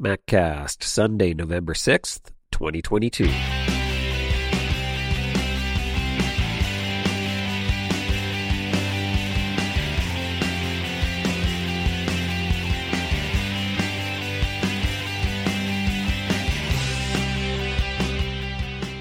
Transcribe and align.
MacCast, 0.00 0.82
Sunday, 0.82 1.34
November 1.34 1.74
6th, 1.74 2.30
2022. 2.52 3.79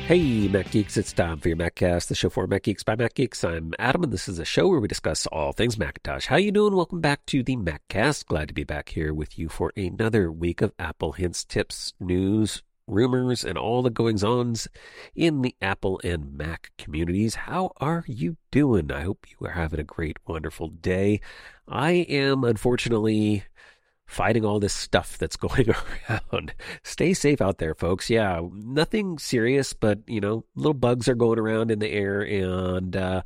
Hey, 0.09 0.47
Mac 0.47 0.71
Geeks, 0.71 0.97
it's 0.97 1.13
time 1.13 1.37
for 1.37 1.49
your 1.49 1.57
MacCast, 1.57 2.07
the 2.07 2.15
show 2.15 2.31
for 2.31 2.47
Mac 2.47 2.63
Geeks 2.63 2.81
by 2.81 2.95
Mac 2.95 3.13
Geeks. 3.13 3.43
I'm 3.43 3.75
Adam, 3.77 4.01
and 4.01 4.11
this 4.11 4.27
is 4.27 4.39
a 4.39 4.43
show 4.43 4.67
where 4.67 4.79
we 4.79 4.87
discuss 4.87 5.27
all 5.27 5.51
things 5.51 5.77
Macintosh. 5.77 6.25
How 6.25 6.37
you 6.37 6.51
doing? 6.51 6.75
Welcome 6.75 6.99
back 6.99 7.23
to 7.27 7.43
the 7.43 7.55
MacCast. 7.55 8.25
Glad 8.25 8.47
to 8.47 8.55
be 8.55 8.63
back 8.63 8.89
here 8.89 9.13
with 9.13 9.37
you 9.37 9.49
for 9.49 9.71
another 9.77 10.31
week 10.31 10.63
of 10.63 10.73
Apple 10.79 11.11
hints, 11.11 11.45
tips, 11.45 11.93
news, 11.99 12.63
rumors, 12.87 13.43
and 13.43 13.55
all 13.55 13.83
the 13.83 13.91
goings-ons 13.91 14.67
in 15.13 15.43
the 15.43 15.55
Apple 15.61 16.01
and 16.03 16.35
Mac 16.35 16.71
communities. 16.79 17.35
How 17.35 17.71
are 17.77 18.03
you 18.07 18.37
doing? 18.49 18.91
I 18.91 19.01
hope 19.01 19.27
you 19.29 19.45
are 19.45 19.51
having 19.51 19.79
a 19.79 19.83
great, 19.83 20.17
wonderful 20.25 20.69
day. 20.69 21.21
I 21.67 21.91
am, 21.91 22.43
unfortunately 22.43 23.43
fighting 24.09 24.43
all 24.43 24.59
this 24.59 24.73
stuff 24.73 25.17
that's 25.17 25.35
going 25.37 25.67
around. 25.69 26.53
Stay 26.83 27.13
safe 27.13 27.41
out 27.41 27.59
there, 27.59 27.75
folks. 27.75 28.09
Yeah, 28.09 28.41
nothing 28.51 29.19
serious, 29.19 29.73
but 29.73 29.99
you 30.07 30.19
know, 30.19 30.43
little 30.55 30.73
bugs 30.73 31.07
are 31.07 31.15
going 31.15 31.39
around 31.39 31.71
in 31.71 31.79
the 31.79 31.91
air, 31.91 32.21
and 32.21 32.95
uh, 32.95 33.21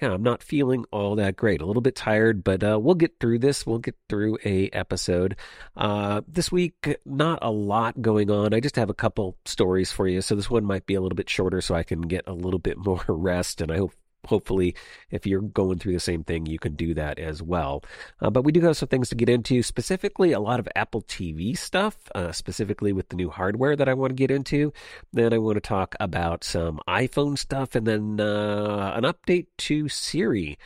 yeah, 0.00 0.12
I'm 0.12 0.22
not 0.22 0.42
feeling 0.42 0.84
all 0.92 1.16
that 1.16 1.36
great. 1.36 1.62
A 1.62 1.66
little 1.66 1.82
bit 1.82 1.96
tired, 1.96 2.44
but 2.44 2.62
uh, 2.62 2.78
we'll 2.78 2.94
get 2.94 3.18
through 3.18 3.38
this. 3.38 3.66
We'll 3.66 3.78
get 3.78 3.96
through 4.08 4.36
a 4.44 4.68
episode. 4.70 5.36
Uh, 5.74 6.20
this 6.28 6.52
week, 6.52 6.98
not 7.06 7.38
a 7.40 7.50
lot 7.50 8.00
going 8.02 8.30
on. 8.30 8.52
I 8.52 8.60
just 8.60 8.76
have 8.76 8.90
a 8.90 8.94
couple 8.94 9.36
stories 9.46 9.90
for 9.90 10.06
you, 10.06 10.20
so 10.20 10.34
this 10.34 10.50
one 10.50 10.64
might 10.64 10.86
be 10.86 10.94
a 10.94 11.00
little 11.00 11.16
bit 11.16 11.30
shorter, 11.30 11.62
so 11.62 11.74
I 11.74 11.82
can 11.82 12.02
get 12.02 12.24
a 12.26 12.34
little 12.34 12.60
bit 12.60 12.76
more 12.84 13.02
rest, 13.08 13.62
and 13.62 13.72
I 13.72 13.78
hope 13.78 13.92
hopefully, 14.26 14.74
if 15.10 15.26
you're 15.26 15.40
going 15.40 15.78
through 15.78 15.92
the 15.92 16.00
same 16.00 16.24
thing, 16.24 16.46
you 16.46 16.58
can 16.58 16.74
do 16.74 16.94
that 16.94 17.18
as 17.18 17.42
well. 17.42 17.82
Uh, 18.20 18.30
but 18.30 18.42
we 18.42 18.52
do 18.52 18.60
have 18.60 18.76
some 18.76 18.88
things 18.88 19.08
to 19.08 19.14
get 19.14 19.28
into, 19.28 19.62
specifically 19.62 20.32
a 20.32 20.40
lot 20.40 20.60
of 20.60 20.68
Apple 20.76 21.02
TV 21.02 21.56
stuff, 21.56 21.96
uh, 22.14 22.32
specifically 22.32 22.92
with 22.92 23.08
the 23.08 23.16
new 23.16 23.30
hardware 23.30 23.76
that 23.76 23.88
I 23.88 23.94
want 23.94 24.10
to 24.10 24.14
get 24.14 24.30
into. 24.30 24.72
Then 25.12 25.32
I 25.32 25.38
want 25.38 25.56
to 25.56 25.60
talk 25.60 25.94
about 26.00 26.44
some 26.44 26.80
iPhone 26.88 27.38
stuff 27.38 27.74
and 27.74 27.86
then 27.86 28.20
uh, 28.20 28.92
an 28.94 29.04
update 29.04 29.46
to 29.58 29.88
Siri 29.88 30.58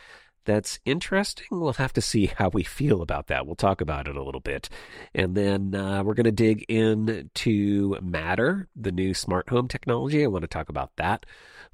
that's 0.45 0.79
interesting. 0.85 1.45
We'll 1.51 1.73
have 1.73 1.93
to 1.93 2.01
see 2.01 2.27
how 2.27 2.49
we 2.49 2.63
feel 2.63 3.01
about 3.01 3.27
that. 3.27 3.45
We'll 3.45 3.55
talk 3.55 3.81
about 3.81 4.07
it 4.07 4.15
a 4.15 4.23
little 4.23 4.41
bit. 4.41 4.69
And 5.13 5.35
then 5.35 5.75
uh, 5.75 6.03
we're 6.03 6.13
going 6.13 6.25
to 6.25 6.31
dig 6.31 6.63
into 6.69 7.97
Matter, 8.01 8.67
the 8.75 8.91
new 8.91 9.13
smart 9.13 9.49
home 9.49 9.67
technology. 9.67 10.23
I 10.23 10.27
want 10.27 10.43
to 10.43 10.47
talk 10.47 10.69
about 10.69 10.91
that 10.97 11.25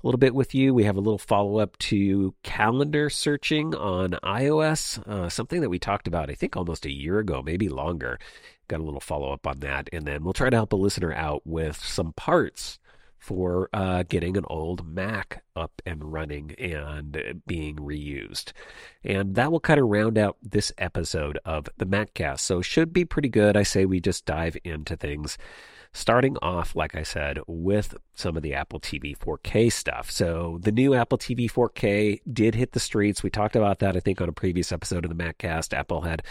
a 0.04 0.06
little 0.06 0.20
bit 0.20 0.36
with 0.36 0.54
you. 0.54 0.74
We 0.74 0.84
have 0.84 0.98
a 0.98 1.02
little 1.02 1.18
follow 1.18 1.58
up 1.58 1.78
to 1.80 2.36
calendar 2.44 3.10
searching 3.10 3.74
on 3.74 4.12
iOS, 4.24 5.00
uh, 5.08 5.30
something 5.30 5.62
that 5.62 5.70
we 5.70 5.80
talked 5.80 6.08
about, 6.08 6.30
I 6.30 6.36
think, 6.36 6.56
almost 6.56 6.86
a 6.86 6.94
year 6.94 7.18
ago, 7.18 7.42
maybe 7.44 7.68
longer. 7.68 8.20
Got 8.68 8.80
a 8.80 8.84
little 8.84 9.00
follow 9.00 9.34
up 9.34 9.48
on 9.48 9.60
that. 9.62 9.90
And 9.92 10.06
then 10.06 10.24
we'll 10.24 10.34
try 10.34 10.52
to 10.52 10.58
help 10.58 10.74
a 10.74 10.76
listener 10.76 11.14
out 11.14 11.42
with 11.46 11.78
some 11.78 12.14
parts 12.14 12.78
for 13.18 13.70
uh, 13.74 14.04
getting 14.08 14.38
an 14.38 14.46
old 14.48 14.88
Mac 14.88 15.44
up 15.56 15.82
and 15.86 16.12
running 16.12 16.54
and 16.60 17.42
being 17.46 17.76
reused. 17.78 18.52
And 19.04 19.36
that 19.36 19.52
will 19.52 19.60
kind 19.60 19.80
of 19.80 19.88
round 19.88 20.18
out 20.18 20.38
this 20.42 20.72
episode 20.78 21.40
of 21.46 21.68
the 21.78 21.86
MacCast. 21.86 22.40
So, 22.40 22.62
should 22.62 22.94
be 22.94 23.06
pretty 23.06 23.30
good. 23.30 23.58
I 23.58 23.64
say 23.64 23.86
we 23.86 24.00
just 24.00 24.26
dive 24.26 24.58
into 24.64 24.96
things 24.96 25.38
starting 25.94 26.38
off, 26.42 26.76
like 26.76 26.96
I 26.96 27.04
said, 27.04 27.40
with 27.48 27.96
some 28.14 28.38
of 28.38 28.44
the 28.44 28.54
Apple 28.54 28.80
TV 28.80 29.18
4K 29.18 29.72
stuff. 29.72 30.12
So 30.12 30.60
the 30.62 30.72
new 30.72 30.94
Apple 30.94 31.18
TV 31.18 31.52
4K 31.52 32.22
did 32.32 32.56
hit 32.56 32.74
the 32.74 32.80
streets. 32.80 33.24
We 33.24 33.30
talked 33.30 33.56
about 33.56 33.80
that, 33.80 33.98
I 33.98 34.00
think, 34.00 34.22
on 34.22 34.30
a 34.30 34.34
previous 34.34 34.72
episode 34.72 35.06
of 35.06 35.16
the 35.16 35.24
MacCast. 35.24 35.74
Apple 35.74 36.02
had 36.02 36.24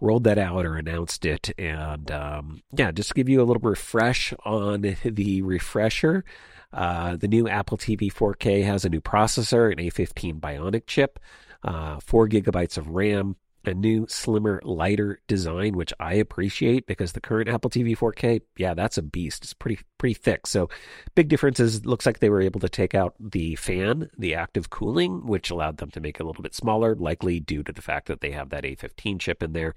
rolled 0.00 0.24
that 0.24 0.38
out 0.38 0.66
or 0.66 0.76
announced 0.76 1.24
it. 1.24 1.50
And 1.58 2.10
um, 2.10 2.62
yeah, 2.72 2.90
just 2.90 3.10
to 3.10 3.14
give 3.14 3.28
you 3.28 3.40
a 3.42 3.44
little 3.44 3.62
refresh 3.62 4.32
on 4.44 4.82
the 5.04 5.42
refresher. 5.42 6.24
Uh, 6.72 7.16
the 7.16 7.28
new 7.28 7.48
Apple 7.48 7.78
TV 7.78 8.12
4K 8.12 8.64
has 8.64 8.84
a 8.84 8.88
new 8.88 9.00
processor, 9.00 9.72
an 9.72 9.78
A15 9.78 10.40
Bionic 10.40 10.86
chip, 10.86 11.18
uh, 11.62 11.98
four 12.00 12.28
gigabytes 12.28 12.76
of 12.76 12.88
RAM, 12.88 13.36
a 13.66 13.74
new, 13.74 14.06
slimmer, 14.08 14.60
lighter 14.64 15.20
design, 15.26 15.76
which 15.76 15.92
I 15.98 16.14
appreciate 16.14 16.86
because 16.86 17.12
the 17.12 17.20
current 17.20 17.48
Apple 17.48 17.70
TV 17.70 17.96
4K, 17.96 18.42
yeah, 18.56 18.74
that's 18.74 18.98
a 18.98 19.02
beast. 19.02 19.44
It's 19.44 19.52
pretty 19.52 19.80
pretty 19.98 20.14
thick. 20.14 20.46
So, 20.46 20.68
big 21.14 21.28
difference 21.28 21.58
is 21.58 21.86
looks 21.86 22.06
like 22.06 22.18
they 22.18 22.30
were 22.30 22.40
able 22.40 22.60
to 22.60 22.68
take 22.68 22.94
out 22.94 23.14
the 23.18 23.56
fan, 23.56 24.10
the 24.18 24.34
active 24.34 24.70
cooling, 24.70 25.26
which 25.26 25.50
allowed 25.50 25.78
them 25.78 25.90
to 25.92 26.00
make 26.00 26.16
it 26.16 26.22
a 26.22 26.26
little 26.26 26.42
bit 26.42 26.54
smaller, 26.54 26.94
likely 26.94 27.40
due 27.40 27.62
to 27.62 27.72
the 27.72 27.82
fact 27.82 28.06
that 28.06 28.20
they 28.20 28.30
have 28.32 28.50
that 28.50 28.64
A15 28.64 29.18
chip 29.18 29.42
in 29.42 29.52
there. 29.52 29.74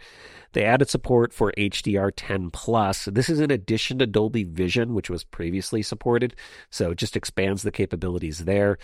They 0.53 0.65
added 0.65 0.89
support 0.89 1.33
for 1.33 1.53
HDR10 1.57 2.51
Plus. 2.51 3.05
This 3.05 3.29
is 3.29 3.39
in 3.39 3.51
addition 3.51 3.99
to 3.99 4.07
Dolby 4.07 4.43
Vision, 4.43 4.93
which 4.93 5.09
was 5.09 5.23
previously 5.23 5.81
supported, 5.81 6.35
so 6.69 6.91
it 6.91 6.97
just 6.97 7.15
expands 7.15 7.63
the 7.63 7.71
capabilities 7.71 8.39
there. 8.39 8.77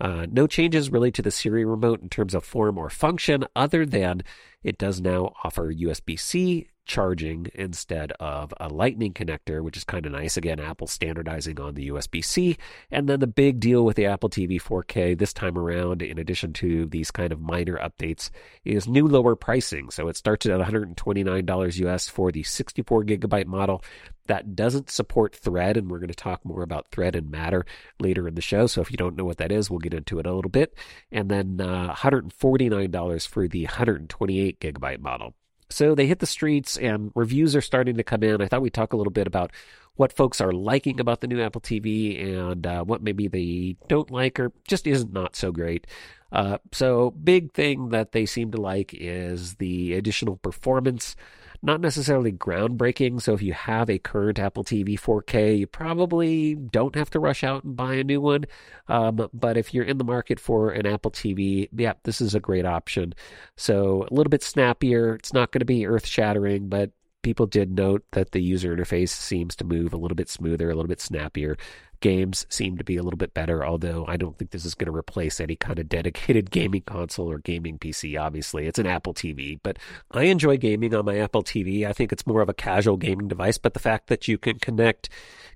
Uh, 0.00 0.26
no 0.30 0.46
changes 0.46 0.90
really 0.90 1.12
to 1.12 1.22
the 1.22 1.30
Siri 1.30 1.64
remote 1.64 2.02
in 2.02 2.08
terms 2.08 2.34
of 2.34 2.44
form 2.44 2.76
or 2.76 2.90
function, 2.90 3.44
other 3.54 3.86
than 3.86 4.22
it 4.62 4.78
does 4.78 5.00
now 5.00 5.32
offer 5.44 5.72
USB 5.72 6.18
C 6.18 6.68
charging 6.84 7.46
instead 7.54 8.12
of 8.20 8.52
a 8.58 8.68
lightning 8.68 9.12
connector, 9.12 9.62
which 9.62 9.76
is 9.76 9.84
kind 9.84 10.06
of 10.06 10.12
nice. 10.12 10.36
Again, 10.36 10.60
Apple 10.60 10.86
standardizing 10.86 11.60
on 11.60 11.74
the 11.74 11.88
USB 11.88 12.24
C. 12.24 12.56
And 12.90 13.08
then 13.08 13.20
the 13.20 13.26
big 13.26 13.60
deal 13.60 13.84
with 13.84 13.96
the 13.96 14.06
Apple 14.06 14.28
TV 14.28 14.60
4K 14.60 15.16
this 15.16 15.32
time 15.32 15.56
around, 15.56 16.02
in 16.02 16.18
addition 16.18 16.52
to 16.54 16.86
these 16.86 17.10
kind 17.10 17.32
of 17.32 17.40
minor 17.40 17.78
updates, 17.78 18.30
is 18.64 18.88
new 18.88 19.06
lower 19.06 19.36
pricing. 19.36 19.90
So 19.90 20.08
it 20.08 20.16
starts 20.16 20.46
at 20.46 20.60
$129 20.60 21.86
US 21.86 22.08
for 22.08 22.32
the 22.32 22.42
64 22.42 23.04
gigabyte 23.04 23.46
model. 23.46 23.84
That 24.26 24.54
doesn't 24.54 24.90
support 24.90 25.34
Thread, 25.34 25.76
and 25.76 25.90
we're 25.90 25.98
going 25.98 26.08
to 26.08 26.14
talk 26.14 26.44
more 26.44 26.62
about 26.62 26.90
Thread 26.92 27.16
and 27.16 27.30
Matter 27.30 27.64
later 27.98 28.28
in 28.28 28.34
the 28.34 28.40
show. 28.40 28.66
So 28.66 28.80
if 28.80 28.90
you 28.90 28.96
don't 28.96 29.16
know 29.16 29.24
what 29.24 29.38
that 29.38 29.50
is, 29.50 29.68
we'll 29.68 29.80
get 29.80 29.94
into 29.94 30.18
it 30.20 30.26
a 30.26 30.32
little 30.32 30.50
bit. 30.50 30.74
And 31.10 31.28
then 31.28 31.60
uh, 31.60 31.92
$149 31.92 33.28
for 33.28 33.48
the 33.48 33.64
128 33.64 34.60
gigabyte 34.60 35.00
model. 35.00 35.34
So 35.72 35.94
they 35.94 36.06
hit 36.06 36.18
the 36.18 36.26
streets 36.26 36.76
and 36.76 37.10
reviews 37.14 37.56
are 37.56 37.60
starting 37.60 37.96
to 37.96 38.04
come 38.04 38.22
in. 38.22 38.42
I 38.42 38.46
thought 38.46 38.62
we'd 38.62 38.74
talk 38.74 38.92
a 38.92 38.96
little 38.96 39.12
bit 39.12 39.26
about 39.26 39.52
what 39.96 40.12
folks 40.12 40.40
are 40.40 40.52
liking 40.52 41.00
about 41.00 41.20
the 41.20 41.26
new 41.26 41.40
Apple 41.40 41.60
TV 41.60 42.40
and 42.40 42.66
uh, 42.66 42.84
what 42.84 43.02
maybe 43.02 43.28
they 43.28 43.76
don't 43.88 44.10
like 44.10 44.40
or 44.40 44.52
just 44.66 44.86
isn't 44.86 45.12
not 45.12 45.36
so 45.36 45.52
great. 45.52 45.86
Uh, 46.30 46.56
so, 46.72 47.10
big 47.10 47.52
thing 47.52 47.90
that 47.90 48.12
they 48.12 48.24
seem 48.24 48.50
to 48.50 48.60
like 48.60 48.94
is 48.94 49.56
the 49.56 49.92
additional 49.92 50.36
performance 50.36 51.14
not 51.62 51.80
necessarily 51.80 52.32
groundbreaking. 52.32 53.22
So 53.22 53.34
if 53.34 53.42
you 53.42 53.52
have 53.52 53.88
a 53.88 53.98
current 53.98 54.38
Apple 54.38 54.64
TV 54.64 54.98
4K, 54.98 55.58
you 55.58 55.66
probably 55.66 56.54
don't 56.56 56.96
have 56.96 57.10
to 57.10 57.20
rush 57.20 57.44
out 57.44 57.62
and 57.62 57.76
buy 57.76 57.94
a 57.94 58.04
new 58.04 58.20
one. 58.20 58.46
Um, 58.88 59.28
but 59.32 59.56
if 59.56 59.72
you're 59.72 59.84
in 59.84 59.98
the 59.98 60.04
market 60.04 60.40
for 60.40 60.70
an 60.70 60.86
Apple 60.86 61.12
TV, 61.12 61.68
yeah, 61.72 61.94
this 62.02 62.20
is 62.20 62.34
a 62.34 62.40
great 62.40 62.66
option. 62.66 63.14
So 63.56 64.06
a 64.10 64.14
little 64.14 64.30
bit 64.30 64.42
snappier. 64.42 65.14
It's 65.14 65.32
not 65.32 65.52
going 65.52 65.60
to 65.60 65.64
be 65.64 65.86
earth 65.86 66.06
shattering, 66.06 66.68
but 66.68 66.90
people 67.22 67.46
did 67.46 67.70
note 67.70 68.04
that 68.12 68.32
the 68.32 68.42
user 68.42 68.76
interface 68.76 69.10
seems 69.10 69.54
to 69.56 69.64
move 69.64 69.92
a 69.92 69.96
little 69.96 70.16
bit 70.16 70.28
smoother, 70.28 70.70
a 70.70 70.74
little 70.74 70.88
bit 70.88 71.00
snappier 71.00 71.56
games 72.02 72.44
seem 72.50 72.76
to 72.76 72.84
be 72.84 72.98
a 72.98 73.02
little 73.02 73.16
bit 73.16 73.32
better, 73.32 73.64
although 73.64 74.04
I 74.06 74.18
don't 74.18 74.36
think 74.36 74.50
this 74.50 74.66
is 74.66 74.74
going 74.74 74.92
to 74.92 74.96
replace 74.96 75.40
any 75.40 75.56
kind 75.56 75.78
of 75.78 75.88
dedicated 75.88 76.50
gaming 76.50 76.82
console 76.82 77.30
or 77.30 77.38
gaming 77.38 77.78
PC, 77.78 78.20
obviously. 78.20 78.66
It's 78.66 78.78
an 78.78 78.86
Apple 78.86 79.14
TV, 79.14 79.58
but 79.62 79.78
I 80.10 80.24
enjoy 80.24 80.58
gaming 80.58 80.94
on 80.94 81.06
my 81.06 81.18
Apple 81.18 81.42
TV. 81.42 81.86
I 81.86 81.94
think 81.94 82.12
it's 82.12 82.26
more 82.26 82.42
of 82.42 82.50
a 82.50 82.54
casual 82.54 82.98
gaming 82.98 83.28
device, 83.28 83.56
but 83.56 83.72
the 83.72 83.80
fact 83.80 84.08
that 84.08 84.28
you 84.28 84.36
can 84.36 84.58
connect 84.58 85.08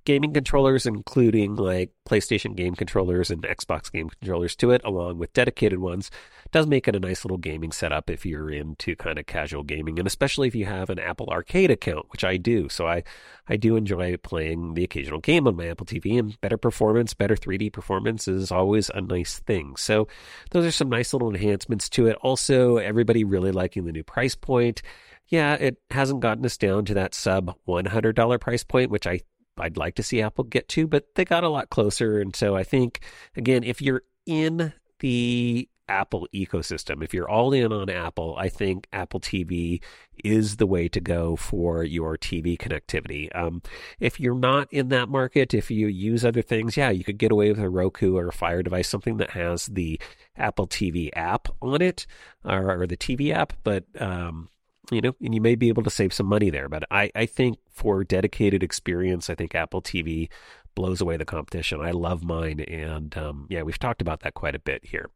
gaming 0.06 0.32
controllers, 0.32 0.86
including 0.86 1.56
like 1.56 1.90
PlayStation 2.08 2.56
game 2.56 2.74
controllers 2.74 3.30
and 3.30 3.42
Xbox 3.42 3.92
game 3.92 4.08
controllers 4.08 4.56
to 4.56 4.70
it, 4.70 4.80
along 4.84 5.18
with 5.18 5.32
dedicated 5.34 5.80
ones, 5.80 6.10
does 6.52 6.66
make 6.66 6.88
it 6.88 6.96
a 6.96 7.00
nice 7.00 7.24
little 7.24 7.36
gaming 7.36 7.72
setup 7.72 8.08
if 8.08 8.24
you're 8.24 8.50
into 8.50 8.96
kind 8.96 9.18
of 9.18 9.26
casual 9.26 9.64
gaming, 9.64 9.98
and 9.98 10.06
especially 10.06 10.48
if 10.48 10.54
you 10.54 10.64
have 10.64 10.88
an 10.88 10.98
Apple 10.98 11.26
Arcade 11.28 11.70
account, 11.70 12.06
which 12.10 12.24
I 12.24 12.36
do. 12.36 12.68
So 12.68 12.86
I, 12.86 13.02
I 13.48 13.56
do 13.56 13.76
enjoy 13.76 14.16
playing 14.18 14.74
the 14.74 14.84
occasional 14.84 15.20
game 15.20 15.46
on 15.46 15.56
my 15.56 15.68
Apple 15.68 15.86
TV, 15.86 16.18
and 16.18 16.40
better 16.40 16.58
performance, 16.58 17.14
better 17.14 17.36
3D 17.36 17.72
performance 17.72 18.28
is 18.28 18.50
always 18.50 18.90
a 18.90 19.00
nice 19.00 19.38
thing. 19.38 19.76
So 19.76 20.08
those 20.50 20.66
are 20.66 20.72
some 20.72 20.88
nice 20.88 21.12
little 21.12 21.30
enhancements 21.30 21.88
to 21.90 22.06
it. 22.06 22.16
Also, 22.22 22.76
everybody 22.76 23.24
really 23.24 23.52
liking 23.52 23.84
the 23.84 23.92
new 23.92 24.04
price 24.04 24.34
point 24.34 24.82
yeah, 25.28 25.54
it 25.54 25.78
hasn't 25.90 26.20
gotten 26.20 26.46
us 26.46 26.56
down 26.56 26.84
to 26.84 26.94
that 26.94 27.14
sub 27.14 27.56
$100 27.66 28.40
price 28.40 28.64
point, 28.64 28.90
which 28.90 29.06
I 29.06 29.20
I'd 29.58 29.76
like 29.78 29.94
to 29.94 30.02
see 30.02 30.20
Apple 30.20 30.44
get 30.44 30.68
to, 30.70 30.86
but 30.86 31.14
they 31.14 31.24
got 31.24 31.44
a 31.44 31.48
lot 31.48 31.70
closer. 31.70 32.20
And 32.20 32.36
so 32.36 32.54
I 32.54 32.62
think, 32.62 33.00
again, 33.36 33.64
if 33.64 33.80
you're 33.80 34.02
in 34.26 34.74
the 35.00 35.68
Apple 35.88 36.26
ecosystem. 36.34 37.02
If 37.02 37.14
you're 37.14 37.28
all 37.28 37.52
in 37.52 37.72
on 37.72 37.88
Apple, 37.88 38.34
I 38.38 38.48
think 38.48 38.86
Apple 38.92 39.20
TV 39.20 39.82
is 40.24 40.56
the 40.56 40.66
way 40.66 40.88
to 40.88 41.00
go 41.00 41.36
for 41.36 41.84
your 41.84 42.16
TV 42.16 42.58
connectivity. 42.58 43.34
Um, 43.36 43.62
if 44.00 44.18
you're 44.18 44.34
not 44.34 44.72
in 44.72 44.88
that 44.88 45.08
market, 45.08 45.54
if 45.54 45.70
you 45.70 45.86
use 45.86 46.24
other 46.24 46.42
things, 46.42 46.76
yeah, 46.76 46.90
you 46.90 47.04
could 47.04 47.18
get 47.18 47.32
away 47.32 47.50
with 47.50 47.60
a 47.60 47.68
Roku 47.68 48.16
or 48.16 48.28
a 48.28 48.32
Fire 48.32 48.62
device, 48.62 48.88
something 48.88 49.18
that 49.18 49.30
has 49.30 49.66
the 49.66 50.00
Apple 50.36 50.66
TV 50.66 51.10
app 51.14 51.48
on 51.62 51.82
it 51.82 52.06
or, 52.44 52.82
or 52.82 52.86
the 52.86 52.96
TV 52.96 53.32
app, 53.32 53.52
but 53.62 53.84
um, 54.00 54.48
you 54.90 55.00
know, 55.00 55.14
and 55.20 55.34
you 55.34 55.40
may 55.40 55.54
be 55.54 55.68
able 55.68 55.82
to 55.82 55.90
save 55.90 56.12
some 56.12 56.26
money 56.26 56.50
there. 56.50 56.68
But 56.68 56.84
I, 56.90 57.10
I 57.14 57.26
think 57.26 57.58
for 57.70 58.04
dedicated 58.04 58.62
experience, 58.62 59.28
I 59.28 59.34
think 59.34 59.54
Apple 59.54 59.82
TV 59.82 60.28
blows 60.74 61.00
away 61.00 61.16
the 61.16 61.24
competition. 61.24 61.80
I 61.80 61.90
love 61.90 62.22
mine, 62.22 62.60
and 62.60 63.16
um, 63.16 63.46
yeah, 63.50 63.62
we've 63.62 63.78
talked 63.78 64.00
about 64.00 64.20
that 64.20 64.34
quite 64.34 64.54
a 64.54 64.60
bit 64.60 64.84
here. 64.84 65.10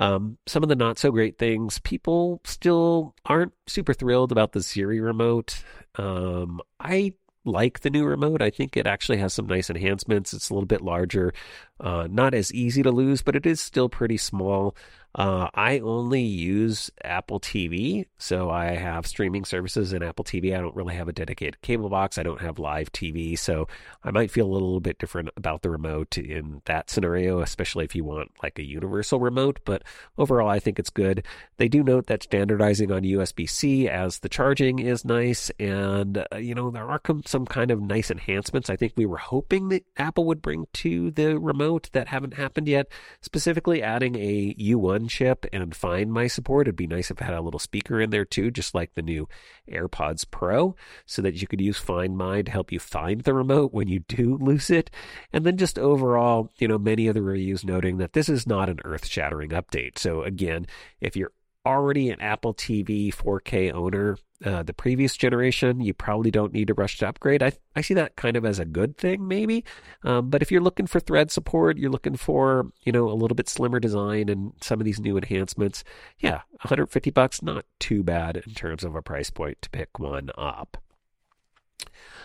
Um, 0.00 0.38
some 0.46 0.62
of 0.62 0.70
the 0.70 0.76
not 0.76 0.98
so 0.98 1.12
great 1.12 1.38
things, 1.38 1.78
people 1.78 2.40
still 2.44 3.14
aren't 3.26 3.52
super 3.68 3.92
thrilled 3.92 4.32
about 4.32 4.52
the 4.52 4.62
Siri 4.62 4.98
remote. 4.98 5.62
Um, 5.96 6.60
I 6.80 7.12
like 7.44 7.80
the 7.80 7.90
new 7.90 8.04
remote. 8.04 8.40
I 8.42 8.50
think 8.50 8.76
it 8.76 8.86
actually 8.86 9.18
has 9.18 9.34
some 9.34 9.46
nice 9.46 9.68
enhancements. 9.70 10.32
It's 10.32 10.50
a 10.50 10.54
little 10.54 10.66
bit 10.66 10.80
larger, 10.80 11.32
uh, 11.80 12.06
not 12.10 12.34
as 12.34 12.52
easy 12.52 12.82
to 12.82 12.90
lose, 12.90 13.22
but 13.22 13.34
it 13.34 13.46
is 13.46 13.60
still 13.60 13.88
pretty 13.88 14.16
small. 14.16 14.74
Uh, 15.12 15.48
I 15.54 15.80
only 15.80 16.22
use 16.22 16.88
Apple 17.02 17.40
TV, 17.40 18.06
so 18.18 18.48
I 18.48 18.76
have 18.76 19.08
streaming 19.08 19.44
services 19.44 19.92
in 19.92 20.04
Apple 20.04 20.24
TV. 20.24 20.56
I 20.56 20.60
don't 20.60 20.76
really 20.76 20.94
have 20.94 21.08
a 21.08 21.12
dedicated 21.12 21.60
cable 21.62 21.88
box. 21.88 22.16
I 22.16 22.22
don't 22.22 22.40
have 22.40 22.60
live 22.60 22.92
TV, 22.92 23.36
so 23.36 23.66
I 24.04 24.12
might 24.12 24.30
feel 24.30 24.46
a 24.46 24.52
little 24.52 24.78
bit 24.78 24.98
different 24.98 25.30
about 25.36 25.62
the 25.62 25.70
remote 25.70 26.16
in 26.16 26.62
that 26.66 26.90
scenario, 26.90 27.40
especially 27.40 27.84
if 27.84 27.96
you 27.96 28.04
want 28.04 28.30
like 28.40 28.60
a 28.60 28.64
universal 28.64 29.18
remote. 29.18 29.58
But 29.64 29.82
overall, 30.16 30.48
I 30.48 30.60
think 30.60 30.78
it's 30.78 30.90
good. 30.90 31.26
They 31.56 31.68
do 31.68 31.82
note 31.82 32.06
that 32.06 32.22
standardizing 32.22 32.92
on 32.92 33.02
USB 33.02 33.50
C 33.50 33.88
as 33.88 34.20
the 34.20 34.28
charging 34.28 34.78
is 34.78 35.04
nice, 35.04 35.50
and 35.58 36.18
uh, 36.18 36.36
you 36.36 36.54
know 36.54 36.70
there 36.70 36.88
are 36.88 37.00
some 37.26 37.46
kind 37.46 37.72
of 37.72 37.82
nice 37.82 38.12
enhancements. 38.12 38.70
I 38.70 38.76
think 38.76 38.92
we 38.94 39.06
were 39.06 39.16
hoping 39.16 39.70
that 39.70 39.84
Apple 39.96 40.26
would 40.26 40.40
bring 40.40 40.68
to 40.74 41.10
the 41.10 41.36
remote 41.36 41.69
that 41.92 42.08
haven't 42.08 42.34
happened 42.34 42.68
yet, 42.68 42.88
specifically 43.20 43.82
adding 43.82 44.16
a 44.16 44.54
U1 44.54 44.76
one 44.76 45.08
chip 45.08 45.46
and 45.52 45.74
Find 45.74 46.12
My 46.12 46.26
support. 46.26 46.66
It'd 46.66 46.76
be 46.76 46.86
nice 46.86 47.10
if 47.10 47.20
it 47.20 47.24
had 47.24 47.34
a 47.34 47.40
little 47.40 47.60
speaker 47.60 48.00
in 48.00 48.10
there 48.10 48.24
too, 48.24 48.50
just 48.50 48.74
like 48.74 48.94
the 48.94 49.02
new 49.02 49.28
AirPods 49.70 50.24
Pro, 50.30 50.74
so 51.06 51.22
that 51.22 51.40
you 51.40 51.46
could 51.46 51.60
use 51.60 51.78
Find 51.78 52.16
My 52.16 52.42
to 52.42 52.50
help 52.50 52.72
you 52.72 52.78
find 52.78 53.22
the 53.22 53.34
remote 53.34 53.72
when 53.72 53.88
you 53.88 54.00
do 54.00 54.36
lose 54.40 54.70
it. 54.70 54.90
And 55.32 55.44
then 55.44 55.56
just 55.56 55.78
overall, 55.78 56.50
you 56.58 56.68
know, 56.68 56.78
many 56.78 57.06
of 57.06 57.14
the 57.14 57.22
reviews 57.22 57.64
noting 57.64 57.98
that 57.98 58.12
this 58.12 58.28
is 58.28 58.46
not 58.46 58.68
an 58.68 58.80
earth 58.84 59.06
shattering 59.06 59.50
update. 59.50 59.98
So 59.98 60.22
again, 60.22 60.66
if 61.00 61.16
you're 61.16 61.32
already 61.66 62.10
an 62.10 62.20
Apple 62.20 62.54
TV 62.54 63.14
4K 63.14 63.72
owner, 63.72 64.16
uh, 64.44 64.62
the 64.62 64.72
previous 64.72 65.16
generation, 65.16 65.80
you 65.80 65.92
probably 65.92 66.30
don't 66.30 66.52
need 66.52 66.68
to 66.68 66.74
rush 66.74 66.98
to 66.98 67.08
upgrade. 67.08 67.42
I 67.42 67.52
I 67.76 67.82
see 67.82 67.94
that 67.94 68.16
kind 68.16 68.36
of 68.36 68.44
as 68.44 68.58
a 68.58 68.64
good 68.64 68.96
thing, 68.96 69.28
maybe. 69.28 69.64
Um, 70.02 70.30
but 70.30 70.42
if 70.42 70.50
you're 70.50 70.62
looking 70.62 70.86
for 70.86 70.98
thread 70.98 71.30
support, 71.30 71.76
you're 71.76 71.90
looking 71.90 72.16
for 72.16 72.72
you 72.82 72.92
know 72.92 73.10
a 73.10 73.12
little 73.14 73.34
bit 73.34 73.48
slimmer 73.48 73.80
design 73.80 74.28
and 74.28 74.52
some 74.60 74.80
of 74.80 74.84
these 74.84 75.00
new 75.00 75.16
enhancements. 75.16 75.84
Yeah, 76.18 76.42
150 76.62 77.10
bucks, 77.10 77.42
not 77.42 77.66
too 77.78 78.02
bad 78.02 78.36
in 78.38 78.54
terms 78.54 78.82
of 78.84 78.94
a 78.94 79.02
price 79.02 79.30
point 79.30 79.60
to 79.62 79.70
pick 79.70 79.98
one 79.98 80.30
up. 80.38 80.78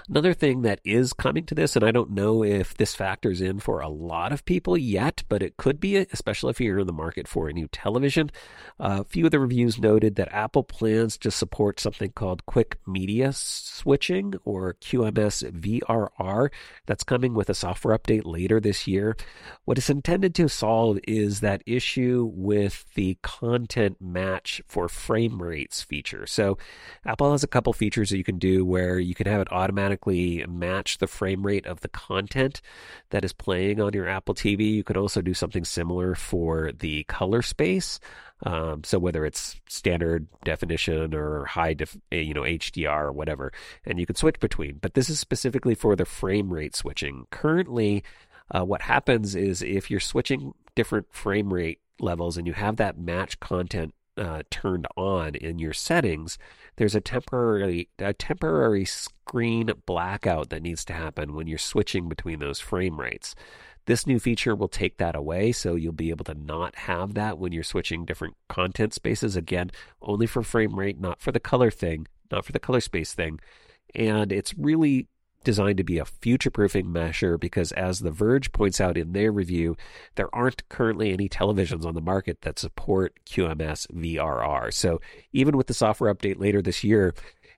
Another 0.07 0.35
thing 0.35 0.61
that 0.61 0.79
is 0.83 1.13
coming 1.13 1.45
to 1.47 1.55
this, 1.55 1.75
and 1.75 1.83
I 1.83 1.89
don't 1.89 2.11
know 2.11 2.43
if 2.43 2.75
this 2.75 2.93
factors 2.93 3.41
in 3.41 3.59
for 3.59 3.79
a 3.79 3.89
lot 3.89 4.31
of 4.31 4.45
people 4.45 4.77
yet, 4.77 5.23
but 5.27 5.41
it 5.41 5.57
could 5.57 5.79
be, 5.79 5.97
especially 5.97 6.51
if 6.51 6.61
you're 6.61 6.77
in 6.77 6.85
the 6.85 6.93
market 6.93 7.27
for 7.27 7.49
a 7.49 7.53
new 7.53 7.67
television. 7.67 8.29
Uh, 8.79 8.99
a 9.01 9.03
few 9.03 9.25
of 9.25 9.31
the 9.31 9.39
reviews 9.39 9.79
noted 9.79 10.15
that 10.15 10.31
Apple 10.31 10.63
plans 10.63 11.17
to 11.17 11.31
support 11.31 11.79
something 11.79 12.11
called 12.11 12.45
Quick 12.45 12.77
Media 12.85 13.31
Switching 13.33 14.35
or 14.45 14.75
QMS 14.75 15.51
VRR. 15.51 16.51
That's 16.85 17.03
coming 17.03 17.33
with 17.33 17.49
a 17.49 17.55
software 17.55 17.97
update 17.97 18.25
later 18.25 18.59
this 18.59 18.85
year. 18.85 19.17
What 19.63 19.79
it's 19.79 19.89
intended 19.89 20.35
to 20.35 20.47
solve 20.49 20.99
is 21.07 21.39
that 21.39 21.63
issue 21.65 22.29
with 22.31 22.85
the 22.93 23.17
content 23.23 23.97
match 23.99 24.61
for 24.67 24.87
frame 24.87 25.41
rates 25.41 25.81
feature. 25.81 26.27
So 26.27 26.59
Apple 27.07 27.31
has 27.31 27.43
a 27.43 27.47
couple 27.47 27.73
features 27.73 28.11
that 28.11 28.17
you 28.17 28.23
can 28.23 28.37
do 28.37 28.63
where 28.63 28.99
you 28.99 29.15
can 29.15 29.25
have 29.25 29.41
it 29.41 29.51
automatically 29.51 29.94
automatically 29.95 30.45
match 30.47 30.97
the 30.97 31.07
frame 31.07 31.45
rate 31.45 31.65
of 31.65 31.81
the 31.81 31.89
content 31.89 32.61
that 33.09 33.23
is 33.23 33.33
playing 33.33 33.79
on 33.79 33.93
your 33.93 34.07
Apple 34.07 34.35
TV. 34.35 34.73
You 34.73 34.83
could 34.83 34.97
also 34.97 35.21
do 35.21 35.33
something 35.33 35.63
similar 35.63 36.15
for 36.15 36.71
the 36.71 37.03
color 37.05 37.41
space. 37.41 37.99
Um, 38.43 38.83
so 38.83 38.99
whether 38.99 39.25
it's 39.25 39.55
standard 39.69 40.27
definition 40.43 41.15
or 41.15 41.45
high, 41.45 41.73
def, 41.73 41.97
eh, 42.11 42.19
you 42.19 42.33
know, 42.33 42.41
HDR 42.41 43.05
or 43.05 43.11
whatever, 43.13 43.53
and 43.85 43.97
you 43.99 44.05
can 44.05 44.15
switch 44.15 44.39
between. 44.39 44.79
But 44.81 44.93
this 44.93 45.09
is 45.09 45.19
specifically 45.19 45.75
for 45.75 45.95
the 45.95 46.05
frame 46.05 46.51
rate 46.51 46.75
switching. 46.75 47.27
Currently, 47.31 48.03
uh, 48.51 48.65
what 48.65 48.81
happens 48.81 49.35
is 49.35 49.61
if 49.61 49.89
you're 49.89 50.01
switching 50.01 50.53
different 50.75 51.07
frame 51.13 51.53
rate 51.53 51.79
levels 51.99 52.37
and 52.37 52.45
you 52.45 52.53
have 52.53 52.75
that 52.75 52.97
match 52.97 53.39
content 53.39 53.93
uh, 54.17 54.43
turned 54.49 54.87
on 54.95 55.35
in 55.35 55.59
your 55.59 55.73
settings, 55.73 56.37
there's 56.77 56.95
a 56.95 57.01
temporary 57.01 57.89
a 57.99 58.13
temporary 58.13 58.85
screen 58.85 59.71
blackout 59.85 60.49
that 60.49 60.63
needs 60.63 60.85
to 60.85 60.93
happen 60.93 61.33
when 61.33 61.47
you're 61.47 61.57
switching 61.57 62.09
between 62.09 62.39
those 62.39 62.59
frame 62.59 62.99
rates. 62.99 63.35
This 63.85 64.07
new 64.07 64.19
feature 64.19 64.55
will 64.55 64.67
take 64.67 64.97
that 64.97 65.15
away, 65.15 65.51
so 65.51 65.75
you'll 65.75 65.93
be 65.93 66.09
able 66.09 66.25
to 66.25 66.33
not 66.33 66.75
have 66.75 67.13
that 67.13 67.37
when 67.37 67.51
you're 67.51 67.63
switching 67.63 68.03
different 68.03 68.35
content 68.49 68.93
spaces. 68.93 69.35
Again, 69.35 69.69
only 70.01 70.25
for 70.25 70.41
frame 70.41 70.77
rate, 70.79 70.99
not 70.99 71.21
for 71.21 71.31
the 71.31 71.39
color 71.39 71.69
thing, 71.69 72.07
not 72.31 72.45
for 72.45 72.51
the 72.51 72.59
color 72.59 72.81
space 72.81 73.13
thing. 73.13 73.39
And 73.93 74.31
it's 74.31 74.57
really 74.57 75.07
designed 75.45 75.77
to 75.77 75.83
be 75.85 75.97
a 75.97 76.05
future 76.05 76.51
proofing 76.51 76.91
measure 76.91 77.37
because, 77.37 77.71
as 77.71 77.99
The 77.99 78.11
Verge 78.11 78.51
points 78.51 78.81
out 78.81 78.97
in 78.97 79.13
their 79.13 79.31
review, 79.31 79.77
there 80.15 80.33
aren't 80.35 80.67
currently 80.67 81.13
any 81.13 81.29
televisions 81.29 81.85
on 81.85 81.95
the 81.95 82.01
market 82.01 82.41
that 82.41 82.59
support 82.59 83.17
QMS 83.25 83.87
VRR. 83.91 84.73
So, 84.73 84.99
even 85.31 85.55
with 85.55 85.67
the 85.67 85.73
software 85.73 86.13
update 86.13 86.39
later 86.39 86.61
this 86.61 86.83
year, 86.83 87.13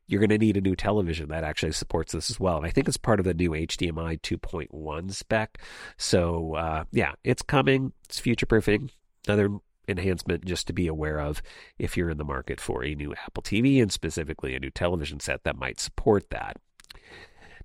you're 0.07 0.19
going 0.19 0.29
to 0.29 0.37
need 0.37 0.57
a 0.57 0.61
new 0.61 0.75
television 0.75 1.29
that 1.29 1.43
actually 1.43 1.71
supports 1.71 2.13
this 2.13 2.29
as 2.29 2.39
well. 2.39 2.57
And 2.57 2.65
I 2.65 2.69
think 2.69 2.87
it's 2.87 2.97
part 2.97 3.19
of 3.19 3.25
the 3.25 3.33
new 3.33 3.51
HDMI 3.51 4.21
2.1 4.21 5.11
spec. 5.11 5.57
So, 5.97 6.55
uh, 6.55 6.83
yeah, 6.91 7.13
it's 7.23 7.41
coming. 7.41 7.91
It's 8.05 8.19
future 8.19 8.45
proofing. 8.45 8.91
Another 9.27 9.49
enhancement 9.87 10.45
just 10.45 10.67
to 10.67 10.73
be 10.73 10.87
aware 10.87 11.19
of 11.19 11.41
if 11.79 11.95
you're 11.95 12.09
in 12.09 12.17
the 12.17 12.25
market 12.25 12.59
for 12.59 12.83
a 12.83 12.95
new 12.95 13.13
Apple 13.13 13.43
TV 13.43 13.81
and 13.81 13.91
specifically 13.91 14.55
a 14.55 14.59
new 14.59 14.69
television 14.69 15.19
set 15.19 15.43
that 15.43 15.57
might 15.57 15.79
support 15.79 16.29
that. 16.29 16.57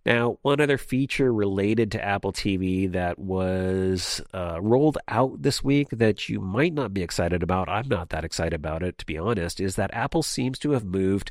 Now, 0.05 0.39
one 0.43 0.61
other 0.61 0.79
feature 0.79 1.33
related 1.33 1.93
to 1.93 2.05
Apple 2.05 2.33
TV 2.33 2.91
that 2.91 3.19
was 3.19 4.21
uh, 4.35 4.61
rolled 4.61 4.99
out 5.07 5.43
this 5.43 5.63
week 5.63 5.89
that 5.91 6.29
you 6.29 6.41
might 6.41 6.75
not 6.75 6.93
be 6.93 7.03
excited 7.03 7.43
about, 7.43 7.69
I'm 7.69 7.89
not 7.89 8.09
that 8.09 8.25
excited 8.25 8.55
about 8.55 8.83
it, 8.83 8.99
to 8.99 9.07
be 9.07 9.17
honest, 9.17 9.61
is 9.61 9.77
that 9.77 9.95
Apple 9.95 10.25
seems 10.25 10.59
to 10.61 10.73
have 10.73 10.85
moved 10.85 11.31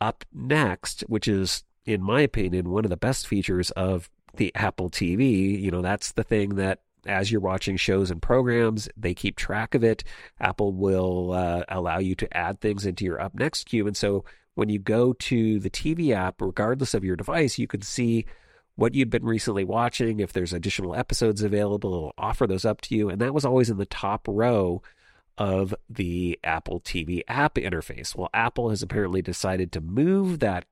up 0.00 0.24
next, 0.34 1.00
which 1.02 1.26
is, 1.26 1.64
in 1.86 2.02
my 2.02 2.20
opinion, 2.20 2.70
one 2.70 2.84
of 2.84 2.90
the 2.90 2.96
best 2.96 3.26
features 3.26 3.70
of 3.70 4.10
the 4.34 4.54
Apple 4.54 4.90
TV. 4.90 5.58
You 5.58 5.70
know, 5.70 5.82
that's 5.82 6.12
the 6.12 6.24
thing 6.24 6.56
that 6.56 6.80
as 7.06 7.32
you're 7.32 7.40
watching 7.40 7.76
shows 7.76 8.10
and 8.10 8.20
programs, 8.20 8.88
they 8.96 9.14
keep 9.14 9.36
track 9.36 9.74
of 9.74 9.82
it. 9.82 10.04
Apple 10.40 10.72
will 10.72 11.32
uh, 11.32 11.64
allow 11.68 11.98
you 11.98 12.14
to 12.16 12.36
add 12.36 12.60
things 12.60 12.84
into 12.84 13.04
your 13.04 13.20
up 13.20 13.34
next 13.34 13.64
queue. 13.64 13.86
And 13.86 13.96
so 13.96 14.24
when 14.58 14.68
you 14.68 14.80
go 14.80 15.12
to 15.12 15.60
the 15.60 15.70
TV 15.70 16.10
app, 16.10 16.42
regardless 16.42 16.92
of 16.92 17.04
your 17.04 17.14
device, 17.14 17.60
you 17.60 17.68
can 17.68 17.80
see 17.80 18.26
what 18.74 18.92
you'd 18.92 19.08
been 19.08 19.24
recently 19.24 19.62
watching. 19.62 20.18
If 20.18 20.32
there's 20.32 20.52
additional 20.52 20.96
episodes 20.96 21.44
available, 21.44 21.94
it'll 21.94 22.14
offer 22.18 22.44
those 22.44 22.64
up 22.64 22.80
to 22.80 22.96
you. 22.96 23.08
And 23.08 23.20
that 23.20 23.32
was 23.32 23.44
always 23.44 23.70
in 23.70 23.76
the 23.76 23.86
top 23.86 24.26
row 24.26 24.82
of 25.38 25.76
the 25.88 26.40
Apple 26.42 26.80
TV 26.80 27.22
app 27.28 27.54
interface. 27.54 28.16
Well, 28.16 28.30
Apple 28.34 28.70
has 28.70 28.82
apparently 28.82 29.22
decided 29.22 29.70
to 29.72 29.80
move 29.80 30.40
that 30.40 30.64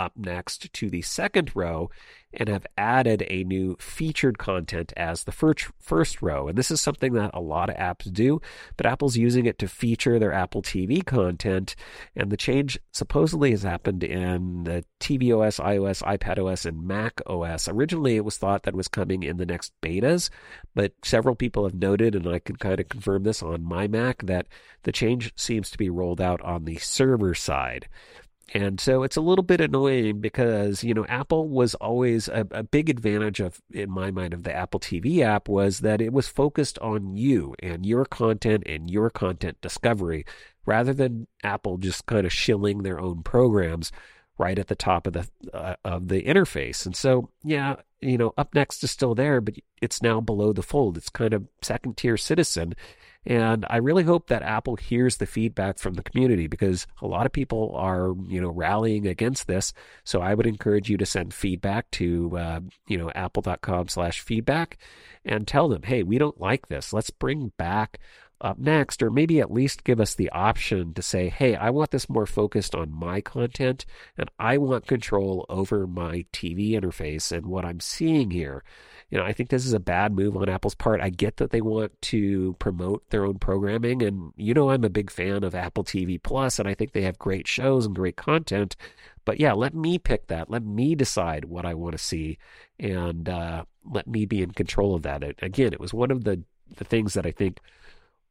up 0.00 0.16
next 0.16 0.72
to 0.72 0.88
the 0.88 1.02
second 1.02 1.52
row 1.54 1.90
and 2.32 2.48
have 2.48 2.66
added 2.78 3.26
a 3.28 3.42
new 3.44 3.76
featured 3.80 4.38
content 4.38 4.92
as 4.96 5.24
the 5.24 5.32
first, 5.32 5.66
first 5.80 6.22
row. 6.22 6.46
And 6.46 6.56
this 6.56 6.70
is 6.70 6.80
something 6.80 7.14
that 7.14 7.32
a 7.34 7.40
lot 7.40 7.68
of 7.68 7.76
apps 7.76 8.10
do, 8.12 8.40
but 8.76 8.86
Apple's 8.86 9.16
using 9.16 9.46
it 9.46 9.58
to 9.58 9.68
feature 9.68 10.18
their 10.18 10.32
Apple 10.32 10.62
TV 10.62 11.04
content. 11.04 11.74
And 12.14 12.30
the 12.30 12.36
change 12.36 12.78
supposedly 12.92 13.50
has 13.50 13.64
happened 13.64 14.04
in 14.04 14.64
the 14.64 14.84
tvOS, 15.00 15.60
iOS, 15.60 16.02
iPadOS, 16.04 16.66
and 16.66 16.86
Mac 16.86 17.20
OS. 17.26 17.68
Originally, 17.68 18.16
it 18.16 18.24
was 18.24 18.38
thought 18.38 18.62
that 18.62 18.76
was 18.76 18.88
coming 18.88 19.24
in 19.24 19.36
the 19.36 19.46
next 19.46 19.72
betas, 19.82 20.30
but 20.74 20.92
several 21.04 21.34
people 21.34 21.64
have 21.64 21.74
noted, 21.74 22.14
and 22.14 22.28
I 22.28 22.38
can 22.38 22.56
kind 22.56 22.78
of 22.78 22.88
confirm 22.88 23.24
this 23.24 23.42
on 23.42 23.64
my 23.64 23.88
Mac, 23.88 24.24
that 24.26 24.46
the 24.84 24.92
change 24.92 25.32
seems 25.36 25.68
to 25.70 25.78
be 25.78 25.90
rolled 25.90 26.20
out 26.20 26.40
on 26.42 26.64
the 26.64 26.76
server 26.76 27.34
side. 27.34 27.88
And 28.52 28.80
so 28.80 29.04
it's 29.04 29.16
a 29.16 29.20
little 29.20 29.44
bit 29.44 29.60
annoying 29.60 30.20
because, 30.20 30.82
you 30.82 30.92
know, 30.92 31.06
Apple 31.06 31.48
was 31.48 31.74
always 31.76 32.26
a, 32.26 32.46
a, 32.50 32.64
big 32.64 32.90
advantage 32.90 33.38
of, 33.38 33.60
in 33.70 33.90
my 33.90 34.10
mind, 34.10 34.34
of 34.34 34.42
the 34.42 34.52
Apple 34.52 34.80
TV 34.80 35.20
app 35.20 35.48
was 35.48 35.80
that 35.80 36.00
it 36.00 36.12
was 36.12 36.26
focused 36.26 36.76
on 36.80 37.16
you 37.16 37.54
and 37.62 37.86
your 37.86 38.04
content 38.04 38.64
and 38.66 38.90
your 38.90 39.08
content 39.08 39.60
discovery 39.60 40.24
rather 40.66 40.92
than 40.92 41.28
Apple 41.44 41.78
just 41.78 42.06
kind 42.06 42.26
of 42.26 42.32
shilling 42.32 42.82
their 42.82 43.00
own 43.00 43.22
programs 43.22 43.92
right 44.36 44.58
at 44.58 44.68
the 44.68 44.74
top 44.74 45.06
of 45.06 45.12
the 45.12 45.28
uh, 45.52 45.76
of 45.84 46.08
the 46.08 46.22
interface. 46.22 46.86
And 46.86 46.96
so, 46.96 47.30
yeah, 47.44 47.76
you 48.00 48.18
know, 48.18 48.32
up 48.36 48.54
next 48.54 48.82
is 48.82 48.90
still 48.90 49.14
there, 49.14 49.40
but 49.40 49.54
it's 49.80 50.02
now 50.02 50.20
below 50.20 50.52
the 50.52 50.62
fold. 50.62 50.96
It's 50.96 51.10
kind 51.10 51.34
of 51.34 51.46
second 51.62 51.96
tier 51.96 52.16
citizen. 52.16 52.74
And 53.26 53.66
I 53.68 53.76
really 53.76 54.04
hope 54.04 54.28
that 54.28 54.42
Apple 54.42 54.76
hears 54.76 55.18
the 55.18 55.26
feedback 55.26 55.78
from 55.78 55.94
the 55.94 56.02
community 56.02 56.46
because 56.46 56.86
a 57.02 57.06
lot 57.06 57.26
of 57.26 57.32
people 57.32 57.74
are, 57.76 58.14
you 58.26 58.40
know, 58.40 58.48
rallying 58.48 59.06
against 59.06 59.46
this. 59.46 59.74
So 60.04 60.22
I 60.22 60.34
would 60.34 60.46
encourage 60.46 60.88
you 60.88 60.96
to 60.96 61.06
send 61.06 61.34
feedback 61.34 61.90
to, 61.92 62.38
uh, 62.38 62.60
you 62.86 62.96
know, 62.96 63.10
apple.com 63.14 63.88
slash 63.88 64.20
feedback 64.20 64.78
and 65.24 65.46
tell 65.46 65.68
them, 65.68 65.82
hey, 65.82 66.02
we 66.02 66.16
don't 66.16 66.40
like 66.40 66.68
this. 66.68 66.94
Let's 66.94 67.10
bring 67.10 67.52
back 67.58 67.98
up 68.40 68.58
next, 68.58 69.02
or 69.02 69.10
maybe 69.10 69.40
at 69.40 69.52
least 69.52 69.84
give 69.84 70.00
us 70.00 70.14
the 70.14 70.30
option 70.30 70.94
to 70.94 71.02
say, 71.02 71.28
hey, 71.28 71.54
I 71.56 71.70
want 71.70 71.90
this 71.90 72.08
more 72.08 72.26
focused 72.26 72.74
on 72.74 72.90
my 72.90 73.20
content 73.20 73.84
and 74.16 74.30
I 74.38 74.56
want 74.56 74.86
control 74.86 75.44
over 75.48 75.86
my 75.86 76.24
TV 76.32 76.70
interface 76.70 77.32
and 77.36 77.46
what 77.46 77.64
I'm 77.64 77.80
seeing 77.80 78.30
here. 78.30 78.64
You 79.10 79.18
know, 79.18 79.24
I 79.24 79.32
think 79.32 79.50
this 79.50 79.66
is 79.66 79.72
a 79.72 79.80
bad 79.80 80.12
move 80.14 80.36
on 80.36 80.48
Apple's 80.48 80.76
part. 80.76 81.00
I 81.00 81.10
get 81.10 81.38
that 81.38 81.50
they 81.50 81.60
want 81.60 82.00
to 82.02 82.54
promote 82.60 83.10
their 83.10 83.26
own 83.26 83.38
programming, 83.38 84.02
and 84.02 84.32
you 84.36 84.54
know, 84.54 84.70
I'm 84.70 84.84
a 84.84 84.90
big 84.90 85.10
fan 85.10 85.42
of 85.42 85.54
Apple 85.54 85.82
TV 85.82 86.22
Plus, 86.22 86.58
and 86.60 86.68
I 86.68 86.74
think 86.74 86.92
they 86.92 87.02
have 87.02 87.18
great 87.18 87.48
shows 87.48 87.86
and 87.86 87.94
great 87.94 88.16
content. 88.16 88.76
But 89.24 89.40
yeah, 89.40 89.52
let 89.52 89.74
me 89.74 89.98
pick 89.98 90.28
that. 90.28 90.48
Let 90.48 90.64
me 90.64 90.94
decide 90.94 91.46
what 91.46 91.66
I 91.66 91.74
want 91.74 91.92
to 91.92 91.98
see, 91.98 92.38
and 92.78 93.28
uh, 93.28 93.64
let 93.84 94.06
me 94.06 94.26
be 94.26 94.42
in 94.42 94.52
control 94.52 94.94
of 94.94 95.02
that. 95.02 95.24
It, 95.24 95.40
again, 95.42 95.72
it 95.72 95.80
was 95.80 95.92
one 95.92 96.12
of 96.12 96.22
the 96.22 96.44
the 96.76 96.84
things 96.84 97.14
that 97.14 97.26
I 97.26 97.32
think 97.32 97.58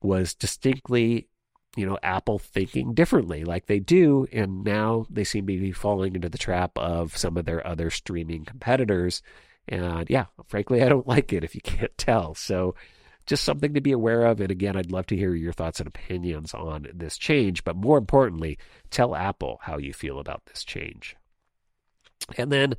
was 0.01 0.33
distinctly 0.33 1.27
you 1.75 1.85
know 1.85 1.99
apple 2.01 2.39
thinking 2.39 2.93
differently 2.95 3.43
like 3.43 3.67
they 3.67 3.79
do 3.79 4.25
and 4.31 4.63
now 4.63 5.05
they 5.09 5.23
seem 5.23 5.45
to 5.45 5.59
be 5.59 5.71
falling 5.71 6.15
into 6.15 6.29
the 6.29 6.37
trap 6.37 6.71
of 6.77 7.15
some 7.15 7.37
of 7.37 7.45
their 7.45 7.65
other 7.67 7.91
streaming 7.91 8.43
competitors 8.43 9.21
and 9.69 10.09
yeah 10.09 10.25
frankly 10.45 10.83
i 10.83 10.89
don't 10.89 11.07
like 11.07 11.31
it 11.33 11.43
if 11.43 11.55
you 11.55 11.61
can't 11.61 11.97
tell 11.97 12.33
so 12.35 12.75
just 13.25 13.43
something 13.43 13.73
to 13.73 13.81
be 13.81 13.91
aware 13.91 14.25
of 14.25 14.41
and 14.41 14.51
again 14.51 14.75
i'd 14.75 14.91
love 14.91 15.05
to 15.05 15.15
hear 15.15 15.33
your 15.33 15.53
thoughts 15.53 15.79
and 15.79 15.87
opinions 15.87 16.53
on 16.53 16.87
this 16.93 17.17
change 17.17 17.63
but 17.63 17.75
more 17.75 17.97
importantly 17.97 18.57
tell 18.89 19.15
apple 19.15 19.59
how 19.63 19.77
you 19.77 19.93
feel 19.93 20.19
about 20.19 20.45
this 20.45 20.63
change 20.63 21.15
and 22.37 22.51
then 22.51 22.75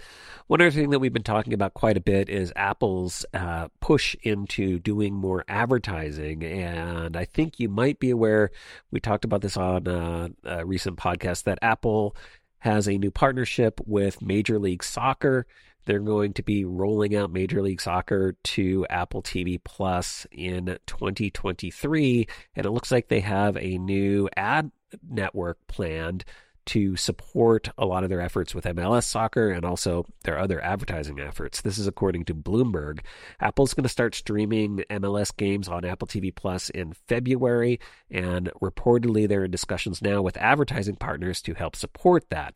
one 0.46 0.60
other 0.60 0.70
thing 0.70 0.90
that 0.90 0.98
we've 0.98 1.12
been 1.12 1.22
talking 1.22 1.52
about 1.52 1.74
quite 1.74 1.96
a 1.96 2.00
bit 2.00 2.28
is 2.28 2.52
Apple's 2.56 3.24
uh, 3.34 3.68
push 3.80 4.14
into 4.22 4.78
doing 4.78 5.14
more 5.14 5.44
advertising. 5.48 6.44
And 6.44 7.16
I 7.16 7.24
think 7.24 7.58
you 7.58 7.68
might 7.68 7.98
be 7.98 8.10
aware, 8.10 8.50
we 8.90 9.00
talked 9.00 9.24
about 9.24 9.42
this 9.42 9.56
on 9.56 9.88
uh, 9.88 10.28
a 10.44 10.64
recent 10.64 10.98
podcast, 10.98 11.44
that 11.44 11.58
Apple 11.62 12.16
has 12.58 12.86
a 12.86 12.98
new 12.98 13.10
partnership 13.10 13.80
with 13.86 14.22
Major 14.22 14.58
League 14.58 14.84
Soccer. 14.84 15.46
They're 15.90 15.98
going 15.98 16.34
to 16.34 16.44
be 16.44 16.64
rolling 16.64 17.16
out 17.16 17.32
Major 17.32 17.62
League 17.62 17.80
Soccer 17.80 18.36
to 18.44 18.86
Apple 18.88 19.24
TV 19.24 19.58
Plus 19.64 20.24
in 20.30 20.78
2023. 20.86 22.28
And 22.54 22.64
it 22.64 22.70
looks 22.70 22.92
like 22.92 23.08
they 23.08 23.18
have 23.18 23.56
a 23.56 23.76
new 23.76 24.28
ad 24.36 24.70
network 25.10 25.58
planned 25.66 26.24
to 26.66 26.96
support 26.96 27.70
a 27.78 27.86
lot 27.86 28.04
of 28.04 28.10
their 28.10 28.20
efforts 28.20 28.54
with 28.54 28.64
MLS 28.64 29.04
soccer 29.04 29.50
and 29.50 29.64
also 29.64 30.06
their 30.24 30.38
other 30.38 30.62
advertising 30.62 31.20
efforts. 31.20 31.60
This 31.60 31.78
is 31.78 31.86
according 31.86 32.24
to 32.26 32.34
Bloomberg. 32.34 33.00
Apple's 33.40 33.74
going 33.74 33.84
to 33.84 33.88
start 33.88 34.14
streaming 34.14 34.84
MLS 34.90 35.36
games 35.36 35.68
on 35.68 35.84
Apple 35.84 36.08
TV 36.08 36.34
Plus 36.34 36.70
in 36.70 36.92
February, 37.08 37.80
and 38.10 38.50
reportedly 38.60 39.28
they're 39.28 39.44
in 39.44 39.50
discussions 39.50 40.02
now 40.02 40.22
with 40.22 40.36
advertising 40.36 40.96
partners 40.96 41.42
to 41.42 41.54
help 41.54 41.76
support 41.76 42.28
that. 42.30 42.54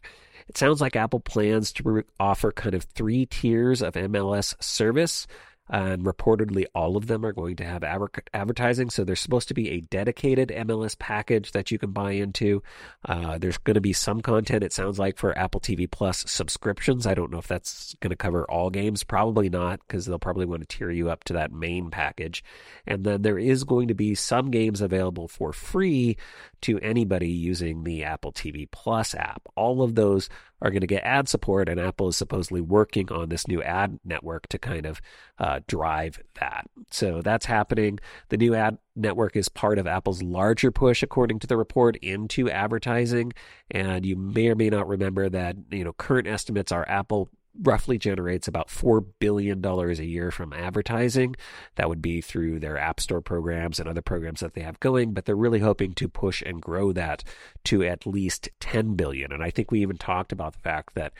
It 0.48 0.58
sounds 0.58 0.80
like 0.80 0.96
Apple 0.96 1.20
plans 1.20 1.72
to 1.72 2.04
offer 2.20 2.52
kind 2.52 2.74
of 2.74 2.84
three 2.84 3.26
tiers 3.26 3.82
of 3.82 3.94
MLS 3.94 4.62
service 4.62 5.26
and 5.68 6.04
reportedly 6.04 6.66
all 6.74 6.96
of 6.96 7.06
them 7.06 7.24
are 7.24 7.32
going 7.32 7.56
to 7.56 7.64
have 7.64 7.82
advertising. 7.82 8.90
So 8.90 9.02
there's 9.02 9.20
supposed 9.20 9.48
to 9.48 9.54
be 9.54 9.70
a 9.70 9.80
dedicated 9.80 10.50
MLS 10.50 10.98
package 10.98 11.52
that 11.52 11.70
you 11.70 11.78
can 11.78 11.90
buy 11.90 12.12
into. 12.12 12.62
Uh, 13.04 13.38
there's 13.38 13.58
going 13.58 13.74
to 13.74 13.80
be 13.80 13.92
some 13.94 14.20
content, 14.20 14.62
it 14.62 14.72
sounds 14.72 14.98
like, 14.98 15.16
for 15.16 15.36
Apple 15.38 15.60
TV 15.60 15.90
Plus 15.90 16.24
subscriptions. 16.30 17.06
I 17.06 17.14
don't 17.14 17.30
know 17.30 17.38
if 17.38 17.48
that's 17.48 17.94
going 18.00 18.10
to 18.10 18.16
cover 18.16 18.44
all 18.50 18.68
games. 18.68 19.04
Probably 19.04 19.48
not, 19.48 19.80
because 19.86 20.04
they'll 20.04 20.18
probably 20.18 20.46
want 20.46 20.68
to 20.68 20.76
tier 20.76 20.90
you 20.90 21.08
up 21.08 21.24
to 21.24 21.32
that 21.34 21.52
main 21.52 21.90
package. 21.90 22.44
And 22.86 23.04
then 23.04 23.22
there 23.22 23.38
is 23.38 23.64
going 23.64 23.88
to 23.88 23.94
be 23.94 24.14
some 24.14 24.50
games 24.50 24.82
available 24.82 25.28
for 25.28 25.52
free 25.52 26.18
to 26.64 26.78
anybody 26.80 27.28
using 27.28 27.84
the 27.84 28.04
Apple 28.04 28.32
TV 28.32 28.66
Plus 28.70 29.14
app. 29.14 29.42
All 29.54 29.82
of 29.82 29.96
those 29.96 30.30
are 30.62 30.70
going 30.70 30.80
to 30.80 30.86
get 30.86 31.04
ad 31.04 31.28
support, 31.28 31.68
and 31.68 31.78
Apple 31.78 32.08
is 32.08 32.16
supposedly 32.16 32.62
working 32.62 33.12
on 33.12 33.28
this 33.28 33.46
new 33.46 33.62
ad 33.62 34.00
network 34.02 34.46
to 34.48 34.58
kind 34.58 34.86
of 34.86 35.02
uh, 35.38 35.60
drive 35.68 36.22
that. 36.40 36.64
So 36.90 37.20
that's 37.20 37.44
happening. 37.44 38.00
The 38.30 38.38
new 38.38 38.54
ad 38.54 38.78
network 38.96 39.36
is 39.36 39.50
part 39.50 39.78
of 39.78 39.86
Apple's 39.86 40.22
larger 40.22 40.70
push, 40.70 41.02
according 41.02 41.40
to 41.40 41.46
the 41.46 41.58
report, 41.58 41.96
into 41.96 42.48
advertising. 42.48 43.34
And 43.70 44.06
you 44.06 44.16
may 44.16 44.48
or 44.48 44.54
may 44.54 44.70
not 44.70 44.88
remember 44.88 45.28
that 45.28 45.56
you 45.70 45.84
know 45.84 45.92
current 45.92 46.26
estimates 46.26 46.72
are 46.72 46.88
Apple 46.88 47.28
roughly 47.62 47.98
generates 47.98 48.48
about 48.48 48.68
$4 48.68 49.04
billion 49.18 49.64
a 49.64 49.92
year 50.02 50.30
from 50.30 50.52
advertising. 50.52 51.36
That 51.76 51.88
would 51.88 52.02
be 52.02 52.20
through 52.20 52.58
their 52.60 52.78
App 52.78 53.00
Store 53.00 53.20
programs 53.20 53.78
and 53.78 53.88
other 53.88 54.02
programs 54.02 54.40
that 54.40 54.54
they 54.54 54.62
have 54.62 54.80
going, 54.80 55.12
but 55.12 55.24
they're 55.24 55.36
really 55.36 55.60
hoping 55.60 55.92
to 55.94 56.08
push 56.08 56.42
and 56.42 56.60
grow 56.60 56.92
that 56.92 57.22
to 57.64 57.84
at 57.84 58.06
least 58.06 58.48
10 58.60 58.94
billion. 58.94 59.32
And 59.32 59.42
I 59.42 59.50
think 59.50 59.70
we 59.70 59.82
even 59.82 59.96
talked 59.96 60.32
about 60.32 60.54
the 60.54 60.60
fact 60.60 60.94
that 60.94 61.12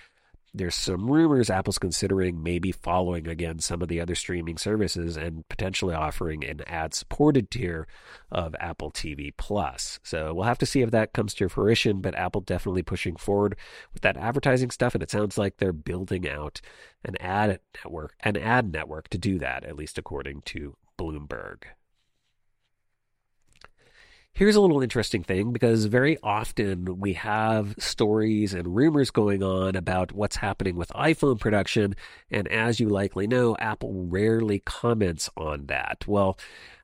there's 0.55 0.77
some 0.77 1.11
rumors 1.11 1.51
Apple's 1.51 1.79
considering 1.79 2.43
maybe 2.43 2.71
following 2.71 3.27
again 3.27 3.59
some 3.59 3.83
of 3.83 3.89
the 3.89 4.01
other 4.01 4.15
streaming 4.15 4.57
services 4.57 5.17
and 5.17 5.47
potentially 5.49 5.95
offering 5.95 6.45
an 6.45 6.61
ad 6.69 6.95
supported 6.95 7.51
tier 7.51 7.89
of 8.31 8.55
Apple 8.61 8.93
TV 8.93 9.33
Plus. 9.37 9.99
So 10.05 10.33
we'll 10.33 10.45
have 10.45 10.59
to 10.59 10.67
see 10.67 10.83
if 10.83 10.93
that 10.93 11.13
comes 11.13 11.35
to 11.35 11.49
fruition, 11.49 12.01
but 12.01 12.15
Apple 12.15 12.41
definitely 12.41 12.83
pushing 12.83 13.17
forward 13.17 13.57
with 13.93 14.03
that 14.03 14.17
advertising 14.17 14.71
stuff 14.71 14.95
and 14.95 15.03
it 15.03 15.11
sounds 15.11 15.37
like 15.37 15.57
they're 15.57 15.73
building 15.73 16.29
out 16.29 16.61
an 17.05 17.17
ad 17.19 17.59
network, 17.85 18.15
an 18.21 18.37
ad 18.37 18.73
network 18.73 19.09
to 19.09 19.19
do 19.19 19.39
that 19.41 19.65
at 19.65 19.77
least 19.77 19.99
according 19.99 20.43
to 20.43 20.77
Bloomberg. 20.97 21.65
Here's 24.37 24.57
a 24.57 24.61
little 24.61 24.83
interesting 24.83 25.23
thing 25.23 25.53
because 25.53 25.85
very 25.85 26.19
often 26.21 26.99
we 26.99 27.13
have 27.13 27.77
stories 27.79 28.53
and 28.53 28.75
rumors 28.75 29.13
going 29.13 29.45
on 29.45 29.77
about 29.77 30.11
what's 30.11 30.35
happening 30.35 30.75
with 30.75 30.89
iPhone 30.89 31.39
production. 31.39 31.95
And 32.33 32.49
as 32.49 32.81
you 32.81 32.89
likely 32.89 33.29
know, 33.29 33.57
Apple 33.61 33.93
rarely 33.95 34.59
comments 34.59 35.31
on 35.37 35.67
that. 35.67 36.03
Well, 36.09 36.37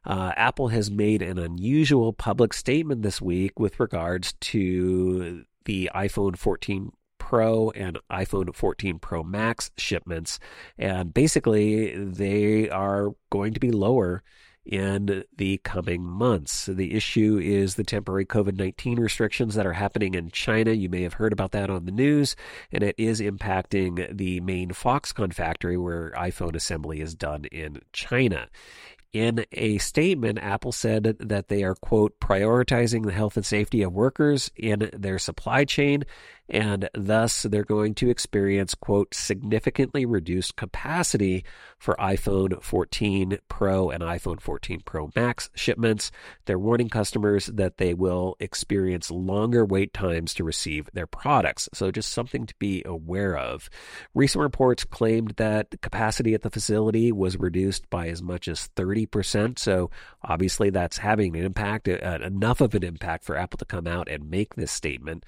uh, 0.05 0.31
Apple 0.37 0.69
has 0.69 0.93
made 0.93 1.23
an 1.23 1.41
unusual 1.41 2.13
public 2.13 2.53
statement 2.53 3.03
this 3.03 3.21
week 3.21 3.59
with 3.59 3.81
regards 3.81 4.35
to 4.35 5.45
the 5.65 5.91
iPhone 5.93 6.37
14 6.37 6.93
Pro 7.19 7.71
and 7.71 7.99
iPhone 8.13 8.55
14 8.55 9.01
Pro 9.01 9.25
Max 9.25 9.73
shipments. 9.77 10.39
And 10.79 11.13
basically, 11.13 11.97
they 11.97 12.71
are 12.71 13.09
going 13.29 13.55
to 13.55 13.61
be 13.61 13.73
lower 13.73 14.23
in 14.65 15.25
the 15.37 15.59
coming 15.59 16.03
months. 16.03 16.67
The 16.67 16.95
issue 16.95 17.39
is 17.43 17.75
the 17.75 17.85
temporary 17.85 18.27
COVID 18.27 18.57
19 18.57 19.01
restrictions 19.01 19.55
that 19.55 19.67
are 19.67 19.73
happening 19.73 20.15
in 20.15 20.31
China. 20.31 20.73
You 20.73 20.89
may 20.89 21.03
have 21.03 21.15
heard 21.15 21.33
about 21.33 21.53
that 21.53 21.71
on 21.71 21.85
the 21.85 21.93
news, 21.93 22.37
and 22.71 22.83
it 22.83 22.95
is 22.99 23.21
impacting 23.21 24.17
the 24.17 24.41
main 24.41 24.71
Foxconn 24.71 25.33
factory 25.33 25.77
where 25.77 26.13
iPhone 26.17 26.55
assembly 26.55 27.01
is 27.01 27.15
done 27.15 27.47
in 27.47 27.81
China. 27.93 28.49
In 29.13 29.45
a 29.51 29.79
statement, 29.79 30.39
Apple 30.39 30.71
said 30.71 31.17
that 31.19 31.49
they 31.49 31.65
are, 31.65 31.75
quote, 31.75 32.21
prioritizing 32.21 33.05
the 33.05 33.13
health 33.13 33.37
and 33.37 33.45
safety 33.45 33.83
of 33.83 33.93
workers 33.93 34.53
in 34.55 34.89
their 34.93 35.19
supply 35.19 35.65
chain 35.65 36.05
and 36.51 36.89
thus 36.95 37.45
they're 37.45 37.65
going 37.65 37.95
to 37.95 38.11
experience, 38.11 38.75
quote, 38.75 39.15
significantly 39.15 40.05
reduced 40.05 40.57
capacity 40.57 41.45
for 41.79 41.95
iPhone 42.01 42.61
14 42.63 43.39
Pro 43.49 43.91
and 43.91 44.03
iPhone 44.03 44.41
14 44.41 44.81
Pro 44.85 45.11
Max 45.15 45.49
shipments. 45.55 46.11
They're 46.47 46.59
warning 46.59 46.89
customers 46.89 47.47
that 47.47 47.79
they 47.79 47.95
will 47.95 48.37
experience 48.41 49.11
longer 49.11 49.65
wait 49.65 49.95
times 49.95 50.35
to 50.35 50.45
receive 50.45 50.91
their 50.93 51.07
products. 51.07 51.69
So 51.73 51.93
just 51.93 52.13
something 52.13 52.47
to 52.47 52.55
be 52.59 52.83
aware 52.85 53.37
of. 53.37 53.71
Recent 54.15 54.43
reports 54.43 54.85
claimed 54.85 55.35
that 55.37 55.81
capacity 55.83 56.35
at 56.35 56.43
the 56.43 56.51
facility 56.51 57.13
was 57.13 57.37
reduced 57.37 57.89
by 57.91 58.09
as 58.09 58.23
much 58.23 58.49
as 58.49 58.69
30%. 58.75 59.59
So 59.59 59.91
obviously 60.23 60.71
that's 60.71 60.99
having 60.99 61.37
an 61.37 61.45
impact, 61.45 61.87
uh, 61.89 62.19
enough 62.23 62.61
of 62.61 62.75
an 62.75 62.83
impact 62.83 63.25
for 63.25 63.37
Apple 63.37 63.59
to 63.59 63.65
come 63.65 63.87
out 63.87 64.09
and 64.09 64.29
make 64.29 64.57
this 64.57 64.73
statement. 64.73 65.25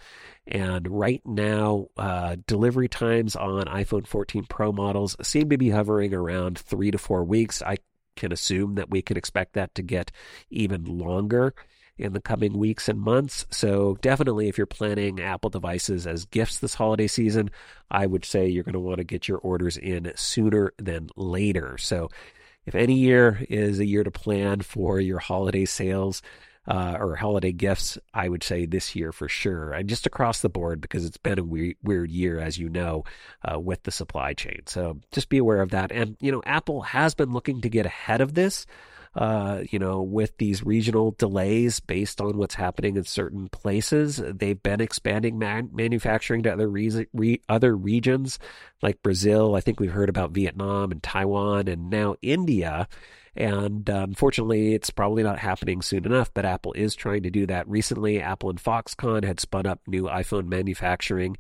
And 0.47 0.89
right 0.89 1.12
right 1.13 1.27
now, 1.27 1.89
uh, 1.97 2.37
delivery 2.47 2.89
times 2.89 3.37
on 3.37 3.65
iPhone 3.65 4.07
14 4.07 4.45
Pro 4.45 4.73
models 4.73 5.17
seem 5.23 5.51
to 5.51 5.59
be 5.59 5.71
hovering 5.71 6.15
around 6.15 6.59
three 6.59 6.91
to 6.91 6.99
four 6.99 7.25
weeks. 7.25 7.63
I 7.63 7.79
can 8.17 8.33
assume 8.33 8.77
that 8.77 8.91
we 8.91 9.03
can 9.03 9.17
expect 9.17 9.55
that 9.55 9.75
to 9.75 9.83
get 9.83 10.11
even 10.51 10.85
longer 10.85 11.55
in 11.99 12.15
the 12.15 12.21
coming 12.21 12.57
weeks 12.57 12.89
and 12.89 12.99
months. 12.99 13.45
So, 13.51 13.97
definitely, 14.01 14.49
if 14.49 14.57
you're 14.57 14.67
planning 14.67 15.21
Apple 15.21 15.51
devices 15.51 16.07
as 16.07 16.25
gifts 16.25 16.59
this 16.59 16.75
holiday 16.75 17.07
season, 17.07 17.51
I 17.91 18.07
would 18.07 18.25
say 18.25 18.49
you're 18.49 18.65
going 18.65 18.73
to 18.73 18.81
want 18.81 18.99
to 18.99 19.05
get 19.05 19.29
your 19.29 19.39
orders 19.39 19.77
in 19.77 20.13
sooner 20.17 20.73
than 20.79 21.11
later. 21.17 21.77
So, 21.79 22.09
if 22.65 22.75
any 22.75 22.95
year 22.95 23.45
is 23.51 23.81
a 23.81 23.87
year 23.87 24.05
to 24.05 24.11
plan 24.11 24.61
for 24.61 25.01
your 25.01 25.19
holiday 25.19 25.65
sales, 25.65 26.23
uh, 26.67 26.97
or 26.99 27.17
holiday 27.17 27.53
gifts, 27.53 27.99
I 28.15 28.29
would 28.29 28.43
say 28.43 28.67
this 28.67 28.95
year 28.95 29.13
for 29.13 29.29
sure. 29.29 29.73
And 29.73 29.89
just 29.89 30.07
across 30.07 30.41
the 30.41 30.49
board 30.49 30.81
because 30.81 31.05
it's 31.05 31.17
been 31.17 31.39
a 31.39 31.45
weird, 31.45 31.77
weird 31.83 32.11
year, 32.11 32.39
as 32.39 32.59
you 32.59 32.69
know, 32.69 33.05
uh, 33.45 33.59
with 33.59 33.83
the 33.83 33.91
supply 33.91 34.35
chain. 34.35 34.63
So 34.67 34.99
just 35.11 35.29
be 35.29 35.39
aware 35.39 35.61
of 35.61 35.71
that. 35.71 35.91
And, 35.93 36.17
you 36.21 36.31
know, 36.31 36.43
Apple 36.47 36.83
has 36.83 37.15
been 37.15 37.33
looking 37.33 37.61
to 37.63 37.69
get 37.69 37.87
ahead 37.87 38.21
of 38.21 38.35
this 38.35 38.67
uh, 39.15 39.63
you 39.71 39.79
know, 39.79 40.01
with 40.01 40.37
these 40.39 40.65
regional 40.65 41.15
delays 41.19 41.81
based 41.81 42.21
on 42.21 42.39
what's 42.39 42.55
happening 42.55 42.97
in 42.97 43.05
certain 43.05 43.49
places. 43.49 44.23
They've 44.25 44.61
been 44.61 44.81
expanding 44.81 45.39
man- 45.39 45.71
manufacturing 45.73 46.43
to 46.45 46.53
other 46.53 46.69
re- 46.69 47.07
re- 47.13 47.43
other 47.49 47.77
regions 47.77 48.39
like 48.81 49.03
Brazil. 49.03 49.55
I 49.55 49.61
think 49.61 49.81
we've 49.81 49.93
heard 49.93 50.09
about 50.09 50.31
Vietnam 50.31 50.93
and 50.93 51.03
Taiwan 51.03 51.69
and 51.69 51.91
now 51.91 52.17
India. 52.23 52.89
And 53.35 53.89
uh, 53.89 54.05
unfortunately, 54.09 54.75
it's 54.75 54.91
probably 54.91 55.23
not 55.23 55.39
happening 55.39 55.81
soon 55.81 56.05
enough, 56.05 56.33
but 56.35 56.45
Apple 56.45 56.75
is 56.75 56.95
trying 56.95 57.23
to 57.23 57.31
do 57.31 57.47
that. 57.47 57.67
Recently, 57.69 58.21
Apple 58.21 58.51
and 58.51 58.63
Foxconn 58.63 59.25
had 59.25 59.41
spun 59.41 59.67
up 59.67 59.81
new 59.87 60.05
iPhone 60.05 60.47
manufacturing 60.47 61.37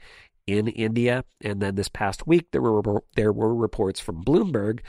in 0.46 0.68
India. 0.68 1.24
And 1.42 1.60
then 1.60 1.74
this 1.74 1.88
past 1.88 2.26
week, 2.26 2.46
there 2.50 2.62
were 2.62 3.02
there 3.16 3.32
were 3.32 3.54
reports 3.54 4.00
from 4.00 4.24
Bloomberg 4.24 4.80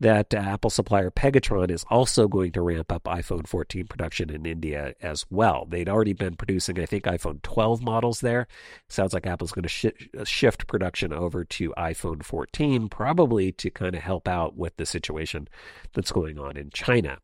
that 0.00 0.32
Apple 0.32 0.70
supplier 0.70 1.10
Pegatron 1.10 1.70
is 1.70 1.84
also 1.90 2.28
going 2.28 2.52
to 2.52 2.62
ramp 2.62 2.92
up 2.92 3.04
iPhone 3.04 3.46
14 3.46 3.86
production 3.86 4.30
in 4.30 4.46
India 4.46 4.94
as 5.02 5.26
well. 5.28 5.66
They'd 5.68 5.88
already 5.88 6.12
been 6.12 6.36
producing, 6.36 6.78
I 6.78 6.86
think, 6.86 7.04
iPhone 7.04 7.42
12 7.42 7.82
models 7.82 8.20
there. 8.20 8.46
Sounds 8.88 9.12
like 9.12 9.26
Apple's 9.26 9.50
going 9.50 9.64
to 9.64 9.68
sh- 9.68 9.86
shift 10.24 10.68
production 10.68 11.12
over 11.12 11.44
to 11.44 11.74
iPhone 11.76 12.22
14, 12.22 12.88
probably 12.88 13.50
to 13.52 13.70
kind 13.70 13.96
of 13.96 14.02
help 14.02 14.28
out 14.28 14.56
with 14.56 14.76
the 14.76 14.86
situation 14.86 15.48
that's 15.94 16.12
going 16.12 16.38
on 16.38 16.56
in 16.56 16.70
China. 16.70 17.18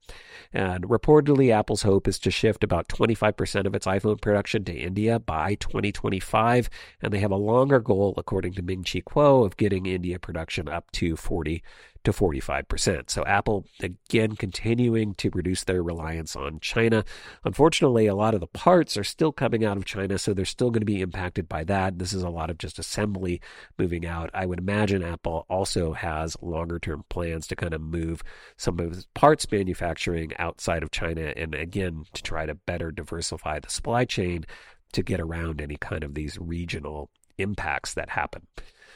And 0.52 0.84
reportedly, 0.84 1.52
Apple's 1.52 1.82
hope 1.82 2.08
is 2.08 2.18
to 2.20 2.30
shift 2.30 2.64
about 2.64 2.88
25% 2.88 3.66
of 3.66 3.74
its 3.74 3.86
iPhone 3.86 4.20
production 4.20 4.64
to 4.64 4.72
India 4.72 5.20
by 5.20 5.54
2025, 5.56 6.68
and 7.02 7.12
they 7.12 7.20
have 7.20 7.30
a 7.30 7.36
longer 7.36 7.78
goal, 7.78 8.14
according 8.16 8.54
to 8.54 8.62
Ming 8.62 8.82
Chi 8.82 9.00
Kuo, 9.00 9.46
of 9.46 9.56
getting 9.56 9.86
India 9.86 10.18
production 10.18 10.68
up 10.68 10.90
to 10.92 11.14
40 11.16 11.62
to 12.04 12.12
45%. 12.12 13.10
So 13.10 13.24
Apple, 13.24 13.64
again, 13.80 14.36
continuing 14.36 15.14
to 15.14 15.30
reduce 15.32 15.64
their 15.64 15.82
reliance 15.82 16.36
on 16.36 16.60
China. 16.60 17.04
Unfortunately, 17.44 18.06
a 18.06 18.14
lot 18.14 18.34
of 18.34 18.40
the 18.40 18.46
parts 18.46 18.96
are 18.96 19.04
still 19.04 19.32
coming 19.32 19.64
out 19.64 19.76
of 19.76 19.84
China, 19.84 20.18
so 20.18 20.32
they're 20.32 20.44
still 20.44 20.70
going 20.70 20.80
to 20.80 20.86
be 20.86 21.00
impacted 21.00 21.48
by 21.48 21.64
that. 21.64 21.98
This 21.98 22.12
is 22.12 22.22
a 22.22 22.28
lot 22.28 22.50
of 22.50 22.58
just 22.58 22.78
assembly 22.78 23.40
moving 23.78 24.06
out. 24.06 24.30
I 24.34 24.46
would 24.46 24.58
imagine 24.58 25.02
Apple 25.02 25.46
also 25.48 25.92
has 25.92 26.36
longer 26.40 26.78
term 26.78 27.04
plans 27.08 27.46
to 27.48 27.56
kind 27.56 27.74
of 27.74 27.80
move 27.80 28.22
some 28.56 28.78
of 28.78 28.92
its 28.92 29.06
parts 29.14 29.50
manufacturing 29.50 30.32
outside 30.38 30.82
of 30.82 30.90
China 30.90 31.32
and 31.36 31.54
again 31.54 32.04
to 32.12 32.22
try 32.22 32.46
to 32.46 32.54
better 32.54 32.90
diversify 32.90 33.58
the 33.58 33.70
supply 33.70 34.04
chain 34.04 34.44
to 34.92 35.02
get 35.02 35.20
around 35.20 35.60
any 35.60 35.76
kind 35.76 36.04
of 36.04 36.14
these 36.14 36.38
regional 36.38 37.10
impacts 37.38 37.94
that 37.94 38.10
happen. 38.10 38.46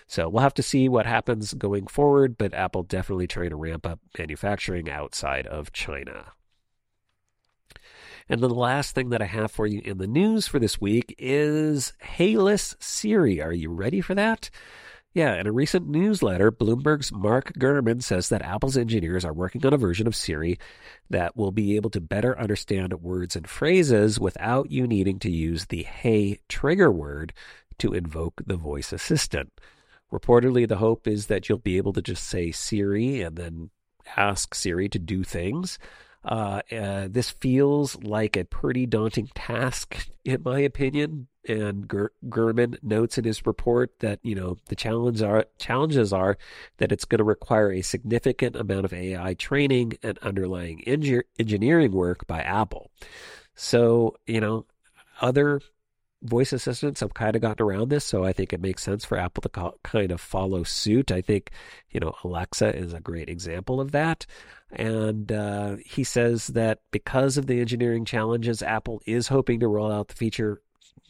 So 0.08 0.28
we'll 0.28 0.42
have 0.42 0.54
to 0.54 0.62
see 0.62 0.88
what 0.88 1.04
happens 1.04 1.52
going 1.52 1.86
forward, 1.86 2.38
but 2.38 2.54
Apple 2.54 2.82
definitely 2.82 3.26
trying 3.26 3.50
to 3.50 3.56
ramp 3.56 3.86
up 3.86 4.00
manufacturing 4.18 4.90
outside 4.90 5.46
of 5.46 5.72
China. 5.72 6.32
And 8.30 8.42
then 8.42 8.48
the 8.48 8.54
last 8.54 8.94
thing 8.94 9.10
that 9.10 9.22
I 9.22 9.26
have 9.26 9.50
for 9.50 9.66
you 9.66 9.82
in 9.84 9.98
the 9.98 10.06
news 10.06 10.48
for 10.48 10.58
this 10.58 10.80
week 10.80 11.14
is 11.18 11.92
Heyless 12.02 12.74
Siri. 12.80 13.42
Are 13.42 13.52
you 13.52 13.70
ready 13.70 14.00
for 14.00 14.14
that? 14.14 14.48
Yeah, 15.12 15.34
in 15.34 15.46
a 15.46 15.52
recent 15.52 15.88
newsletter, 15.88 16.52
Bloomberg's 16.52 17.12
Mark 17.12 17.52
Gurman 17.58 18.02
says 18.02 18.28
that 18.30 18.42
Apple's 18.42 18.76
engineers 18.76 19.24
are 19.24 19.32
working 19.32 19.64
on 19.66 19.74
a 19.74 19.78
version 19.78 20.06
of 20.06 20.16
Siri 20.16 20.58
that 21.10 21.36
will 21.36 21.52
be 21.52 21.76
able 21.76 21.90
to 21.90 22.00
better 22.00 22.38
understand 22.38 22.92
words 23.02 23.36
and 23.36 23.48
phrases 23.48 24.18
without 24.18 24.70
you 24.70 24.86
needing 24.86 25.18
to 25.20 25.30
use 25.30 25.66
the 25.66 25.82
Hey 25.82 26.40
trigger 26.48 26.90
word 26.90 27.34
to 27.78 27.92
invoke 27.92 28.42
the 28.46 28.56
voice 28.56 28.92
assistant. 28.92 29.50
Reportedly, 30.12 30.66
the 30.66 30.76
hope 30.76 31.06
is 31.06 31.26
that 31.26 31.48
you'll 31.48 31.58
be 31.58 31.76
able 31.76 31.92
to 31.92 32.02
just 32.02 32.24
say 32.24 32.50
Siri 32.50 33.20
and 33.20 33.36
then 33.36 33.70
ask 34.16 34.54
Siri 34.54 34.88
to 34.88 34.98
do 34.98 35.22
things. 35.22 35.78
Uh, 36.24 36.60
uh, 36.72 37.08
this 37.10 37.30
feels 37.30 37.96
like 38.02 38.36
a 38.36 38.44
pretty 38.44 38.86
daunting 38.86 39.28
task, 39.34 40.08
in 40.24 40.42
my 40.42 40.58
opinion. 40.60 41.28
And 41.46 41.88
Ger- 41.88 42.12
Gurman 42.28 42.76
notes 42.82 43.16
in 43.16 43.24
his 43.24 43.46
report 43.46 44.00
that 44.00 44.18
you 44.22 44.34
know 44.34 44.58
the 44.66 44.76
challenge 44.76 45.22
are, 45.22 45.46
challenges 45.58 46.12
are 46.12 46.36
that 46.76 46.92
it's 46.92 47.06
going 47.06 47.18
to 47.18 47.24
require 47.24 47.72
a 47.72 47.80
significant 47.80 48.56
amount 48.56 48.84
of 48.84 48.92
AI 48.92 49.32
training 49.34 49.96
and 50.02 50.18
underlying 50.18 50.82
engineering 50.82 51.92
work 51.92 52.26
by 52.26 52.42
Apple. 52.42 52.90
So 53.54 54.16
you 54.26 54.40
know, 54.40 54.66
other 55.22 55.60
voice 56.22 56.52
assistants 56.52 57.00
have 57.00 57.14
kind 57.14 57.36
of 57.36 57.42
gotten 57.42 57.64
around 57.64 57.88
this, 57.88 58.04
so 58.04 58.24
I 58.24 58.32
think 58.32 58.52
it 58.52 58.60
makes 58.60 58.82
sense 58.82 59.04
for 59.04 59.18
Apple 59.18 59.42
to 59.42 59.72
kind 59.82 60.10
of 60.10 60.20
follow 60.20 60.62
suit. 60.64 61.12
I 61.12 61.20
think, 61.20 61.50
you 61.90 62.00
know, 62.00 62.14
Alexa 62.24 62.76
is 62.76 62.92
a 62.92 63.00
great 63.00 63.28
example 63.28 63.80
of 63.80 63.92
that. 63.92 64.26
And 64.70 65.30
uh, 65.32 65.76
he 65.84 66.04
says 66.04 66.48
that 66.48 66.80
because 66.90 67.36
of 67.36 67.46
the 67.46 67.60
engineering 67.60 68.04
challenges, 68.04 68.62
Apple 68.62 69.00
is 69.06 69.28
hoping 69.28 69.60
to 69.60 69.68
roll 69.68 69.90
out 69.90 70.08
the 70.08 70.14
feature 70.14 70.60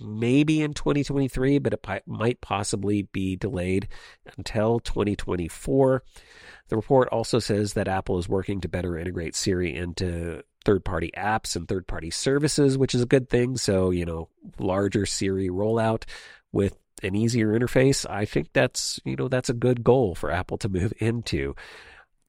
maybe 0.00 0.62
in 0.62 0.74
2023, 0.74 1.58
but 1.58 1.72
it 1.72 1.84
might 2.06 2.40
possibly 2.40 3.02
be 3.02 3.36
delayed 3.36 3.88
until 4.36 4.78
2024. 4.80 6.02
The 6.68 6.76
report 6.76 7.08
also 7.08 7.38
says 7.38 7.72
that 7.72 7.88
Apple 7.88 8.18
is 8.18 8.28
working 8.28 8.60
to 8.60 8.68
better 8.68 8.98
integrate 8.98 9.34
Siri 9.34 9.74
into 9.74 10.42
third 10.64 10.84
party 10.84 11.10
apps 11.16 11.56
and 11.56 11.66
third 11.68 11.86
party 11.86 12.10
services, 12.10 12.76
which 12.76 12.94
is 12.94 13.02
a 13.02 13.06
good 13.06 13.28
thing. 13.28 13.56
So, 13.56 13.90
you 13.90 14.04
know, 14.04 14.28
larger 14.58 15.06
Siri 15.06 15.48
rollout 15.48 16.04
with 16.52 16.76
an 17.02 17.14
easier 17.14 17.58
interface. 17.58 18.08
I 18.08 18.24
think 18.24 18.48
that's, 18.52 19.00
you 19.04 19.16
know, 19.16 19.28
that's 19.28 19.48
a 19.48 19.54
good 19.54 19.84
goal 19.84 20.14
for 20.14 20.30
Apple 20.30 20.58
to 20.58 20.68
move 20.68 20.92
into. 20.98 21.54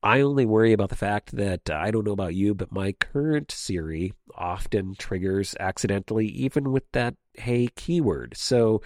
I 0.01 0.21
only 0.21 0.45
worry 0.45 0.71
about 0.71 0.89
the 0.89 0.95
fact 0.95 1.35
that 1.35 1.69
uh, 1.69 1.75
I 1.75 1.91
don't 1.91 2.05
know 2.05 2.13
about 2.13 2.33
you, 2.33 2.55
but 2.55 2.71
my 2.71 2.93
current 2.93 3.51
Siri 3.51 4.13
often 4.33 4.95
triggers 4.97 5.55
accidentally, 5.59 6.27
even 6.27 6.71
with 6.71 6.89
that 6.93 7.15
hey 7.33 7.67
keyword. 7.75 8.37
So, 8.37 8.81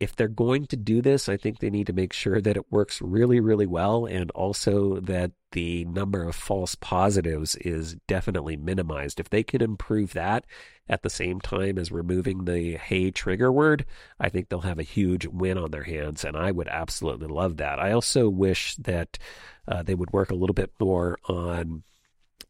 if 0.00 0.14
they're 0.14 0.28
going 0.28 0.66
to 0.66 0.76
do 0.76 1.02
this, 1.02 1.28
I 1.28 1.36
think 1.36 1.58
they 1.58 1.70
need 1.70 1.88
to 1.88 1.92
make 1.92 2.12
sure 2.12 2.40
that 2.40 2.56
it 2.56 2.70
works 2.70 3.02
really, 3.02 3.40
really 3.40 3.66
well 3.66 4.06
and 4.06 4.30
also 4.30 5.00
that 5.00 5.32
the 5.52 5.84
number 5.86 6.22
of 6.22 6.36
false 6.36 6.76
positives 6.76 7.56
is 7.56 7.96
definitely 8.06 8.56
minimized. 8.56 9.18
If 9.18 9.30
they 9.30 9.42
could 9.42 9.62
improve 9.62 10.12
that 10.12 10.44
at 10.88 11.02
the 11.02 11.10
same 11.10 11.40
time 11.40 11.78
as 11.78 11.90
removing 11.90 12.44
the 12.44 12.76
hey 12.76 13.10
trigger 13.10 13.50
word, 13.50 13.86
I 14.20 14.28
think 14.28 14.48
they'll 14.48 14.60
have 14.60 14.78
a 14.78 14.84
huge 14.84 15.26
win 15.26 15.58
on 15.58 15.72
their 15.72 15.82
hands. 15.84 16.24
And 16.24 16.36
I 16.36 16.52
would 16.52 16.68
absolutely 16.68 17.28
love 17.28 17.56
that. 17.56 17.80
I 17.80 17.90
also 17.92 18.28
wish 18.28 18.76
that 18.76 19.18
uh, 19.66 19.82
they 19.82 19.94
would 19.94 20.12
work 20.12 20.30
a 20.30 20.36
little 20.36 20.54
bit 20.54 20.70
more 20.78 21.18
on 21.28 21.82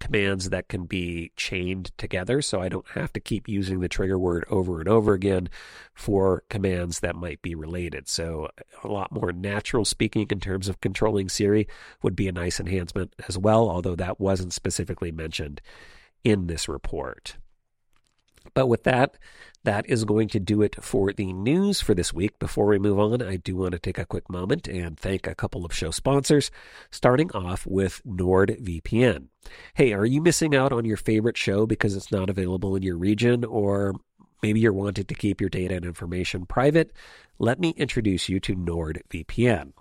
commands 0.01 0.51
that 0.51 0.69
can 0.69 0.85
be 0.85 1.33
chained 1.37 1.91
together 1.99 2.41
so 2.41 2.61
I 2.61 2.69
don't 2.69 2.89
have 2.91 3.13
to 3.15 3.21
keep 3.21 3.49
using 3.49 3.81
the 3.81 3.89
trigger 3.89 4.19
word 4.19 4.45
over 4.49 4.81
and 4.81 4.89
over 4.89 5.13
again 5.13 5.49
for 5.95 6.45
commands 6.49 7.01
that 7.01 7.17
might 7.17 7.43
be 7.43 7.55
related. 7.55 8.09
So 8.09 8.49
a 8.83 8.89
lot 8.89 9.13
more 9.13 9.33
natural 9.33 9.85
speaking 9.85 10.27
in 10.31 10.41
terms 10.41 10.69
of 10.69 10.81
controlling 10.81 11.29
Siri 11.29 11.67
would 12.03 12.17
be 12.17 12.29
a 12.29 12.33
nice 12.33 12.61
enhancement 12.61 13.15
as 13.29 13.37
well, 13.37 13.69
although 13.69 13.97
that 13.97 14.21
wasn't 14.21 14.53
specifically 14.53 15.13
mentioned 15.13 15.61
in 16.25 16.47
this 16.47 16.69
report. 16.69 17.37
But 18.55 18.67
with 18.67 18.85
that, 18.85 19.17
that 19.65 19.89
is 19.89 20.05
going 20.05 20.29
to 20.29 20.41
do 20.41 20.63
it 20.63 20.83
for 20.83 21.13
the 21.13 21.33
news 21.33 21.81
for 21.81 21.95
this 21.95 22.13
week. 22.13 22.39
Before 22.39 22.67
we 22.67 22.79
move 22.79 22.99
on, 22.99 23.23
I 23.23 23.37
do 23.37 23.57
want 23.57 23.73
to 23.73 23.79
take 23.79 23.99
a 23.99 24.07
quick 24.07 24.31
moment 24.31 24.69
and 24.69 24.99
thank 24.99 25.27
a 25.27 25.35
couple 25.35 25.65
of 25.65 25.75
show 25.75 25.91
sponsors, 25.91 26.51
starting 26.91 27.31
off 27.33 27.67
with 27.67 28.01
NordVPN. 28.07 29.27
Hey, 29.75 29.93
are 29.93 30.07
you 30.07 30.23
missing 30.23 30.55
out 30.55 30.73
on 30.73 30.85
your 30.85 30.97
favorite 30.97 31.37
show 31.37 31.67
because 31.67 31.97
it's 31.97 32.13
not 32.13 32.31
available 32.31 32.77
in 32.77 32.83
your 32.83 32.97
region, 32.97 33.45
or 33.45 33.95
maybe 34.43 34.61
you're 34.61 34.73
wanting 34.73 35.07
to 35.07 35.15
keep 35.15 35.41
your 35.41 35.51
data 35.51 35.75
and 35.75 35.85
information 35.85 36.47
private? 36.47 36.93
Let 37.39 37.61
me 37.61 37.71
introduce 37.77 38.29
you 38.29 38.41
to 38.41 38.55
NordVPN. 38.55 39.73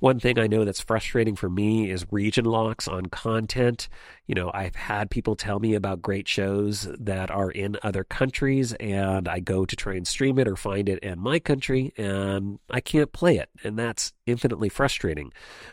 One 0.00 0.20
thing 0.20 0.38
I 0.38 0.46
know 0.46 0.64
that's 0.64 0.80
frustrating 0.80 1.34
for 1.34 1.50
me 1.50 1.90
is 1.90 2.06
region 2.12 2.44
locks 2.44 2.86
on 2.86 3.06
content. 3.06 3.88
You 4.28 4.36
know, 4.36 4.50
I've 4.54 4.76
had 4.76 5.10
people 5.10 5.34
tell 5.34 5.58
me 5.58 5.74
about 5.74 6.02
great 6.02 6.28
shows 6.28 6.88
that 7.00 7.32
are 7.32 7.50
in 7.50 7.76
other 7.82 8.04
countries, 8.04 8.74
and 8.74 9.26
I 9.26 9.40
go 9.40 9.64
to 9.64 9.74
try 9.74 9.94
and 9.94 10.06
stream 10.06 10.38
it 10.38 10.46
or 10.46 10.54
find 10.54 10.88
it 10.88 11.00
in 11.00 11.18
my 11.18 11.40
country, 11.40 11.92
and 11.96 12.60
I 12.70 12.80
can't 12.80 13.12
play 13.12 13.38
it. 13.38 13.48
And 13.64 13.76
that's 13.76 14.12
infinitely 14.28 14.68
frustrating. 14.68 15.32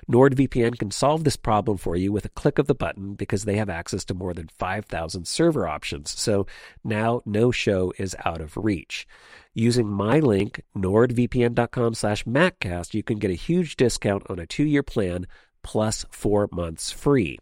NordVPN 0.10 0.78
can 0.80 0.91
solve 0.91 1.24
this 1.24 1.36
problem 1.36 1.78
for 1.78 1.96
you 1.96 2.12
with 2.12 2.26
a 2.26 2.30
click 2.30 2.58
of 2.58 2.68
the 2.68 2.76
button 2.76 3.13
because 3.13 3.46
they 3.46 3.58
have 3.58 3.70
access 3.70 4.06
to 4.06 4.13
more 4.13 4.34
than 4.34 4.50
5,000 4.58 5.28
server 5.28 5.68
options. 5.68 6.12
So 6.20 6.48
now 6.84 7.22
no 7.26 7.52
show 7.52 7.94
is 7.98 8.15
out 8.26 8.41
of 8.41 8.58
reach. 8.58 9.08
Using 9.54 9.88
my 9.88 10.20
link, 10.20 10.62
nordvpn.com 10.76 11.94
slash 11.94 12.24
maccast, 12.26 12.94
you 12.94 13.04
can 13.04 13.20
get 13.20 13.32
a 13.32 13.36
huge 13.36 13.76
discount 13.76 14.24
on 14.30 14.39
a 14.39 14.46
two-year 14.46 14.84
plan 14.84 15.28
plus 15.63 16.06
four 16.12 16.50
months 16.52 16.91
free. 16.91 17.39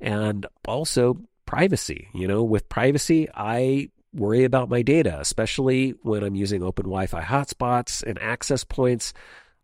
And 0.00 0.46
also 0.66 1.20
privacy. 1.46 2.08
You 2.12 2.26
know, 2.26 2.42
with 2.42 2.68
privacy, 2.68 3.28
I 3.34 3.90
worry 4.14 4.44
about 4.44 4.68
my 4.68 4.82
data, 4.82 5.18
especially 5.20 5.90
when 6.02 6.22
I'm 6.22 6.34
using 6.34 6.62
open 6.62 6.84
Wi 6.84 7.06
Fi 7.06 7.22
hotspots 7.22 8.02
and 8.02 8.18
access 8.20 8.64
points. 8.64 9.12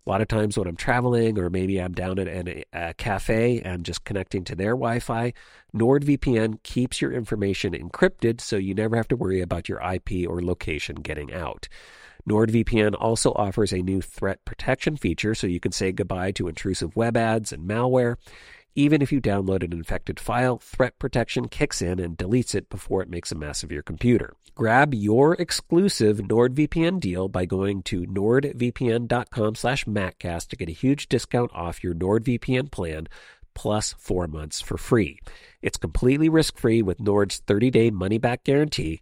A 0.06 0.10
lot 0.10 0.22
of 0.22 0.28
times 0.28 0.56
when 0.56 0.66
I'm 0.66 0.76
traveling, 0.76 1.38
or 1.38 1.50
maybe 1.50 1.78
I'm 1.78 1.92
down 1.92 2.18
at 2.18 2.26
a, 2.26 2.64
a 2.72 2.94
cafe 2.94 3.60
and 3.60 3.84
just 3.84 4.04
connecting 4.04 4.44
to 4.44 4.56
their 4.56 4.72
Wi 4.72 4.98
Fi, 4.98 5.32
NordVPN 5.74 6.62
keeps 6.62 7.02
your 7.02 7.12
information 7.12 7.74
encrypted 7.74 8.40
so 8.40 8.56
you 8.56 8.74
never 8.74 8.96
have 8.96 9.08
to 9.08 9.16
worry 9.16 9.40
about 9.40 9.68
your 9.68 9.80
IP 9.80 10.28
or 10.28 10.42
location 10.42 10.96
getting 10.96 11.32
out. 11.32 11.68
NordVPN 12.28 12.94
also 12.98 13.32
offers 13.32 13.72
a 13.72 13.82
new 13.82 14.00
threat 14.00 14.44
protection 14.44 14.96
feature 14.96 15.34
so 15.34 15.46
you 15.46 15.60
can 15.60 15.72
say 15.72 15.92
goodbye 15.92 16.32
to 16.32 16.48
intrusive 16.48 16.96
web 16.96 17.16
ads 17.16 17.52
and 17.52 17.68
malware. 17.68 18.16
Even 18.74 19.02
if 19.02 19.10
you 19.10 19.20
download 19.20 19.64
an 19.64 19.72
infected 19.72 20.20
file, 20.20 20.58
threat 20.58 20.98
protection 20.98 21.48
kicks 21.48 21.82
in 21.82 21.98
and 21.98 22.16
deletes 22.16 22.54
it 22.54 22.68
before 22.70 23.02
it 23.02 23.10
makes 23.10 23.32
a 23.32 23.34
mess 23.34 23.62
of 23.62 23.72
your 23.72 23.82
computer. 23.82 24.34
Grab 24.54 24.94
your 24.94 25.34
exclusive 25.34 26.18
NordVPN 26.18 27.00
deal 27.00 27.28
by 27.28 27.46
going 27.46 27.82
to 27.84 28.02
nordvpn.com 28.02 29.54
slash 29.54 29.84
maccast 29.86 30.48
to 30.48 30.56
get 30.56 30.68
a 30.68 30.72
huge 30.72 31.08
discount 31.08 31.50
off 31.54 31.82
your 31.82 31.94
NordVPN 31.94 32.70
plan 32.70 33.08
plus 33.54 33.94
four 33.98 34.26
months 34.28 34.60
for 34.60 34.76
free. 34.76 35.18
It's 35.62 35.76
completely 35.76 36.28
risk-free 36.28 36.82
with 36.82 37.00
Nord's 37.00 37.40
30-day 37.40 37.90
money-back 37.90 38.44
guarantee. 38.44 39.00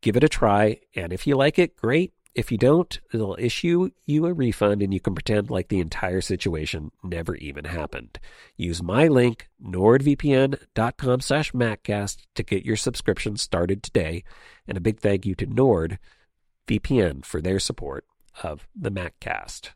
Give 0.00 0.16
it 0.16 0.24
a 0.24 0.28
try, 0.28 0.78
and 0.94 1.12
if 1.12 1.26
you 1.26 1.36
like 1.36 1.58
it, 1.58 1.76
great. 1.76 2.12
If 2.38 2.52
you 2.52 2.56
don't, 2.56 3.00
they'll 3.12 3.34
issue 3.36 3.90
you 4.06 4.26
a 4.26 4.32
refund 4.32 4.80
and 4.80 4.94
you 4.94 5.00
can 5.00 5.12
pretend 5.12 5.50
like 5.50 5.66
the 5.66 5.80
entire 5.80 6.20
situation 6.20 6.92
never 7.02 7.34
even 7.34 7.64
happened. 7.64 8.20
Use 8.56 8.80
my 8.80 9.08
link, 9.08 9.48
nordvpn.com 9.60 11.20
slash 11.20 11.50
maccast 11.50 12.18
to 12.36 12.44
get 12.44 12.64
your 12.64 12.76
subscription 12.76 13.36
started 13.38 13.82
today. 13.82 14.22
And 14.68 14.78
a 14.78 14.80
big 14.80 15.00
thank 15.00 15.26
you 15.26 15.34
to 15.34 15.48
NordVPN 15.48 17.24
for 17.24 17.40
their 17.40 17.58
support 17.58 18.04
of 18.44 18.68
the 18.72 18.92
MacCast. 18.92 19.70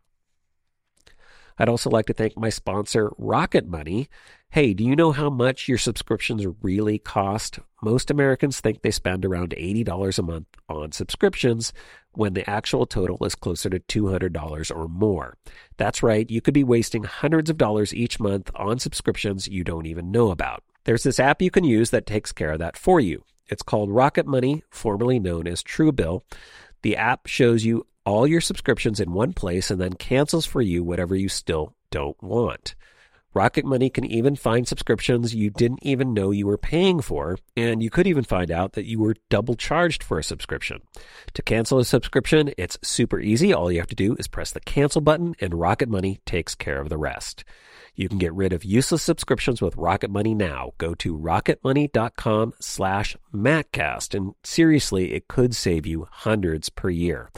I'd 1.59 1.69
also 1.69 1.91
like 1.91 2.07
to 2.07 2.15
thank 2.15 2.37
my 2.37 2.49
sponsor, 2.49 3.11
Rocket 3.19 3.67
Money. 3.67 4.09
Hey, 4.53 4.75
do 4.75 4.85
you 4.85 4.95
know 4.95 5.13
how 5.13 5.31
much 5.31 5.67
your 5.67 5.79
subscriptions 5.79 6.47
really 6.61 6.99
cost? 6.99 7.59
Most 7.81 8.11
Americans 8.11 8.61
think 8.61 8.83
they 8.83 8.91
spend 8.91 9.25
around 9.25 9.55
$80 9.57 10.19
a 10.19 10.23
month 10.23 10.47
on 10.69 10.93
subscriptions 10.93 11.73
when 12.11 12.35
the 12.35 12.49
actual 12.51 12.85
total 12.85 13.17
is 13.25 13.35
closer 13.35 13.71
to 13.71 13.81
$200 13.81 14.77
or 14.77 14.89
more. 14.89 15.39
That's 15.79 16.03
right, 16.03 16.31
you 16.31 16.43
could 16.43 16.53
be 16.53 16.65
wasting 16.65 17.05
hundreds 17.05 17.49
of 17.49 17.57
dollars 17.57 17.95
each 17.95 18.21
month 18.21 18.51
on 18.55 18.79
subscriptions 18.79 19.49
you 19.49 19.65
don't 19.65 19.87
even 19.87 20.11
know 20.11 20.31
about. 20.31 20.63
There's 20.85 21.05
this 21.05 21.19
app 21.19 21.41
you 21.41 21.51
can 21.51 21.65
use 21.65 21.89
that 21.89 22.05
takes 22.05 22.31
care 22.31 22.53
of 22.53 22.59
that 22.59 22.77
for 22.77 23.01
you. 23.01 23.25
It's 23.47 23.63
called 23.63 23.91
Rocket 23.91 24.27
Money, 24.27 24.65
formerly 24.69 25.19
known 25.19 25.47
as 25.47 25.63
Truebill. 25.63 26.25
The 26.83 26.99
app 26.99 27.27
shows 27.27 27.65
you 27.65 27.87
all 28.05 28.27
your 28.27 28.43
subscriptions 28.43 29.01
in 29.01 29.13
one 29.13 29.33
place 29.33 29.71
and 29.71 29.81
then 29.81 29.95
cancels 29.95 30.45
for 30.45 30.61
you 30.61 30.85
whatever 30.85 31.17
you 31.17 31.31
still 31.31 31.75
don't 31.91 32.23
want. 32.23 32.75
Rocket 33.35 33.65
Money 33.65 33.89
can 33.89 34.05
even 34.05 34.37
find 34.37 34.69
subscriptions 34.69 35.35
you 35.35 35.49
didn't 35.51 35.79
even 35.83 36.13
know 36.13 36.31
you 36.31 36.47
were 36.47 36.59
paying 36.59 37.01
for, 37.01 37.39
and 37.57 37.83
you 37.83 37.89
could 37.89 38.07
even 38.07 38.25
find 38.25 38.51
out 38.51 38.73
that 38.73 38.85
you 38.85 39.01
were 39.01 39.17
double 39.31 39.55
charged 39.55 40.03
for 40.03 40.19
a 40.19 40.25
subscription. 40.25 40.83
To 41.35 41.43
cancel 41.43 41.79
a 41.79 41.85
subscription, 41.85 42.53
it's 42.59 42.79
super 42.83 43.21
easy. 43.21 43.53
All 43.53 43.73
you 43.73 43.79
have 43.79 43.87
to 43.89 43.95
do 43.95 44.17
is 44.19 44.29
press 44.29 44.53
the 44.53 44.61
cancel 44.61 45.01
button, 45.01 45.35
and 45.41 45.55
Rocket 45.55 45.89
Money 45.89 46.21
takes 46.27 46.55
care 46.55 46.81
of 46.81 46.91
the 46.91 46.99
rest. 46.99 47.45
You 47.95 48.09
can 48.09 48.19
get 48.19 48.33
rid 48.33 48.53
of 48.53 48.65
useless 48.65 49.03
subscriptions 49.03 49.61
with 49.61 49.77
Rocket 49.77 50.11
Money 50.11 50.35
now. 50.35 50.73
Go 50.79 50.95
to 50.95 51.17
rocketmoney.com 51.17 52.55
slash 52.61 53.17
MacCast, 53.35 54.15
and 54.15 54.33
seriously, 54.43 55.13
it 55.13 55.29
could 55.29 55.55
save 55.55 55.87
you 55.87 56.09
hundreds 56.11 56.71
per 56.71 56.89
year. 56.89 57.31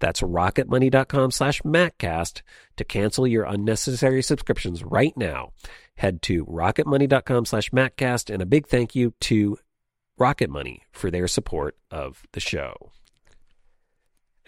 That's 0.00 0.20
rocketmoney.com 0.20 1.30
slash 1.30 1.62
MacCast 1.62 2.42
to 2.76 2.84
cancel 2.84 3.26
your 3.26 3.44
unnecessary 3.44 4.22
subscriptions 4.22 4.84
right 4.84 5.16
now. 5.16 5.52
Head 5.96 6.20
to 6.22 6.44
rocketmoney.com 6.44 7.46
slash 7.46 7.70
MacCast, 7.70 8.32
and 8.32 8.42
a 8.42 8.46
big 8.46 8.66
thank 8.66 8.94
you 8.94 9.14
to 9.20 9.58
Rocket 10.18 10.50
Money 10.50 10.82
for 10.92 11.10
their 11.10 11.26
support 11.26 11.76
of 11.90 12.22
the 12.32 12.40
show. 12.40 12.92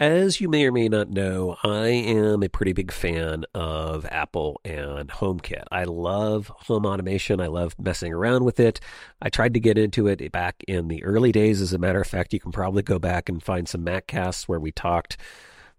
As 0.01 0.41
you 0.41 0.49
may 0.49 0.67
or 0.67 0.73
may 0.73 0.89
not 0.89 1.09
know, 1.09 1.55
I 1.63 1.87
am 1.87 2.43
a 2.43 2.49
pretty 2.49 2.73
big 2.73 2.91
fan 2.91 3.45
of 3.55 4.05
Apple 4.07 4.61
and 4.65 5.09
HomeKit. 5.09 5.63
I 5.71 5.85
love 5.85 6.49
home 6.49 6.85
automation. 6.85 7.41
I 7.41 7.47
love 7.47 7.77
messing 7.79 8.13
around 8.13 8.45
with 8.45 8.59
it. 8.59 8.81
I 9.23 9.29
tried 9.29 9.55
to 9.55 9.61
get 9.61 9.79
into 9.79 10.09
it 10.09 10.33
back 10.33 10.65
in 10.67 10.89
the 10.89 11.05
early 11.05 11.31
days. 11.31 11.61
As 11.61 11.73
a 11.73 11.79
matter 11.79 12.01
of 12.01 12.09
fact, 12.09 12.33
you 12.33 12.41
can 12.41 12.51
probably 12.51 12.83
go 12.83 12.99
back 12.99 13.29
and 13.29 13.41
find 13.41 13.69
some 13.69 13.85
MacCasts 13.85 14.49
where 14.49 14.59
we 14.59 14.73
talked 14.73 15.17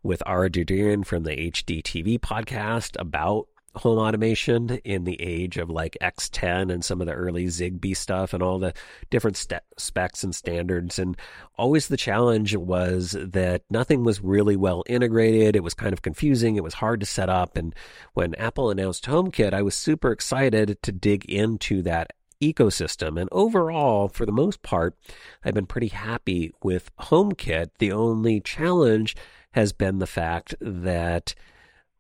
with 0.02 0.24
Ara 0.26 0.50
Derderian 0.50 1.06
from 1.06 1.24
the 1.24 1.36
HDTV 1.36 2.20
podcast 2.20 2.96
about 2.98 3.50
home 3.78 3.98
automation 3.98 4.70
in 4.84 5.04
the 5.04 5.22
age 5.22 5.58
of 5.58 5.70
like 5.70 5.98
X10 6.02 6.72
and 6.72 6.84
some 6.84 7.02
of 7.02 7.08
the 7.08 7.14
early 7.14 7.46
Zigbee 7.46 7.96
stuff 7.96 8.34
and 8.34 8.42
all 8.42 8.60
the 8.60 8.74
different 9.10 9.38
ste- 9.38 9.54
specs 9.78 10.24
and 10.24 10.34
standards. 10.34 11.00
And 11.00 11.18
always 11.58 11.88
the 11.88 11.98
challenge 11.98 12.56
was 12.56 13.16
that 13.20 13.64
nothing 13.70 14.04
was 14.04 14.22
really 14.22 14.56
well 14.56 14.84
integrated. 14.88 15.56
It 15.56 15.64
was 15.64 15.74
kind 15.74 15.94
of 15.94 16.02
confusing. 16.02 16.56
It 16.56 16.64
was 16.64 16.76
hard 16.76 17.00
to 17.02 17.06
set 17.06 17.30
up. 17.30 17.58
And 17.58 17.76
when 18.14 18.36
Apple 18.36 18.70
announced 18.70 19.06
HomeKit, 19.06 19.54
I 19.54 19.62
was 19.62 19.76
super 19.76 20.12
excited 20.12 20.82
to 20.82 20.92
dig 20.92 21.26
into 21.26 21.82
that 21.84 22.14
ecosystem. 22.42 23.20
And 23.20 23.30
overall, 23.32 24.10
for 24.10 24.26
the 24.26 24.32
most 24.32 24.62
part, 24.62 24.96
I've 25.44 25.54
been 25.54 25.66
pretty 25.66 25.88
happy 25.88 26.52
with 26.64 26.96
HomeKit. 26.98 27.72
The 27.80 27.92
only 27.92 28.40
challenge 28.40 29.16
has 29.52 29.72
been 29.72 30.00
the 30.00 30.08
fact 30.08 30.54
that 30.60 31.34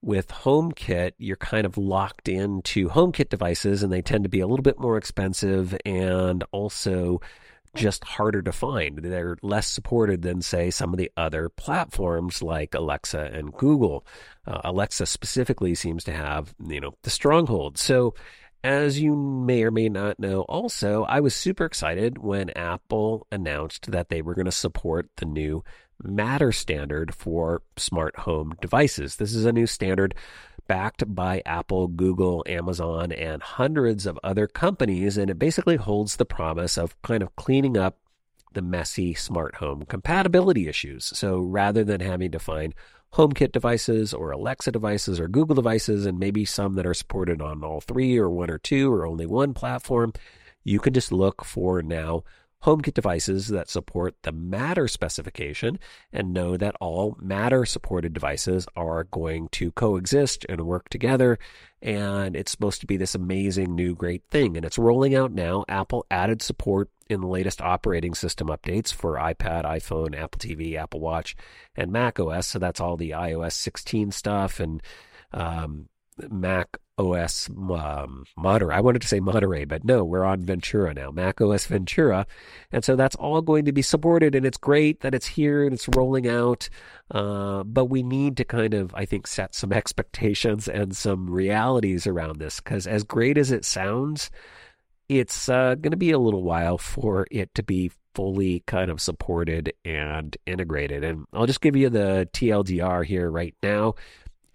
with 0.05 0.27
HomeKit, 0.27 1.13
you're 1.17 1.35
kind 1.35 1.65
of 1.65 1.79
locked 1.79 2.29
into 2.29 2.89
HomeKit 2.89 3.29
devices 3.29 3.81
and 3.81 3.91
they 3.91 4.03
tend 4.03 4.23
to 4.23 4.29
be 4.29 4.39
a 4.39 4.47
little 4.47 4.63
bit 4.63 4.79
more 4.79 4.97
expensive 4.97 5.75
and 5.83 6.43
also 6.51 7.21
just 7.75 8.03
harder 8.03 8.43
to 8.43 8.51
find. 8.51 8.99
They're 8.99 9.37
less 9.41 9.67
supported 9.67 10.21
than, 10.21 10.43
say, 10.43 10.69
some 10.69 10.93
of 10.93 10.97
the 10.97 11.11
other 11.17 11.49
platforms 11.49 12.43
like 12.43 12.75
Alexa 12.75 13.31
and 13.33 13.51
Google. 13.51 14.05
Uh, 14.45 14.61
Alexa 14.63 15.07
specifically 15.07 15.73
seems 15.73 16.03
to 16.03 16.13
have, 16.13 16.53
you 16.65 16.79
know, 16.79 16.93
the 17.01 17.09
stronghold. 17.09 17.79
So, 17.79 18.13
as 18.65 18.99
you 18.99 19.15
may 19.15 19.61
or 19.61 19.69
may 19.69 19.89
not 19.89 20.19
know, 20.19 20.41
also, 20.41 21.03
I 21.03 21.19
was 21.19 21.35
super 21.35 21.65
excited 21.65 22.17
when 22.17 22.49
Apple 22.57 23.27
announced 23.31 23.91
that 23.91 24.09
they 24.09 24.23
were 24.23 24.33
going 24.33 24.45
to 24.45 24.51
support 24.51 25.07
the 25.17 25.25
new 25.25 25.63
Matter 26.03 26.51
standard 26.51 27.15
for 27.15 27.61
smart 27.77 28.17
home 28.17 28.53
devices. 28.59 29.15
This 29.15 29.33
is 29.33 29.45
a 29.45 29.53
new 29.53 29.65
standard 29.65 30.13
backed 30.67 31.03
by 31.13 31.41
Apple, 31.45 31.87
Google, 31.87 32.43
Amazon, 32.47 33.13
and 33.13 33.41
hundreds 33.41 34.05
of 34.05 34.19
other 34.21 34.45
companies, 34.47 35.15
and 35.15 35.29
it 35.29 35.39
basically 35.39 35.77
holds 35.77 36.17
the 36.17 36.25
promise 36.25 36.77
of 36.77 37.01
kind 37.03 37.23
of 37.23 37.33
cleaning 37.37 37.77
up 37.77 37.97
the 38.51 38.61
messy 38.61 39.13
smart 39.13 39.55
home 39.55 39.83
compatibility 39.83 40.67
issues. 40.67 41.05
So 41.05 41.37
rather 41.39 41.83
than 41.83 42.01
having 42.01 42.31
to 42.31 42.39
find 42.39 42.73
HomeKit 43.15 43.53
devices 43.53 44.13
or 44.13 44.31
Alexa 44.31 44.73
devices 44.73 45.21
or 45.21 45.29
Google 45.29 45.55
devices, 45.55 46.05
and 46.05 46.19
maybe 46.19 46.43
some 46.43 46.73
that 46.73 46.85
are 46.85 46.93
supported 46.93 47.41
on 47.41 47.63
all 47.63 47.79
three 47.79 48.17
or 48.17 48.29
one 48.29 48.51
or 48.51 48.57
two 48.57 48.91
or 48.93 49.05
only 49.07 49.25
one 49.25 49.53
platform, 49.53 50.11
you 50.65 50.79
can 50.79 50.93
just 50.93 51.13
look 51.13 51.45
for 51.45 51.81
now 51.81 52.23
HomeKit 52.65 52.95
devices 52.95 53.49
that 53.49 53.69
support 53.69 54.15
the 54.23 54.31
Matter 54.31 54.87
specification 54.87 55.77
and 56.11 56.33
know 56.33 56.57
that 56.57 56.75
all 56.81 57.15
Matter 57.21 57.63
supported 57.63 58.11
devices 58.11 58.65
are 58.75 59.03
going 59.03 59.49
to 59.49 59.71
coexist 59.71 60.47
and 60.49 60.61
work 60.61 60.89
together. 60.89 61.37
And 61.79 62.35
it's 62.35 62.51
supposed 62.51 62.81
to 62.81 62.87
be 62.87 62.97
this 62.97 63.13
amazing 63.13 63.75
new 63.75 63.93
great 63.93 64.23
thing. 64.31 64.57
And 64.57 64.65
it's 64.65 64.79
rolling 64.79 65.13
out 65.13 65.31
now. 65.31 65.63
Apple 65.69 66.07
added 66.09 66.41
support 66.41 66.89
in 67.07 67.21
the 67.21 67.27
latest 67.27 67.61
operating 67.61 68.15
system 68.15 68.47
updates 68.47 68.91
for 68.91 69.17
iPad, 69.17 69.65
iPhone, 69.65 70.19
Apple 70.19 70.39
TV, 70.39 70.75
Apple 70.75 70.99
Watch, 70.99 71.35
and 71.75 71.91
Mac 71.91 72.19
OS. 72.19 72.47
So 72.47 72.57
that's 72.57 72.79
all 72.79 72.97
the 72.97 73.11
iOS 73.11 73.51
16 73.51 74.09
stuff 74.09 74.59
and 74.59 74.81
um, 75.31 75.87
Mac 76.17 76.79
OS 76.97 77.49
um, 77.49 78.25
Monterey. 78.37 78.75
I 78.75 78.81
wanted 78.81 79.01
to 79.01 79.07
say 79.07 79.19
Monterey, 79.19 79.65
but 79.65 79.83
no, 79.83 80.03
we're 80.03 80.23
on 80.23 80.41
Ventura 80.41 80.93
now, 80.93 81.11
Mac 81.11 81.41
OS 81.41 81.65
Ventura. 81.65 82.25
And 82.71 82.83
so 82.83 82.95
that's 82.95 83.15
all 83.15 83.41
going 83.41 83.65
to 83.65 83.71
be 83.71 83.81
supported, 83.81 84.35
and 84.35 84.45
it's 84.45 84.57
great 84.57 85.01
that 85.01 85.13
it's 85.13 85.27
here 85.27 85.63
and 85.63 85.73
it's 85.73 85.89
rolling 85.95 86.27
out. 86.27 86.69
Uh, 87.11 87.63
but 87.63 87.85
we 87.85 88.03
need 88.03 88.37
to 88.37 88.45
kind 88.45 88.73
of, 88.73 88.93
I 88.95 89.05
think, 89.05 89.27
set 89.27 89.53
some 89.53 89.73
expectations 89.73 90.67
and 90.67 90.95
some 90.95 91.29
realities 91.29 92.07
around 92.07 92.39
this 92.39 92.59
because 92.59 92.87
as 92.87 93.03
great 93.03 93.37
as 93.37 93.51
it 93.51 93.65
sounds, 93.65 94.31
it's 95.09 95.49
uh, 95.49 95.75
going 95.75 95.91
to 95.91 95.97
be 95.97 96.11
a 96.11 96.19
little 96.19 96.43
while 96.43 96.77
for 96.77 97.27
it 97.29 97.53
to 97.55 97.63
be 97.63 97.91
fully 98.15 98.63
kind 98.65 98.89
of 98.89 99.01
supported 99.01 99.73
and 99.83 100.35
integrated. 100.45 101.03
And 101.03 101.25
I'll 101.33 101.45
just 101.45 101.61
give 101.61 101.75
you 101.75 101.89
the 101.89 102.27
TLDR 102.33 103.05
here 103.05 103.29
right 103.29 103.53
now. 103.61 103.95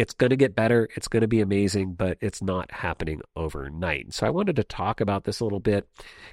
It's 0.01 0.15
going 0.15 0.31
to 0.31 0.37
get 0.37 0.57
better. 0.57 0.89
It's 0.97 1.09
going 1.09 1.21
to 1.21 1.29
be 1.29 1.43
amazing, 1.43 1.93
but 1.93 2.17
it's 2.23 2.41
not 2.41 2.71
happening 2.71 3.21
overnight. 3.37 4.15
So 4.15 4.27
I 4.27 4.31
wanted 4.31 4.57
to 4.57 4.65
talk 4.65 5.03
about 5.03 5.25
this 5.25 5.41
a 5.41 5.45
little 5.45 5.61
bit, 5.61 5.87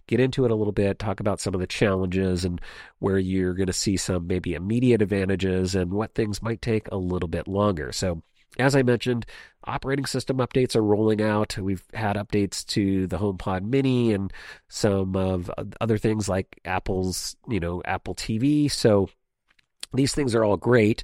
get 0.08 0.22
into 0.22 0.46
it 0.46 0.52
a 0.52 0.56
little 0.56 0.72
bit, 0.72 1.00
talk 1.00 1.20
about 1.20 1.42
some 1.42 1.54
of 1.54 1.60
the 1.60 1.68
challenges 1.68 2.46
and 2.46 2.62
where 3.00 3.20
you're 3.20 3.56
going 3.56 3.68
to 3.68 3.74
see 3.74 3.98
some 3.98 4.26
maybe 4.26 4.54
immediate 4.54 5.02
advantages 5.02 5.76
and 5.76 5.92
what 5.92 6.16
things 6.16 6.42
might 6.42 6.62
take 6.62 6.88
a 6.94 6.96
little 6.96 7.28
bit 7.28 7.46
longer. 7.46 7.92
So 7.92 8.24
as 8.58 8.74
I 8.74 8.84
mentioned, 8.84 9.26
operating 9.66 10.06
system 10.06 10.38
updates 10.38 10.78
are 10.78 10.82
rolling 10.82 11.22
out. 11.22 11.58
We've 11.58 11.84
had 11.94 12.16
updates 12.16 12.66
to 12.68 13.06
the 13.08 13.18
HomePod 13.18 13.64
Mini 13.64 14.14
and 14.14 14.32
some 14.70 15.18
of 15.18 15.52
other 15.82 15.98
things 15.98 16.30
like 16.30 16.62
Apple's, 16.64 17.36
you 17.50 17.60
know, 17.60 17.82
Apple 17.84 18.16
TV. 18.16 18.72
So 18.72 19.10
these 19.94 20.16
things 20.16 20.36
are 20.36 20.46
all 20.46 20.56
great. 20.56 21.04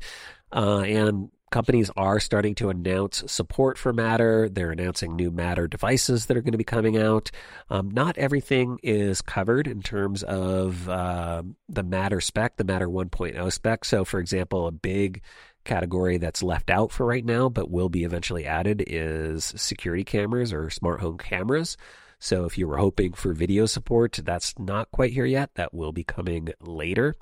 Uh, 0.54 0.80
and 0.80 1.30
companies 1.53 1.91
are 1.95 2.19
starting 2.19 2.55
to 2.55 2.69
announce 2.69 3.23
support 3.31 3.77
for 3.77 3.93
Matter. 3.93 4.49
They're 4.49 4.71
announcing 4.71 5.15
new 5.15 5.29
Matter 5.29 5.67
devices 5.67 6.25
that 6.25 6.35
are 6.35 6.41
going 6.41 6.53
to 6.53 6.57
be 6.57 6.63
coming 6.63 6.97
out. 6.97 7.29
Um, 7.69 7.91
not 7.91 8.17
everything 8.17 8.79
is 8.81 9.21
covered 9.21 9.67
in 9.67 9.83
terms 9.83 10.23
of 10.23 10.89
uh, 10.89 11.43
the 11.69 11.83
Matter 11.83 12.21
spec, 12.21 12.57
the 12.57 12.63
Matter 12.63 12.89
1.0 12.89 13.53
spec. 13.53 13.85
So, 13.85 14.03
for 14.03 14.19
example, 14.19 14.65
a 14.65 14.71
big 14.71 15.21
category 15.63 16.17
that's 16.17 16.41
left 16.41 16.71
out 16.71 16.91
for 16.91 17.05
right 17.05 17.23
now, 17.23 17.49
but 17.49 17.69
will 17.69 17.89
be 17.89 18.03
eventually 18.03 18.47
added, 18.47 18.83
is 18.87 19.53
security 19.55 20.03
cameras 20.03 20.51
or 20.51 20.71
smart 20.71 21.01
home 21.01 21.19
cameras. 21.19 21.77
So 22.17 22.45
if 22.45 22.57
you 22.57 22.67
were 22.67 22.77
hoping 22.77 23.13
for 23.13 23.31
video 23.33 23.67
support, 23.67 24.19
that's 24.23 24.57
not 24.57 24.89
quite 24.89 25.13
here 25.13 25.25
yet. 25.25 25.51
That 25.53 25.71
will 25.71 25.91
be 25.91 26.03
coming 26.03 26.49
later. 26.61 27.13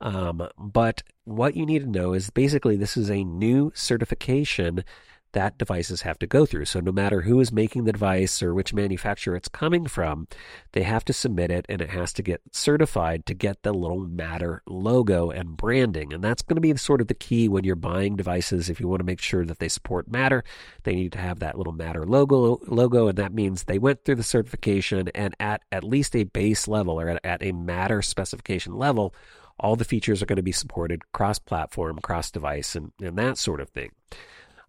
Um, 0.00 0.48
but 0.58 1.02
what 1.36 1.56
you 1.56 1.66
need 1.66 1.80
to 1.80 1.88
know 1.88 2.12
is 2.12 2.30
basically 2.30 2.76
this 2.76 2.96
is 2.96 3.10
a 3.10 3.24
new 3.24 3.72
certification 3.74 4.84
that 5.32 5.58
devices 5.58 6.02
have 6.02 6.18
to 6.18 6.26
go 6.26 6.44
through. 6.44 6.64
So 6.64 6.80
no 6.80 6.92
matter 6.92 7.22
who 7.22 7.40
is 7.40 7.52
making 7.52 7.84
the 7.84 7.92
device 7.92 8.42
or 8.42 8.54
which 8.54 8.74
manufacturer 8.74 9.36
it's 9.36 9.48
coming 9.48 9.86
from, 9.86 10.26
they 10.72 10.82
have 10.82 11.04
to 11.06 11.12
submit 11.12 11.50
it 11.50 11.66
and 11.68 11.80
it 11.80 11.90
has 11.90 12.12
to 12.14 12.22
get 12.22 12.40
certified 12.52 13.26
to 13.26 13.34
get 13.34 13.62
the 13.62 13.72
little 13.72 14.00
Matter 14.00 14.62
logo 14.66 15.30
and 15.30 15.56
branding. 15.56 16.12
And 16.12 16.22
that's 16.22 16.42
going 16.42 16.56
to 16.56 16.60
be 16.60 16.74
sort 16.76 17.00
of 17.00 17.06
the 17.06 17.14
key 17.14 17.48
when 17.48 17.64
you're 17.64 17.76
buying 17.76 18.16
devices. 18.16 18.68
If 18.68 18.80
you 18.80 18.88
want 18.88 19.00
to 19.00 19.06
make 19.06 19.20
sure 19.20 19.44
that 19.44 19.58
they 19.58 19.68
support 19.68 20.10
Matter, 20.10 20.42
they 20.82 20.94
need 20.94 21.12
to 21.12 21.18
have 21.18 21.38
that 21.40 21.56
little 21.56 21.72
Matter 21.72 22.04
logo 22.04 22.60
logo 22.66 23.08
and 23.08 23.18
that 23.18 23.32
means 23.32 23.64
they 23.64 23.78
went 23.78 24.04
through 24.04 24.16
the 24.16 24.22
certification 24.22 25.08
and 25.14 25.34
at 25.38 25.62
at 25.70 25.84
least 25.84 26.16
a 26.16 26.24
base 26.24 26.66
level 26.66 27.00
or 27.00 27.08
at, 27.08 27.24
at 27.24 27.42
a 27.42 27.52
Matter 27.52 28.02
specification 28.02 28.74
level, 28.74 29.14
all 29.60 29.76
the 29.76 29.84
features 29.84 30.22
are 30.22 30.26
going 30.26 30.36
to 30.36 30.42
be 30.42 30.52
supported 30.52 31.12
cross 31.12 31.38
platform, 31.38 31.98
cross 31.98 32.30
device, 32.30 32.74
and, 32.74 32.92
and 33.00 33.16
that 33.16 33.38
sort 33.38 33.60
of 33.60 33.68
thing. 33.70 33.92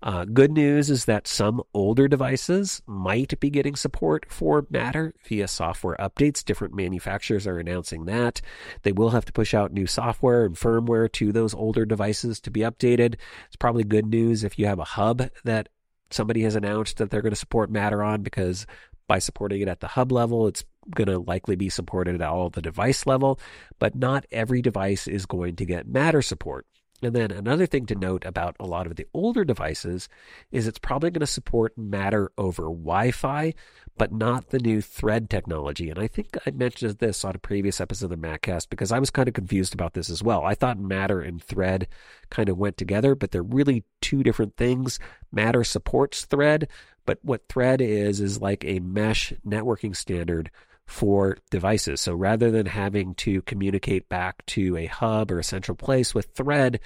Uh, 0.03 0.25
good 0.25 0.51
news 0.51 0.89
is 0.89 1.05
that 1.05 1.27
some 1.27 1.61
older 1.75 2.07
devices 2.07 2.81
might 2.87 3.39
be 3.39 3.51
getting 3.51 3.75
support 3.75 4.25
for 4.29 4.65
Matter 4.71 5.13
via 5.27 5.47
software 5.47 5.95
updates. 5.99 6.43
Different 6.43 6.73
manufacturers 6.73 7.45
are 7.45 7.59
announcing 7.59 8.05
that. 8.05 8.41
They 8.81 8.91
will 8.91 9.11
have 9.11 9.25
to 9.25 9.33
push 9.33 9.53
out 9.53 9.71
new 9.71 9.85
software 9.85 10.43
and 10.43 10.55
firmware 10.55 11.11
to 11.13 11.31
those 11.31 11.53
older 11.53 11.85
devices 11.85 12.39
to 12.41 12.51
be 12.51 12.61
updated. 12.61 13.15
It's 13.45 13.55
probably 13.59 13.83
good 13.83 14.07
news 14.07 14.43
if 14.43 14.57
you 14.57 14.65
have 14.65 14.79
a 14.79 14.85
hub 14.85 15.29
that 15.43 15.69
somebody 16.09 16.41
has 16.43 16.55
announced 16.55 16.97
that 16.97 17.11
they're 17.11 17.21
going 17.21 17.31
to 17.31 17.35
support 17.35 17.69
Matter 17.69 18.01
on 18.01 18.23
because 18.23 18.65
by 19.07 19.19
supporting 19.19 19.61
it 19.61 19.67
at 19.67 19.81
the 19.81 19.87
hub 19.87 20.11
level, 20.11 20.47
it's 20.47 20.63
going 20.89 21.07
to 21.07 21.19
likely 21.19 21.55
be 21.55 21.69
supported 21.69 22.15
at 22.15 22.21
all 22.21 22.49
the 22.49 22.61
device 22.61 23.05
level, 23.05 23.39
but 23.79 23.95
not 23.95 24.25
every 24.31 24.61
device 24.61 25.07
is 25.07 25.25
going 25.25 25.55
to 25.57 25.65
get 25.65 25.87
Matter 25.87 26.21
support. 26.21 26.65
And 27.03 27.15
then 27.15 27.31
another 27.31 27.65
thing 27.65 27.87
to 27.87 27.95
note 27.95 28.25
about 28.25 28.55
a 28.59 28.65
lot 28.65 28.85
of 28.85 28.95
the 28.95 29.07
older 29.13 29.43
devices 29.43 30.07
is 30.51 30.67
it's 30.67 30.77
probably 30.77 31.09
going 31.09 31.21
to 31.21 31.27
support 31.27 31.77
Matter 31.77 32.31
over 32.37 32.63
Wi 32.63 33.11
Fi, 33.11 33.55
but 33.97 34.11
not 34.11 34.49
the 34.49 34.59
new 34.59 34.81
Thread 34.81 35.29
technology. 35.29 35.89
And 35.89 35.97
I 35.97 36.07
think 36.07 36.37
I 36.45 36.51
mentioned 36.51 36.99
this 36.99 37.25
on 37.25 37.35
a 37.35 37.39
previous 37.39 37.81
episode 37.81 38.11
of 38.11 38.21
the 38.21 38.27
Maccast 38.27 38.69
because 38.69 38.91
I 38.91 38.99
was 38.99 39.09
kind 39.09 39.27
of 39.27 39.33
confused 39.33 39.73
about 39.73 39.93
this 39.93 40.11
as 40.11 40.21
well. 40.21 40.43
I 40.43 40.53
thought 40.53 40.77
Matter 40.77 41.21
and 41.21 41.41
Thread 41.41 41.87
kind 42.29 42.49
of 42.49 42.57
went 42.57 42.77
together, 42.77 43.15
but 43.15 43.31
they're 43.31 43.41
really 43.41 43.83
two 44.01 44.21
different 44.21 44.55
things. 44.55 44.99
Matter 45.31 45.63
supports 45.63 46.25
Thread, 46.25 46.67
but 47.05 47.17
what 47.23 47.47
Thread 47.49 47.81
is, 47.81 48.19
is 48.19 48.41
like 48.41 48.63
a 48.63 48.79
mesh 48.79 49.33
networking 49.45 49.95
standard 49.95 50.51
for 50.87 51.37
devices. 51.49 52.01
So 52.01 52.13
rather 52.13 52.51
than 52.51 52.65
having 52.65 53.15
to 53.15 53.41
communicate 53.43 54.09
back 54.09 54.45
to 54.47 54.77
a 54.77 54.87
hub 54.87 55.31
or 55.31 55.39
a 55.39 55.43
central 55.43 55.75
place 55.75 56.13
with 56.13 56.27
Thread, 56.33 56.79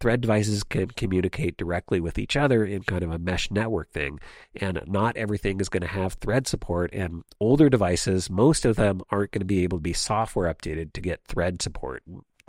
Thread 0.00 0.20
devices 0.20 0.64
can 0.64 0.88
communicate 0.88 1.56
directly 1.56 2.00
with 2.00 2.18
each 2.18 2.36
other 2.36 2.64
in 2.64 2.82
kind 2.82 3.04
of 3.04 3.12
a 3.12 3.18
mesh 3.18 3.50
network 3.50 3.90
thing. 3.90 4.18
And 4.56 4.80
not 4.86 5.16
everything 5.16 5.60
is 5.60 5.68
going 5.68 5.82
to 5.82 5.86
have 5.86 6.14
Thread 6.14 6.46
support. 6.46 6.92
And 6.92 7.22
older 7.40 7.68
devices, 7.70 8.28
most 8.28 8.64
of 8.64 8.76
them 8.76 9.02
aren't 9.10 9.30
going 9.30 9.40
to 9.40 9.46
be 9.46 9.62
able 9.62 9.78
to 9.78 9.82
be 9.82 9.92
software 9.92 10.52
updated 10.52 10.92
to 10.94 11.00
get 11.00 11.24
Thread 11.24 11.62
support 11.62 12.02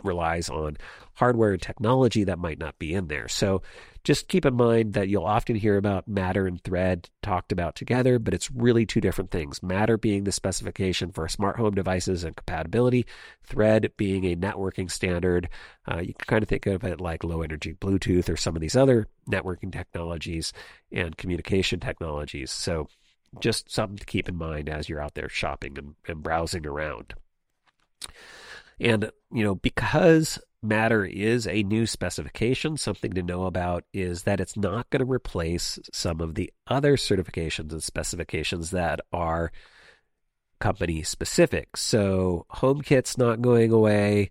relies 0.06 0.48
on 0.48 0.76
hardware 1.14 1.52
and 1.52 1.62
technology 1.62 2.24
that 2.24 2.38
might 2.38 2.58
not 2.58 2.78
be 2.78 2.92
in 2.92 3.08
there. 3.08 3.26
So 3.28 3.62
just 4.04 4.28
keep 4.28 4.46
in 4.46 4.54
mind 4.54 4.92
that 4.92 5.08
you'll 5.08 5.24
often 5.24 5.56
hear 5.56 5.76
about 5.76 6.06
Matter 6.06 6.46
and 6.46 6.62
Thread 6.62 7.10
talked 7.22 7.50
about 7.50 7.74
together, 7.74 8.18
but 8.18 8.34
it's 8.34 8.50
really 8.50 8.86
two 8.86 9.00
different 9.00 9.30
things. 9.30 9.62
Matter 9.62 9.98
being 9.98 10.24
the 10.24 10.30
specification 10.30 11.10
for 11.10 11.26
smart 11.26 11.56
home 11.56 11.74
devices 11.74 12.22
and 12.22 12.36
compatibility, 12.36 13.06
Thread 13.44 13.90
being 13.96 14.24
a 14.24 14.36
networking 14.36 14.90
standard. 14.90 15.48
Uh, 15.90 15.98
you 15.98 16.14
can 16.14 16.26
kind 16.26 16.42
of 16.42 16.48
think 16.48 16.66
of 16.66 16.84
it 16.84 17.00
like 17.00 17.24
low 17.24 17.42
energy 17.42 17.74
Bluetooth 17.74 18.28
or 18.28 18.36
some 18.36 18.54
of 18.54 18.60
these 18.60 18.76
other 18.76 19.08
networking 19.28 19.72
technologies 19.72 20.52
and 20.92 21.16
communication 21.16 21.80
technologies. 21.80 22.52
So 22.52 22.88
just 23.40 23.72
something 23.72 23.98
to 23.98 24.06
keep 24.06 24.28
in 24.28 24.36
mind 24.36 24.68
as 24.68 24.88
you're 24.88 25.02
out 25.02 25.14
there 25.14 25.28
shopping 25.28 25.78
and, 25.78 25.94
and 26.06 26.22
browsing 26.22 26.66
around. 26.66 27.14
And, 28.78 29.10
you 29.32 29.44
know, 29.44 29.54
because 29.54 30.38
Matter 30.62 31.04
is 31.04 31.46
a 31.46 31.62
new 31.62 31.86
specification, 31.86 32.76
something 32.76 33.12
to 33.12 33.22
know 33.22 33.44
about 33.44 33.84
is 33.92 34.24
that 34.24 34.40
it's 34.40 34.56
not 34.56 34.90
going 34.90 35.04
to 35.04 35.10
replace 35.10 35.78
some 35.92 36.20
of 36.20 36.34
the 36.34 36.52
other 36.66 36.96
certifications 36.96 37.72
and 37.72 37.82
specifications 37.82 38.70
that 38.72 39.00
are 39.12 39.52
company 40.58 41.02
specific. 41.02 41.76
So 41.76 42.46
HomeKit's 42.52 43.16
not 43.16 43.42
going 43.42 43.70
away. 43.70 44.30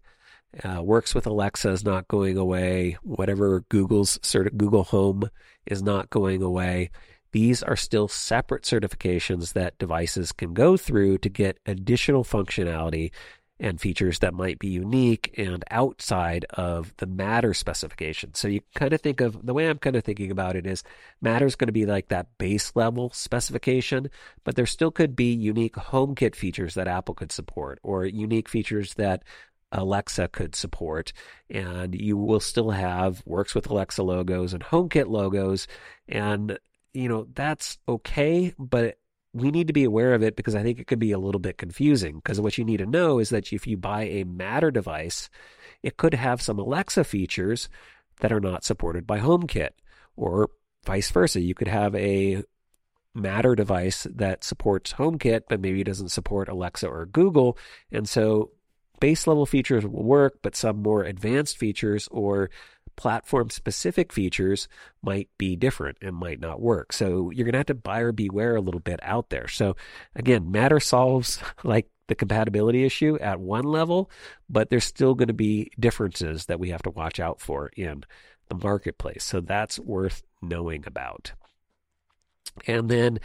Uh, 0.64 0.82
works 0.82 1.14
with 1.14 1.28
Alexa 1.28 1.70
is 1.70 1.84
not 1.84 2.08
going 2.08 2.38
away. 2.38 2.98
Whatever 3.04 3.62
Google's 3.70 4.18
cert- 4.20 4.58
Google 4.58 4.84
Home 4.86 5.30
is 5.66 5.84
not 5.84 6.10
going 6.10 6.42
away. 6.42 6.92
These 7.32 7.62
are 7.64 7.76
still 7.76 8.08
separate 8.08 8.64
certifications 8.64 9.54
that 9.54 9.78
devices 9.78 10.32
can 10.32 10.54
go 10.54 10.78
through 10.78 11.20
to 11.20 11.30
get 11.30 11.60
additional 11.66 12.24
functionality 12.24 13.12
and 13.60 13.80
features 13.80 14.20
that 14.20 14.34
might 14.34 14.60
be 14.60 14.68
unique 14.68 15.34
and 15.38 15.64
outside 15.72 16.46
of 16.52 16.94
the 16.98 17.08
matter 17.08 17.54
specification. 17.54 18.34
So 18.34 18.50
you 18.50 18.62
kind 18.76 18.92
of 18.92 19.00
think 19.00 19.22
of 19.22 19.46
the 19.46 19.54
way 19.54 19.70
I'm 19.70 19.78
kind 19.78 19.96
of 19.96 20.04
thinking 20.04 20.30
about 20.30 20.56
it 20.56 20.68
is 20.68 20.84
matter 21.22 21.46
is 21.46 21.56
going 21.56 21.68
to 21.68 21.74
be 21.74 21.86
like 21.86 22.10
that 22.10 22.38
base 22.38 22.76
level 22.76 23.12
specification, 23.12 24.10
but 24.44 24.56
there 24.56 24.66
still 24.66 24.92
could 24.92 25.16
be 25.16 25.34
unique 25.34 25.76
HomeKit 25.76 26.36
features 26.36 26.74
that 26.74 26.88
Apple 26.88 27.16
could 27.16 27.32
support 27.32 27.80
or 27.82 28.06
unique 28.06 28.50
features 28.50 28.96
that 28.96 29.24
Alexa 29.72 30.28
could 30.30 30.54
support. 30.56 31.14
And 31.50 31.96
you 31.96 32.18
will 32.18 32.42
still 32.42 32.72
have 32.72 33.24
works 33.26 33.56
with 33.56 33.70
Alexa 33.70 34.04
logos 34.04 34.54
and 34.54 34.64
HomeKit 34.64 35.08
logos. 35.08 35.68
And, 36.10 36.60
you 36.94 37.08
know, 37.08 37.28
that's 37.34 37.78
okay, 37.88 38.54
but 38.60 38.98
we 39.36 39.52
need 39.52 39.68
to 39.68 39.74
be 39.74 39.84
aware 39.84 40.14
of 40.14 40.24
it 40.24 40.38
because 40.38 40.56
I 40.56 40.64
think 40.64 40.80
it 40.80 40.88
could 40.88 40.98
be 40.98 41.12
a 41.12 41.20
little 41.20 41.42
bit 41.42 41.58
confusing. 41.58 42.16
Because 42.16 42.40
what 42.40 42.58
you 42.58 42.64
need 42.64 42.78
to 42.78 42.86
know 42.86 43.20
is 43.20 43.30
that 43.30 43.52
if 43.52 43.68
you 43.68 43.76
buy 43.76 44.04
a 44.04 44.24
Matter 44.24 44.72
device, 44.72 45.30
it 45.84 45.98
could 45.98 46.14
have 46.14 46.42
some 46.42 46.58
Alexa 46.58 47.04
features 47.04 47.68
that 48.22 48.32
are 48.32 48.40
not 48.40 48.64
supported 48.64 49.06
by 49.06 49.20
HomeKit, 49.20 49.72
or 50.16 50.50
vice 50.86 51.12
versa. 51.12 51.42
You 51.42 51.54
could 51.54 51.68
have 51.68 51.94
a 51.96 52.44
Matter 53.14 53.56
device 53.56 54.08
that 54.10 54.46
supports 54.46 54.94
HomeKit, 54.94 55.42
but 55.50 55.60
maybe 55.60 55.84
doesn't 55.84 56.10
support 56.10 56.48
Alexa 56.48 56.88
or 56.88 57.06
Google. 57.06 57.58
And 57.92 58.08
so 58.08 58.52
base 59.02 59.28
level 59.28 59.46
features 59.46 59.86
will 59.86 60.04
work, 60.04 60.40
but 60.44 60.56
some 60.56 60.82
more 60.82 61.04
advanced 61.04 61.58
features 61.58 62.08
or 62.10 62.50
platform 62.96 63.50
specific 63.50 64.12
features 64.14 64.68
might 65.02 65.30
be 65.38 65.56
different 65.56 65.98
and 66.02 66.16
might 66.16 66.40
not 66.40 66.62
work. 66.62 66.94
So 66.94 67.32
you're 67.32 67.46
going 67.46 67.54
to 67.54 67.60
have 67.60 67.66
to 67.68 67.76
buyer 67.76 68.12
beware 68.12 68.56
a 68.56 68.62
little 68.62 68.80
bit 68.80 69.00
out 69.04 69.30
there. 69.30 69.48
So 69.48 69.76
again, 70.16 70.52
Matter 70.52 70.80
solves 70.80 71.40
like 71.64 71.90
the 72.08 72.16
compatibility 72.16 72.86
issue 72.86 73.18
at 73.20 73.40
one 73.40 73.64
level, 73.64 74.10
but 74.50 74.70
there's 74.70 74.86
still 74.86 75.16
going 75.16 75.28
to 75.28 75.34
be 75.34 75.72
differences 75.80 76.46
that 76.46 76.60
we 76.60 76.70
have 76.70 76.84
to 76.84 76.92
watch 76.92 77.20
out 77.20 77.42
for 77.42 77.72
in 77.76 78.04
the 78.50 78.56
marketplace. 78.56 79.24
So 79.24 79.42
that's 79.42 79.80
worth 79.80 80.24
knowing 80.42 80.84
about. 80.86 81.34
And 82.68 82.90
then 82.90 83.20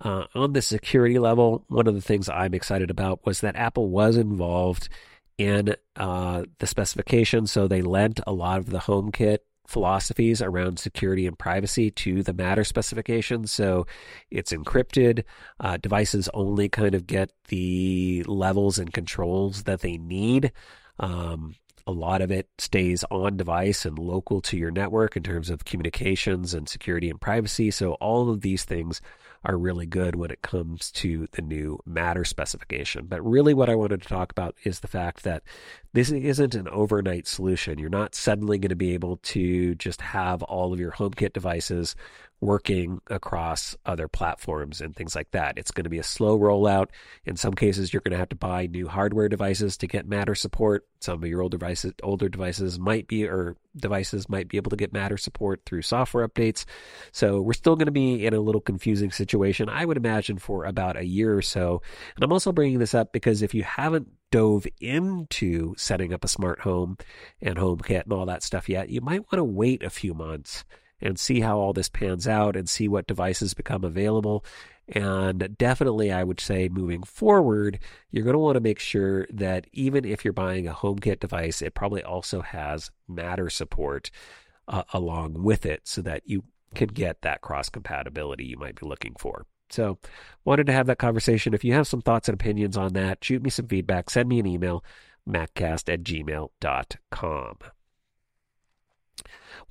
uh, 0.00 0.24
on 0.34 0.52
the 0.52 0.62
security 0.62 1.18
level, 1.18 1.64
one 1.68 1.86
of 1.86 1.94
the 1.94 2.00
things 2.00 2.28
I'm 2.28 2.54
excited 2.54 2.90
about 2.90 3.24
was 3.24 3.40
that 3.40 3.56
Apple 3.56 3.88
was 3.88 4.16
involved 4.16 4.88
in 5.38 5.74
uh, 5.96 6.44
the 6.58 6.66
specification. 6.66 7.46
So 7.46 7.66
they 7.66 7.82
lent 7.82 8.20
a 8.26 8.32
lot 8.32 8.58
of 8.58 8.70
the 8.70 8.78
HomeKit 8.78 9.38
philosophies 9.66 10.42
around 10.42 10.78
security 10.78 11.26
and 11.26 11.38
privacy 11.38 11.90
to 11.90 12.22
the 12.22 12.34
Matter 12.34 12.64
specification. 12.64 13.46
So 13.46 13.86
it's 14.30 14.52
encrypted. 14.52 15.24
Uh, 15.58 15.76
devices 15.78 16.28
only 16.34 16.68
kind 16.68 16.94
of 16.94 17.06
get 17.06 17.32
the 17.48 18.22
levels 18.26 18.78
and 18.78 18.92
controls 18.92 19.64
that 19.64 19.80
they 19.80 19.96
need. 19.96 20.52
Um, 20.98 21.54
a 21.86 21.92
lot 21.92 22.22
of 22.22 22.30
it 22.30 22.48
stays 22.58 23.04
on 23.10 23.36
device 23.36 23.84
and 23.84 23.98
local 23.98 24.40
to 24.42 24.56
your 24.56 24.70
network 24.70 25.16
in 25.16 25.22
terms 25.22 25.50
of 25.50 25.64
communications 25.64 26.54
and 26.54 26.68
security 26.68 27.10
and 27.10 27.20
privacy. 27.20 27.70
So 27.70 27.92
all 27.94 28.30
of 28.30 28.40
these 28.40 28.64
things 28.64 29.00
are 29.44 29.56
really 29.56 29.86
good 29.86 30.16
when 30.16 30.30
it 30.30 30.42
comes 30.42 30.90
to 30.92 31.28
the 31.32 31.42
new 31.42 31.78
Matter 31.86 32.24
specification. 32.24 33.06
But 33.06 33.24
really, 33.24 33.54
what 33.54 33.68
I 33.68 33.74
wanted 33.74 34.02
to 34.02 34.08
talk 34.08 34.30
about 34.30 34.56
is 34.64 34.80
the 34.80 34.88
fact 34.88 35.24
that 35.24 35.42
this 35.92 36.10
isn't 36.10 36.54
an 36.54 36.68
overnight 36.68 37.26
solution. 37.26 37.78
You're 37.78 37.90
not 37.90 38.14
suddenly 38.14 38.58
going 38.58 38.70
to 38.70 38.76
be 38.76 38.94
able 38.94 39.18
to 39.18 39.74
just 39.76 40.00
have 40.00 40.42
all 40.42 40.72
of 40.72 40.80
your 40.80 40.92
HomeKit 40.92 41.32
devices 41.32 41.94
working 42.44 43.00
across 43.08 43.74
other 43.86 44.06
platforms 44.06 44.82
and 44.82 44.94
things 44.94 45.16
like 45.16 45.30
that. 45.30 45.56
It's 45.56 45.70
going 45.70 45.84
to 45.84 45.90
be 45.90 45.98
a 45.98 46.04
slow 46.04 46.38
rollout. 46.38 46.88
In 47.24 47.36
some 47.36 47.54
cases, 47.54 47.92
you're 47.92 48.02
going 48.02 48.12
to 48.12 48.18
have 48.18 48.28
to 48.28 48.36
buy 48.36 48.66
new 48.66 48.86
hardware 48.86 49.30
devices 49.30 49.78
to 49.78 49.86
get 49.86 50.06
Matter 50.06 50.34
support. 50.34 50.86
Some 51.00 51.22
of 51.22 51.28
your 51.28 51.40
old 51.40 51.52
devices, 51.52 51.94
older 52.02 52.28
devices 52.28 52.78
might 52.78 53.08
be, 53.08 53.26
or 53.26 53.56
devices 53.74 54.28
might 54.28 54.48
be 54.48 54.58
able 54.58 54.70
to 54.70 54.76
get 54.76 54.92
Matter 54.92 55.16
support 55.16 55.62
through 55.64 55.82
software 55.82 56.28
updates. 56.28 56.66
So 57.12 57.40
we're 57.40 57.54
still 57.54 57.76
going 57.76 57.86
to 57.86 57.92
be 57.92 58.26
in 58.26 58.34
a 58.34 58.40
little 58.40 58.60
confusing 58.60 59.10
situation, 59.10 59.70
I 59.70 59.86
would 59.86 59.96
imagine, 59.96 60.38
for 60.38 60.64
about 60.64 60.98
a 60.98 61.06
year 61.06 61.34
or 61.34 61.42
so. 61.42 61.80
And 62.14 62.24
I'm 62.24 62.32
also 62.32 62.52
bringing 62.52 62.78
this 62.78 62.94
up 62.94 63.10
because 63.12 63.40
if 63.40 63.54
you 63.54 63.62
haven't 63.62 64.08
dove 64.30 64.66
into 64.80 65.74
setting 65.78 66.12
up 66.12 66.24
a 66.24 66.28
smart 66.28 66.60
home 66.60 66.98
and 67.40 67.56
HomeKit 67.56 68.02
and 68.04 68.12
all 68.12 68.26
that 68.26 68.42
stuff 68.42 68.68
yet, 68.68 68.90
you 68.90 69.00
might 69.00 69.20
want 69.20 69.36
to 69.36 69.44
wait 69.44 69.82
a 69.82 69.88
few 69.88 70.12
months 70.12 70.64
and 71.04 71.18
see 71.18 71.40
how 71.40 71.58
all 71.58 71.72
this 71.72 71.88
pans 71.88 72.26
out 72.26 72.56
and 72.56 72.68
see 72.68 72.88
what 72.88 73.06
devices 73.06 73.54
become 73.54 73.84
available. 73.84 74.44
And 74.88 75.56
definitely, 75.56 76.10
I 76.12 76.24
would 76.24 76.40
say 76.40 76.68
moving 76.68 77.02
forward, 77.02 77.78
you're 78.10 78.24
going 78.24 78.34
to 78.34 78.38
want 78.38 78.56
to 78.56 78.60
make 78.60 78.78
sure 78.78 79.26
that 79.30 79.66
even 79.72 80.04
if 80.04 80.24
you're 80.24 80.32
buying 80.32 80.66
a 80.66 80.74
HomeKit 80.74 81.20
device, 81.20 81.62
it 81.62 81.74
probably 81.74 82.02
also 82.02 82.42
has 82.42 82.90
Matter 83.08 83.48
support 83.48 84.10
uh, 84.68 84.82
along 84.92 85.42
with 85.42 85.64
it 85.64 85.82
so 85.84 86.02
that 86.02 86.22
you 86.26 86.42
can 86.74 86.88
get 86.88 87.22
that 87.22 87.40
cross 87.40 87.68
compatibility 87.68 88.44
you 88.44 88.56
might 88.58 88.80
be 88.80 88.86
looking 88.86 89.14
for. 89.18 89.46
So, 89.70 89.98
wanted 90.44 90.66
to 90.66 90.72
have 90.72 90.86
that 90.86 90.98
conversation. 90.98 91.54
If 91.54 91.64
you 91.64 91.72
have 91.72 91.86
some 91.86 92.02
thoughts 92.02 92.28
and 92.28 92.34
opinions 92.38 92.76
on 92.76 92.92
that, 92.92 93.24
shoot 93.24 93.42
me 93.42 93.50
some 93.50 93.66
feedback, 93.66 94.10
send 94.10 94.28
me 94.28 94.38
an 94.38 94.46
email, 94.46 94.84
maccast 95.28 95.92
at 95.92 96.02
gmail.com. 96.02 97.58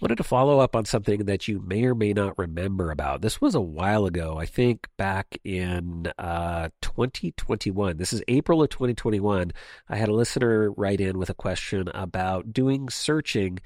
Wanted 0.02 0.16
to 0.18 0.24
follow 0.24 0.60
up 0.60 0.76
on 0.76 0.86
something 0.86 1.26
that 1.26 1.48
you 1.48 1.60
may 1.60 1.86
or 1.86 1.96
may 1.96 2.14
not 2.14 2.38
remember 2.38 2.92
about. 2.92 3.22
This 3.22 3.40
was 3.40 3.56
a 3.56 3.62
while 3.62 4.06
ago, 4.06 4.38
I 4.38 4.46
think 4.46 4.88
back 4.98 5.38
in 5.44 6.12
uh, 6.18 6.70
2021. 6.82 7.98
This 7.98 8.14
is 8.14 8.24
April 8.28 8.64
of 8.64 8.70
2021. 8.70 9.52
I 9.90 9.96
had 9.96 10.10
a 10.10 10.14
listener 10.14 10.72
write 10.72 11.00
in 11.00 11.18
with 11.20 11.30
a 11.30 11.36
question 11.36 11.90
about 11.94 12.54
doing 12.54 12.90
searching 12.90 13.60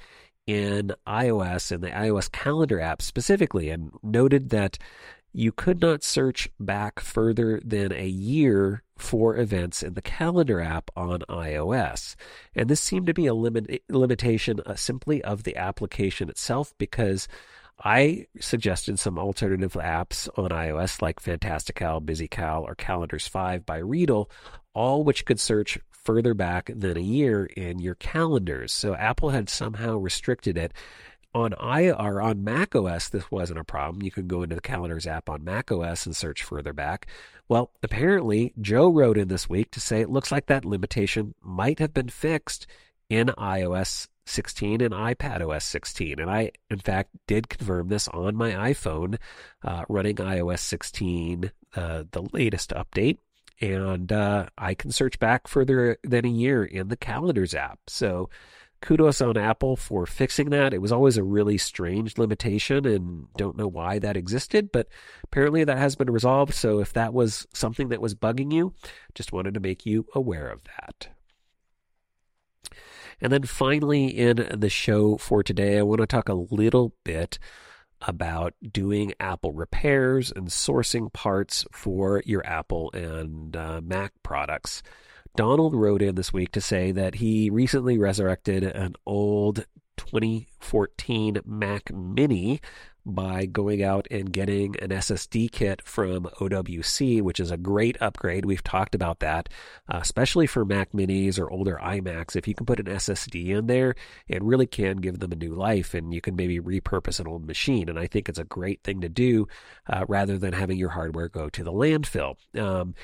in 0.48 0.94
iOS 1.06 1.72
and 1.72 1.84
the 1.84 1.90
iOS 1.90 2.32
calendar 2.32 2.80
app 2.80 3.02
specifically, 3.02 3.70
and 3.70 3.92
noted 4.02 4.50
that 4.50 4.78
you 5.34 5.52
could 5.52 5.82
not 5.82 6.04
search 6.04 6.50
back 6.60 7.00
further 7.00 7.62
than 7.64 7.92
a 7.92 8.08
year 8.08 8.84
for 8.98 9.38
events 9.38 9.84
in 9.84 9.94
the 9.94 10.02
calendar 10.02 10.60
app 10.60 10.90
on 10.96 11.20
iOS. 11.30 12.16
And 12.56 12.70
this 12.70 12.82
seemed 12.82 13.08
to 13.08 13.14
be 13.14 13.28
a 13.28 13.34
limit, 13.34 13.84
limitation 13.90 14.60
uh, 14.66 14.76
simply 14.76 15.24
of 15.24 15.44
the 15.44 15.56
application 15.56 16.30
itself 16.30 16.74
because 16.78 17.28
I 17.84 18.26
suggested 18.40 18.98
some 18.98 19.20
alternative 19.20 19.74
apps 19.74 20.28
on 20.36 20.50
iOS 20.50 21.02
like 21.02 21.20
Fantastical, 21.20 22.02
BusyCal, 22.02 22.64
or 22.64 22.74
Calendars 22.74 23.28
5 23.28 23.66
by 23.66 23.80
Readdle, 23.80 24.30
all 24.74 25.04
which 25.04 25.26
could 25.26 25.40
search 25.40 25.78
further 25.92 26.34
back 26.34 26.72
than 26.74 26.98
a 26.98 27.02
year 27.02 27.46
in 27.46 27.80
your 27.80 27.96
calendars. 27.96 28.74
So 28.74 28.96
Apple 28.96 29.30
had 29.30 29.50
somehow 29.50 29.98
restricted 29.98 30.58
it 30.58 30.74
on 31.38 31.54
i 31.60 31.90
or 31.90 32.22
on 32.22 32.44
Mac 32.44 32.76
OS, 32.76 33.10
this 33.10 33.30
wasn't 33.32 33.60
a 33.60 33.64
problem. 33.64 34.04
You 34.04 34.12
can 34.12 34.28
go 34.28 34.44
into 34.44 34.56
the 34.56 34.62
Calendars 34.62 35.08
app 35.08 35.30
on 35.30 35.44
Mac 35.44 35.72
OS 35.72 36.06
and 36.06 36.16
search 36.16 36.44
further 36.44 36.74
back. 36.74 37.08
Well, 37.48 37.72
apparently, 37.82 38.54
Joe 38.60 38.90
wrote 38.90 39.18
in 39.18 39.28
this 39.28 39.50
week 39.50 39.72
to 39.72 39.80
say 39.80 40.02
it 40.02 40.10
looks 40.10 40.32
like 40.32 40.48
that 40.48 40.66
limitation 40.66 41.34
might 41.42 41.80
have 41.80 41.94
been 41.94 42.10
fixed 42.10 42.68
in 43.10 43.28
iOS 43.38 44.08
16 44.26 44.82
and 44.82 44.94
iPad 44.94 45.48
OS 45.48 45.64
16. 45.66 46.20
And 46.20 46.30
I, 46.30 46.52
in 46.70 46.80
fact, 46.80 47.12
did 47.28 47.50
confirm 47.50 47.88
this 47.88 48.08
on 48.10 48.36
my 48.36 48.52
iPhone 48.52 49.18
uh, 49.64 49.86
running 49.88 50.16
iOS 50.16 50.60
16, 50.60 51.52
uh, 51.76 52.04
the 52.12 52.28
latest 52.34 52.72
update. 52.72 53.18
And 53.60 54.12
uh, 54.12 54.48
I 54.58 54.74
can 54.74 54.92
search 54.92 55.18
back 55.20 55.48
further 55.48 55.98
than 56.04 56.26
a 56.26 56.30
year 56.30 56.64
in 56.64 56.90
the 56.90 56.98
Calendars 56.98 57.56
app. 57.56 57.80
So 57.88 58.30
kudos 58.82 59.22
on 59.22 59.38
Apple 59.38 59.76
for 59.76 60.06
fixing 60.06 60.50
that. 60.52 60.74
It 60.74 60.82
was 60.82 60.92
always 60.92 61.18
a 61.18 61.24
really 61.24 61.58
strange 61.58 62.18
limitation 62.18 62.86
and 62.86 63.28
don't 63.36 63.58
know 63.58 63.68
why 63.68 64.00
that 64.00 64.18
existed, 64.18 64.72
but 64.72 64.88
apparently 65.24 65.64
that 65.64 65.78
has 65.78 65.96
been 65.96 66.12
resolved. 66.12 66.54
So 66.54 66.80
if 66.80 66.94
that 66.94 67.14
was 67.14 67.48
something 67.54 67.90
that 67.90 68.02
was 68.02 68.16
bugging 68.16 68.52
you, 68.54 68.74
just 69.16 69.34
wanted 69.34 69.54
to 69.56 69.60
make 69.60 69.86
you 69.86 70.06
aware 70.14 70.48
of 70.48 70.62
that. 70.64 71.10
And 73.20 73.34
then 73.34 73.44
finally, 73.44 74.06
in 74.06 74.48
the 74.54 74.70
show 74.70 75.18
for 75.18 75.42
today, 75.42 75.80
I 75.80 75.82
want 75.82 76.02
to 76.02 76.08
talk 76.08 76.30
a 76.30 76.36
little 76.36 76.94
bit 77.04 77.40
about 78.02 78.54
doing 78.72 79.14
Apple 79.20 79.54
repairs 79.54 80.32
and 80.36 80.50
sourcing 80.50 81.12
parts 81.12 81.66
for 81.72 82.22
your 82.26 82.46
Apple 82.46 82.92
and 82.94 83.56
uh, 83.56 83.82
Mac 83.84 84.14
products. 84.22 84.84
Donald 85.38 85.76
wrote 85.76 86.02
in 86.02 86.16
this 86.16 86.34
week 86.34 86.52
to 86.52 86.60
say 86.60 86.92
that 86.92 87.14
he 87.14 87.52
recently 87.52 87.96
resurrected 88.00 88.64
an 88.64 88.96
old 89.06 89.68
2014 89.96 91.42
Mac 91.46 91.94
Mini 91.94 92.60
by 93.06 93.46
going 93.46 93.84
out 93.84 94.08
and 94.10 94.34
getting 94.34 94.76
an 94.80 94.90
SSD 94.90 95.52
kit 95.52 95.84
from 95.86 96.24
OWC, 96.42 97.22
which 97.22 97.40
is 97.40 97.52
a 97.52 97.58
great 97.58 98.02
upgrade. 98.02 98.46
We've 98.46 98.64
talked 98.64 98.96
about 98.96 99.20
that, 99.20 99.48
uh, 99.88 100.00
especially 100.02 100.48
for 100.48 100.66
Mac 100.66 100.92
Minis 100.94 101.38
or 101.38 101.52
older 101.52 101.80
iMacs. 101.84 102.36
If 102.36 102.48
you 102.48 102.56
can 102.56 102.66
put 102.66 102.80
an 102.80 102.88
SSD 102.88 103.50
in 103.50 103.68
there, 103.68 103.94
it 104.28 104.42
really 104.42 104.66
can 104.66 104.98
give 104.98 105.20
them 105.20 105.32
a 105.32 105.36
new 105.36 105.54
life, 105.54 105.94
and 105.94 106.16
you 106.16 106.20
can 106.20 106.36
maybe 106.36 106.60
repurpose 106.60 107.20
an 107.20 107.28
old 107.28 107.46
machine. 107.46 107.90
And 107.90 108.00
I 108.00 108.08
think 108.08 108.28
it's 108.28 108.40
a 108.40 108.44
great 108.44 108.82
thing 108.84 109.02
to 109.02 109.10
do 109.10 109.48
uh, 109.88 110.04
rather 110.08 110.40
than 110.40 110.54
having 110.54 110.80
your 110.80 110.90
hardware 110.90 111.30
go 111.30 111.48
to 111.48 111.64
the 111.64 111.72
landfill. 111.72 112.38
Um, 112.60 112.96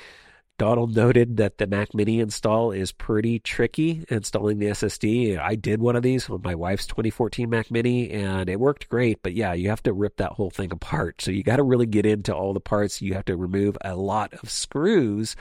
Donald 0.56 0.94
noted 0.94 1.36
that 1.38 1.58
the 1.58 1.66
Mac 1.66 1.92
Mini 1.94 2.20
install 2.20 2.70
is 2.70 2.92
pretty 2.92 3.40
tricky 3.40 4.04
installing 4.08 4.60
the 4.60 4.66
SSD. 4.66 5.36
I 5.36 5.56
did 5.56 5.80
one 5.80 5.96
of 5.96 6.04
these 6.04 6.30
on 6.30 6.42
my 6.44 6.54
wife's 6.54 6.86
2014 6.86 7.50
Mac 7.50 7.72
Mini 7.72 8.08
and 8.10 8.48
it 8.48 8.60
worked 8.60 8.88
great, 8.88 9.20
but 9.24 9.34
yeah, 9.34 9.52
you 9.52 9.68
have 9.68 9.82
to 9.82 9.92
rip 9.92 10.16
that 10.18 10.32
whole 10.32 10.50
thing 10.50 10.70
apart. 10.70 11.20
So 11.20 11.32
you 11.32 11.42
got 11.42 11.56
to 11.56 11.64
really 11.64 11.86
get 11.86 12.06
into 12.06 12.32
all 12.32 12.52
the 12.52 12.60
parts. 12.60 13.02
You 13.02 13.14
have 13.14 13.24
to 13.24 13.36
remove 13.36 13.76
a 13.84 13.96
lot 13.96 14.32
of 14.34 14.48
screws 14.48 15.34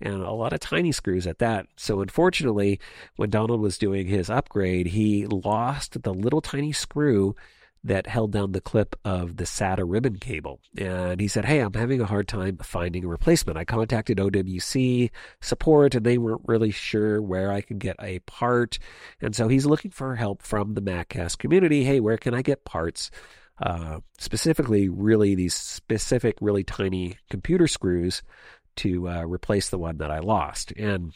and 0.00 0.22
a 0.22 0.32
lot 0.32 0.54
of 0.54 0.60
tiny 0.60 0.92
screws 0.92 1.26
at 1.26 1.40
that. 1.40 1.66
So 1.76 2.00
unfortunately, 2.00 2.80
when 3.16 3.28
Donald 3.28 3.60
was 3.60 3.76
doing 3.76 4.06
his 4.06 4.30
upgrade, 4.30 4.86
he 4.86 5.26
lost 5.26 6.02
the 6.02 6.14
little 6.14 6.40
tiny 6.40 6.72
screw 6.72 7.36
that 7.84 8.06
held 8.06 8.32
down 8.32 8.52
the 8.52 8.60
clip 8.60 8.96
of 9.04 9.36
the 9.36 9.44
SATA 9.44 9.84
ribbon 9.86 10.16
cable. 10.16 10.58
And 10.76 11.20
he 11.20 11.28
said, 11.28 11.44
Hey, 11.44 11.60
I'm 11.60 11.74
having 11.74 12.00
a 12.00 12.06
hard 12.06 12.26
time 12.26 12.56
finding 12.62 13.04
a 13.04 13.08
replacement. 13.08 13.58
I 13.58 13.64
contacted 13.64 14.18
OWC 14.18 15.10
support 15.42 15.94
and 15.94 16.04
they 16.04 16.16
weren't 16.16 16.42
really 16.46 16.70
sure 16.70 17.20
where 17.20 17.52
I 17.52 17.60
could 17.60 17.78
get 17.78 17.96
a 18.00 18.20
part. 18.20 18.78
And 19.20 19.36
so 19.36 19.48
he's 19.48 19.66
looking 19.66 19.90
for 19.90 20.16
help 20.16 20.42
from 20.42 20.74
the 20.74 20.82
MacCast 20.82 21.38
community. 21.38 21.84
Hey, 21.84 22.00
where 22.00 22.16
can 22.16 22.34
I 22.34 22.42
get 22.42 22.64
parts? 22.64 23.10
Uh, 23.62 24.00
specifically, 24.18 24.88
really 24.88 25.34
these 25.34 25.54
specific, 25.54 26.36
really 26.40 26.64
tiny 26.64 27.18
computer 27.30 27.68
screws 27.68 28.22
to 28.76 29.08
uh, 29.08 29.22
replace 29.24 29.68
the 29.68 29.78
one 29.78 29.98
that 29.98 30.10
I 30.10 30.18
lost. 30.18 30.72
And 30.72 31.12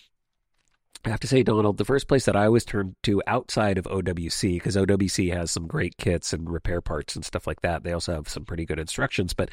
I 1.08 1.10
have 1.10 1.20
to 1.20 1.26
say, 1.26 1.42
Donald, 1.42 1.78
the 1.78 1.86
first 1.86 2.06
place 2.06 2.26
that 2.26 2.36
I 2.36 2.44
always 2.44 2.66
turn 2.66 2.94
to 3.04 3.22
outside 3.26 3.78
of 3.78 3.86
OWC, 3.86 4.54
because 4.54 4.76
OWC 4.76 5.32
has 5.32 5.50
some 5.50 5.66
great 5.66 5.96
kits 5.96 6.34
and 6.34 6.50
repair 6.50 6.82
parts 6.82 7.16
and 7.16 7.24
stuff 7.24 7.46
like 7.46 7.62
that. 7.62 7.82
They 7.82 7.92
also 7.92 8.12
have 8.12 8.28
some 8.28 8.44
pretty 8.44 8.66
good 8.66 8.78
instructions. 8.78 9.32
But 9.32 9.48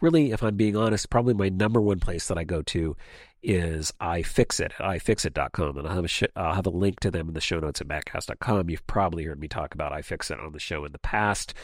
really, 0.00 0.30
if 0.30 0.42
I'm 0.42 0.56
being 0.56 0.76
honest, 0.76 1.10
probably 1.10 1.34
my 1.34 1.48
number 1.48 1.80
one 1.80 1.98
place 1.98 2.28
that 2.28 2.38
I 2.38 2.44
go 2.44 2.62
to 2.62 2.96
is 3.42 3.92
iFixit, 4.00 4.72
iFixit.com. 4.74 5.78
And 5.78 5.88
I'll 5.88 5.96
have, 5.96 6.04
a 6.04 6.08
sh- 6.08 6.22
I'll 6.36 6.54
have 6.54 6.66
a 6.66 6.70
link 6.70 7.00
to 7.00 7.10
them 7.10 7.26
in 7.28 7.34
the 7.34 7.40
show 7.40 7.58
notes 7.58 7.80
at 7.80 7.88
maccast.com. 7.88 8.70
You've 8.70 8.86
probably 8.86 9.24
heard 9.24 9.40
me 9.40 9.48
talk 9.48 9.74
about 9.74 9.92
iFixit 9.92 10.40
on 10.44 10.52
the 10.52 10.60
show 10.60 10.84
in 10.84 10.92
the 10.92 10.98
past. 11.00 11.54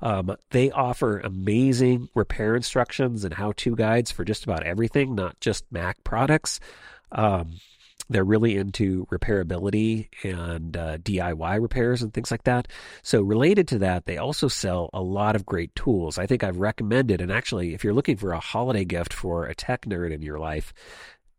Um, 0.00 0.36
they 0.50 0.70
offer 0.70 1.18
amazing 1.18 2.10
repair 2.14 2.54
instructions 2.54 3.24
and 3.24 3.34
how 3.34 3.52
to 3.56 3.74
guides 3.74 4.12
for 4.12 4.24
just 4.24 4.44
about 4.44 4.62
everything, 4.62 5.16
not 5.16 5.40
just 5.40 5.64
Mac 5.72 6.04
products. 6.04 6.60
Um, 7.10 7.54
they're 8.10 8.24
really 8.24 8.56
into 8.56 9.06
repairability 9.06 10.08
and 10.22 10.76
uh, 10.76 10.98
DIY 10.98 11.60
repairs 11.60 12.02
and 12.02 12.12
things 12.12 12.30
like 12.30 12.44
that. 12.44 12.68
So, 13.02 13.22
related 13.22 13.68
to 13.68 13.78
that, 13.78 14.06
they 14.06 14.18
also 14.18 14.48
sell 14.48 14.90
a 14.92 15.00
lot 15.00 15.36
of 15.36 15.46
great 15.46 15.74
tools. 15.74 16.18
I 16.18 16.26
think 16.26 16.44
I've 16.44 16.58
recommended, 16.58 17.20
and 17.20 17.32
actually, 17.32 17.74
if 17.74 17.82
you're 17.82 17.94
looking 17.94 18.16
for 18.16 18.32
a 18.32 18.40
holiday 18.40 18.84
gift 18.84 19.12
for 19.12 19.46
a 19.46 19.54
tech 19.54 19.82
nerd 19.82 20.12
in 20.12 20.22
your 20.22 20.38
life, 20.38 20.72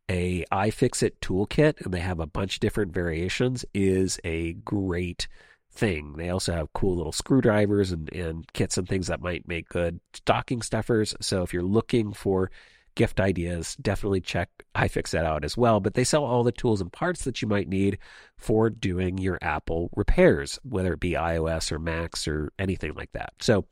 a 0.09 0.45
iFixit 0.51 1.11
toolkit, 1.21 1.81
and 1.81 1.93
they 1.93 1.99
have 1.99 2.19
a 2.19 2.27
bunch 2.27 2.55
of 2.55 2.59
different 2.61 2.93
variations, 2.93 3.65
is 3.73 4.19
a 4.23 4.53
great 4.53 5.27
thing. 5.71 6.13
They 6.17 6.29
also 6.29 6.53
have 6.53 6.73
cool 6.73 6.95
little 6.95 7.11
screwdrivers 7.11 7.91
and, 7.91 8.11
and 8.13 8.51
kits 8.53 8.77
and 8.77 8.87
things 8.87 9.07
that 9.07 9.21
might 9.21 9.47
make 9.47 9.69
good 9.69 9.99
stocking 10.13 10.61
stuffers. 10.61 11.15
So, 11.21 11.43
if 11.43 11.53
you're 11.53 11.63
looking 11.63 12.13
for 12.13 12.49
gift 12.95 13.19
ideas, 13.19 13.75
definitely 13.75 14.21
check 14.21 14.49
iFixit 14.75 15.23
out 15.25 15.45
as 15.45 15.55
well. 15.57 15.79
But 15.79 15.93
they 15.93 16.03
sell 16.03 16.23
all 16.23 16.43
the 16.43 16.51
tools 16.51 16.81
and 16.81 16.91
parts 16.91 17.23
that 17.25 17.41
you 17.41 17.47
might 17.47 17.67
need 17.67 17.97
for 18.37 18.69
doing 18.69 19.17
your 19.17 19.37
Apple 19.41 19.89
repairs, 19.95 20.59
whether 20.63 20.93
it 20.93 20.99
be 20.99 21.11
iOS 21.11 21.71
or 21.71 21.79
Macs 21.79 22.27
or 22.27 22.51
anything 22.57 22.93
like 22.95 23.11
that. 23.13 23.33
So, 23.39 23.65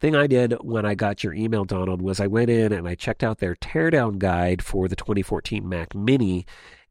thing 0.00 0.14
I 0.14 0.26
did 0.26 0.52
when 0.60 0.86
I 0.86 0.94
got 0.94 1.24
your 1.24 1.34
email, 1.34 1.64
Donald, 1.64 2.02
was 2.02 2.20
I 2.20 2.26
went 2.26 2.50
in 2.50 2.72
and 2.72 2.88
I 2.88 2.94
checked 2.94 3.24
out 3.24 3.38
their 3.38 3.56
teardown 3.56 4.18
guide 4.18 4.62
for 4.62 4.88
the 4.88 4.96
2014 4.96 5.68
Mac 5.68 5.94
Mini. 5.94 6.46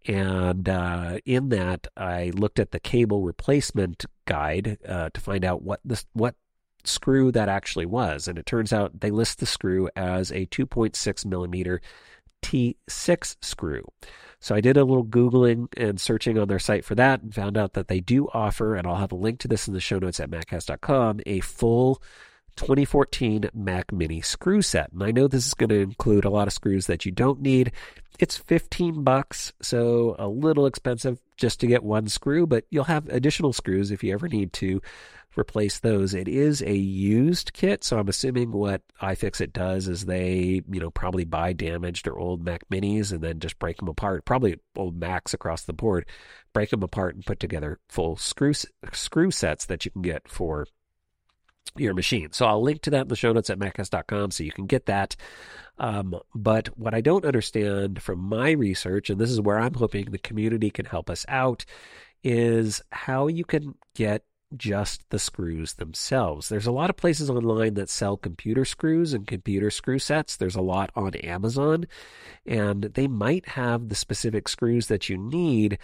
And 0.08 0.70
uh, 0.70 1.20
in 1.26 1.50
that, 1.50 1.88
I 1.98 2.32
looked 2.36 2.60
at 2.60 2.72
the 2.72 2.80
cable 2.80 3.24
replacement 3.24 4.06
guide 4.26 4.78
uh, 4.88 5.10
to 5.14 5.22
find 5.22 5.44
out 5.44 5.62
what 5.64 5.82
this 5.84 6.06
what 6.14 6.36
screw 6.88 7.32
that 7.32 7.50
actually 7.50 7.86
was. 7.86 8.28
And 8.28 8.38
it 8.38 8.46
turns 8.46 8.74
out 8.74 9.00
they 9.00 9.12
list 9.12 9.40
the 9.40 9.46
screw 9.46 9.90
as 9.96 10.32
a 10.32 10.46
2.6 10.48 11.26
millimeter 11.26 11.82
T6 12.42 13.38
screw. 13.42 13.84
So 14.40 14.54
I 14.54 14.62
did 14.62 14.78
a 14.78 14.84
little 14.84 15.06
Googling 15.06 15.68
and 15.76 16.00
searching 16.00 16.38
on 16.38 16.48
their 16.48 16.60
site 16.60 16.86
for 16.86 16.96
that 16.96 17.22
and 17.22 17.34
found 17.34 17.58
out 17.58 17.74
that 17.74 17.88
they 17.88 18.00
do 18.00 18.28
offer, 18.34 18.76
and 18.76 18.86
I'll 18.86 18.98
have 18.98 19.12
a 19.12 19.16
link 19.16 19.40
to 19.40 19.48
this 19.48 19.68
in 19.68 19.74
the 19.74 19.80
show 19.80 19.98
notes 19.98 20.20
at 20.20 20.30
maccast.com, 20.30 21.22
a 21.26 21.40
full 21.40 22.02
2014 22.58 23.50
Mac 23.54 23.92
Mini 23.94 24.22
screw 24.22 24.62
set. 24.62 24.92
And 24.92 25.04
I 25.04 25.12
know 25.12 25.28
this 25.28 25.46
is 25.46 25.54
going 25.54 25.70
to 25.70 25.80
include 25.80 26.26
a 26.26 26.30
lot 26.30 26.48
of 26.48 26.54
screws 26.54 26.88
that 26.88 27.06
you 27.06 27.12
don't 27.12 27.42
need. 27.42 27.72
It's 28.20 28.38
15 28.38 29.04
bucks, 29.04 29.54
so 29.62 30.16
a 30.18 30.28
little 30.28 30.66
expensive 30.66 31.20
just 31.38 31.60
to 31.60 31.68
get 31.68 31.84
one 31.84 32.08
screw, 32.08 32.48
but 32.48 32.66
you'll 32.72 32.86
have 32.86 33.08
additional 33.10 33.54
screws 33.54 33.92
if 33.92 34.04
you 34.04 34.14
ever 34.14 34.28
need 34.28 34.54
to 34.54 34.82
replace 35.38 35.80
those. 35.80 36.14
It 36.14 36.28
is 36.28 36.62
a 36.62 36.76
used 36.76 37.54
kit, 37.54 37.84
so 37.84 38.00
I'm 38.00 38.08
assuming 38.08 38.52
what 38.52 38.82
iFixit 39.02 39.54
does 39.54 39.88
is 39.88 40.06
they, 40.06 40.62
you 40.68 40.80
know, 40.80 40.90
probably 40.90 41.26
buy 41.26 41.54
damaged 41.54 42.08
or 42.08 42.18
old 42.18 42.44
Mac 42.44 42.68
Minis 42.70 43.12
and 43.12 43.22
then 43.22 43.40
just 43.40 43.60
break 43.60 43.78
them 43.78 43.88
apart. 43.88 44.26
Probably 44.26 44.58
old 44.76 45.00
Macs 45.00 45.34
across 45.34 45.64
the 45.64 45.74
board, 45.74 46.06
break 46.54 46.72
them 46.72 46.84
apart 46.84 47.16
and 47.16 47.26
put 47.26 47.40
together 47.40 47.80
full 47.88 48.18
screw 48.18 48.54
screw 48.94 49.32
sets 49.32 49.66
that 49.68 49.86
you 49.86 49.92
can 49.92 50.02
get 50.02 50.28
for 50.28 50.66
your 51.76 51.94
machine. 51.94 52.32
So 52.32 52.46
I'll 52.46 52.62
link 52.62 52.82
to 52.84 52.90
that 52.92 53.04
in 53.04 53.08
the 53.08 53.16
show 53.16 53.34
notes 53.34 53.50
at 53.50 53.60
maccast.com 53.60 54.32
so 54.32 54.44
you 54.44 54.52
can 54.52 54.66
get 54.66 54.86
that. 54.86 55.16
Um, 55.80 56.20
but 56.34 56.68
what 56.78 56.94
I 56.94 57.02
don't 57.02 57.26
understand 57.26 58.02
from 58.02 58.20
my 58.20 58.52
research, 58.52 59.10
and 59.10 59.20
this 59.20 59.30
is 59.30 59.42
where 59.42 59.60
I'm 59.60 59.76
hoping 59.76 60.06
the 60.12 60.18
community 60.18 60.70
can 60.70 60.86
help 60.86 61.10
us 61.10 61.26
out, 61.28 61.66
is 62.24 62.82
how 62.92 63.28
you 63.28 63.46
can 63.46 63.76
get 63.96 64.24
just 64.56 65.10
the 65.10 65.20
screws 65.20 65.74
themselves. 65.74 66.48
There's 66.48 66.68
a 66.68 66.72
lot 66.72 66.90
of 66.90 66.96
places 66.96 67.30
online 67.30 67.74
that 67.74 67.90
sell 67.90 68.16
computer 68.16 68.64
screws 68.64 69.14
and 69.14 69.28
computer 69.28 69.70
screw 69.70 70.00
sets. 70.00 70.38
There's 70.38 70.56
a 70.56 70.62
lot 70.62 70.92
on 70.96 71.16
Amazon, 71.16 71.86
and 72.46 72.84
they 72.84 73.08
might 73.08 73.50
have 73.50 73.90
the 73.90 73.96
specific 73.96 74.48
screws 74.48 74.88
that 74.88 75.10
you 75.10 75.18
need, 75.18 75.78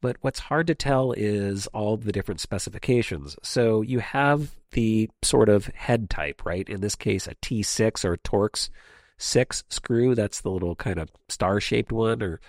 but 0.00 0.16
what's 0.20 0.40
hard 0.40 0.66
to 0.66 0.74
tell 0.74 1.12
is 1.12 1.66
all 1.68 1.96
the 1.96 2.12
different 2.12 2.40
specifications. 2.40 3.36
So 3.42 3.82
you 3.82 4.00
have 4.00 4.54
the 4.72 5.10
sort 5.22 5.48
of 5.48 5.66
head 5.66 6.10
type, 6.10 6.44
right? 6.44 6.68
In 6.68 6.80
this 6.80 6.94
case, 6.94 7.26
a 7.26 7.34
T6 7.36 8.04
or 8.04 8.16
Torx 8.18 8.68
6 9.18 9.64
screw. 9.68 10.14
That's 10.14 10.40
the 10.40 10.50
little 10.50 10.74
kind 10.74 10.98
of 10.98 11.10
star 11.28 11.60
shaped 11.60 11.92
one, 11.92 12.22
or 12.22 12.40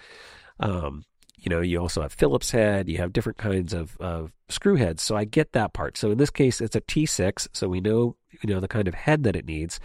um, 0.59 1.05
you 1.41 1.49
know, 1.49 1.59
you 1.59 1.79
also 1.79 2.01
have 2.01 2.13
Phillips 2.13 2.51
head, 2.51 2.87
you 2.87 2.99
have 2.99 3.13
different 3.13 3.39
kinds 3.39 3.73
of, 3.73 3.97
of 3.99 4.31
screw 4.47 4.75
heads. 4.75 5.01
So 5.01 5.15
I 5.15 5.25
get 5.25 5.53
that 5.53 5.73
part. 5.73 5.97
So 5.97 6.11
in 6.11 6.19
this 6.19 6.29
case, 6.29 6.61
it's 6.61 6.75
a 6.75 6.81
T6. 6.81 7.47
So 7.51 7.67
we 7.67 7.81
know, 7.81 8.15
you 8.41 8.53
know, 8.53 8.59
the 8.59 8.67
kind 8.67 8.87
of 8.87 8.93
head 8.93 9.23
that 9.23 9.35
it 9.35 9.45
needs. 9.45 9.79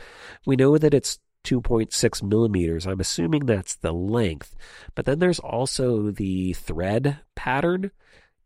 We 0.45 0.57
know 0.57 0.77
that 0.77 0.93
it's 0.93 1.19
2.6 1.45 2.23
millimeters. 2.23 2.87
I'm 2.87 3.01
assuming 3.01 3.47
that's 3.47 3.77
the 3.77 3.93
length. 3.93 4.55
But 4.95 5.07
then 5.07 5.19
there's 5.19 5.39
also 5.39 6.11
the 6.11 6.53
thread 6.53 7.21
pattern. 7.35 7.91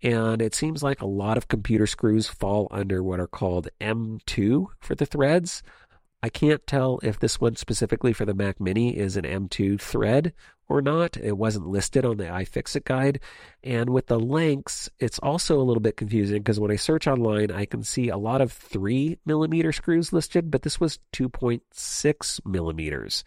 And 0.02 0.40
it 0.40 0.54
seems 0.54 0.82
like 0.82 1.00
a 1.00 1.06
lot 1.06 1.36
of 1.36 1.48
computer 1.48 1.86
screws 1.86 2.28
fall 2.28 2.68
under 2.70 3.02
what 3.02 3.20
are 3.20 3.26
called 3.26 3.68
M2 3.80 4.66
for 4.78 4.94
the 4.94 5.04
threads. 5.04 5.62
I 6.23 6.29
can't 6.29 6.66
tell 6.66 7.01
if 7.03 7.18
this 7.18 7.41
one 7.41 7.57
specifically 7.57 8.12
for 8.12 8.27
the 8.27 8.35
Mac 8.35 8.61
Mini 8.61 8.97
is 8.97 9.16
an 9.16 9.25
M2 9.25 9.81
thread 9.81 10.35
or 10.68 10.83
not. 10.83 11.16
It 11.16 11.37
wasn't 11.37 11.66
listed 11.66 12.05
on 12.05 12.18
the 12.18 12.25
iFixit 12.25 12.85
guide. 12.85 13.21
And 13.64 13.91
with 13.91 14.07
the 14.07 14.21
lengths, 14.21 14.91
it's 14.99 15.18
also 15.18 15.59
a 15.59 15.64
little 15.64 15.81
bit 15.81 15.97
confusing 15.97 16.39
because 16.39 16.61
when 16.61 16.71
I 16.71 16.77
search 16.77 17.07
online, 17.07 17.51
I 17.51 17.64
can 17.64 17.83
see 17.83 18.09
a 18.09 18.18
lot 18.18 18.43
of 18.43 18.53
3 18.53 19.18
millimeter 19.25 19.73
screws 19.73 20.12
listed, 20.12 20.51
but 20.51 20.62
this 20.62 20.79
was 20.79 20.99
2.6 21.14 22.47
millimeters. 22.47 23.25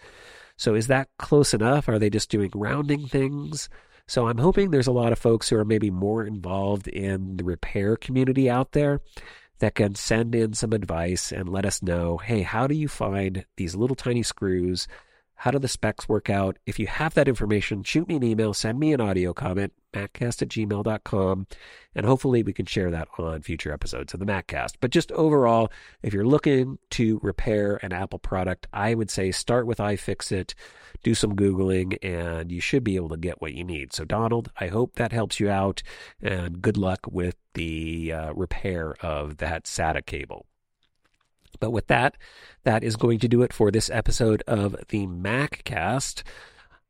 So 0.56 0.76
is 0.76 0.88
that 0.88 1.10
close 1.18 1.54
enough? 1.54 1.90
Are 1.90 1.98
they 1.98 2.12
just 2.12 2.30
doing 2.30 2.52
rounding 2.54 3.08
things? 3.08 3.70
So 4.08 4.28
I'm 4.28 4.38
hoping 4.38 4.70
there's 4.70 4.88
a 4.88 4.92
lot 4.92 5.12
of 5.12 5.20
folks 5.20 5.50
who 5.50 5.58
are 5.58 5.66
maybe 5.66 5.90
more 5.90 6.26
involved 6.26 6.88
in 6.88 7.38
the 7.38 7.44
repair 7.44 7.96
community 7.96 8.50
out 8.50 8.74
there 8.74 9.02
that 9.60 9.76
can 9.76 9.96
send 9.96 10.36
in 10.36 10.54
some 10.54 10.74
advice 10.74 11.32
and 11.32 11.50
let 11.50 11.66
us 11.66 11.82
know 11.82 12.18
hey, 12.18 12.42
how 12.42 12.68
do 12.68 12.76
you 12.76 12.88
find 12.88 13.46
these 13.58 13.76
little 13.76 13.96
tiny 13.96 14.24
screws? 14.24 14.88
How 15.44 15.52
do 15.52 15.60
the 15.60 15.68
specs 15.68 16.08
work 16.08 16.30
out? 16.30 16.58
If 16.66 16.80
you 16.80 16.88
have 16.88 17.16
that 17.16 17.28
information, 17.28 17.84
shoot 17.84 18.08
me 18.08 18.16
an 18.16 18.24
email, 18.24 18.54
send 18.54 18.80
me 18.80 18.94
an 18.94 19.02
audio 19.02 19.34
comment, 19.34 19.74
maccast 19.92 20.42
at 20.42 20.48
gmail.com, 20.48 21.48
and 21.94 22.06
hopefully 22.06 22.44
we 22.44 22.54
can 22.54 22.66
share 22.66 22.90
that 22.92 23.10
on 23.18 23.42
future 23.42 23.74
episodes 23.74 24.14
of 24.14 24.22
the 24.22 24.26
Maccast. 24.26 24.76
But 24.80 24.92
just 24.92 25.12
overall, 25.12 25.70
if 26.02 26.14
you're 26.14 26.26
looking 26.26 26.80
to 26.92 27.20
repair 27.22 27.78
an 27.84 27.92
Apple 27.92 28.20
product, 28.20 28.68
I 28.72 28.94
would 28.94 29.12
say 29.12 29.32
start 29.32 29.68
with 29.68 29.80
iFixit, 29.80 30.54
do 31.04 31.14
some 31.14 31.36
Googling, 31.36 31.98
and 32.02 32.50
you 32.50 32.62
should 32.62 32.86
be 32.86 32.96
able 32.96 33.10
to 33.10 33.18
get 33.18 33.42
what 33.42 33.54
you 33.54 33.66
need. 33.66 33.92
So, 33.92 34.06
Donald, 34.06 34.50
I 34.62 34.68
hope 34.68 34.96
that 34.96 35.12
helps 35.12 35.42
you 35.42 35.50
out, 35.50 35.84
and 36.22 36.62
good 36.62 36.78
luck 36.78 37.02
with 37.06 37.36
the 37.54 38.14
uh, 38.14 38.34
repair 38.34 38.96
of 39.02 39.40
that 39.40 39.66
SATA 39.66 40.06
cable. 40.06 40.46
But 41.60 41.72
with 41.72 41.88
that, 41.88 42.16
that 42.64 42.84
is 42.84 42.96
going 42.96 43.20
to 43.20 43.28
do 43.28 43.42
it 43.42 43.54
for 43.54 43.72
this 43.72 43.90
episode 43.90 44.44
of 44.48 44.76
the 44.90 45.08
MacCast. 45.08 46.24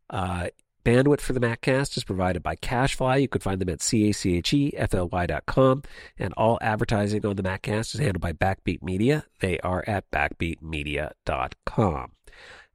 Uh, 0.10 0.48
bandwidth 0.86 1.22
for 1.22 1.34
the 1.34 1.40
MacCast 1.40 1.98
is 1.98 2.04
provided 2.04 2.44
by 2.44 2.56
CacheFly. 2.56 3.22
You 3.22 3.28
can 3.28 3.42
find 3.42 3.62
them 3.62 3.70
at 3.70 3.82
C-A-C-H-E-F-L-Y.com. 3.82 5.84
And 6.18 6.34
all 6.36 6.58
advertising 6.62 7.26
on 7.26 7.36
the 7.36 7.44
MacCast 7.44 7.96
is 7.96 8.00
handled 8.00 8.22
by 8.22 8.34
Backbeat 8.34 8.84
Media. 8.84 9.26
They 9.40 9.60
are 9.60 9.84
at 9.88 10.10
backbeatmedia.com. 10.12 12.12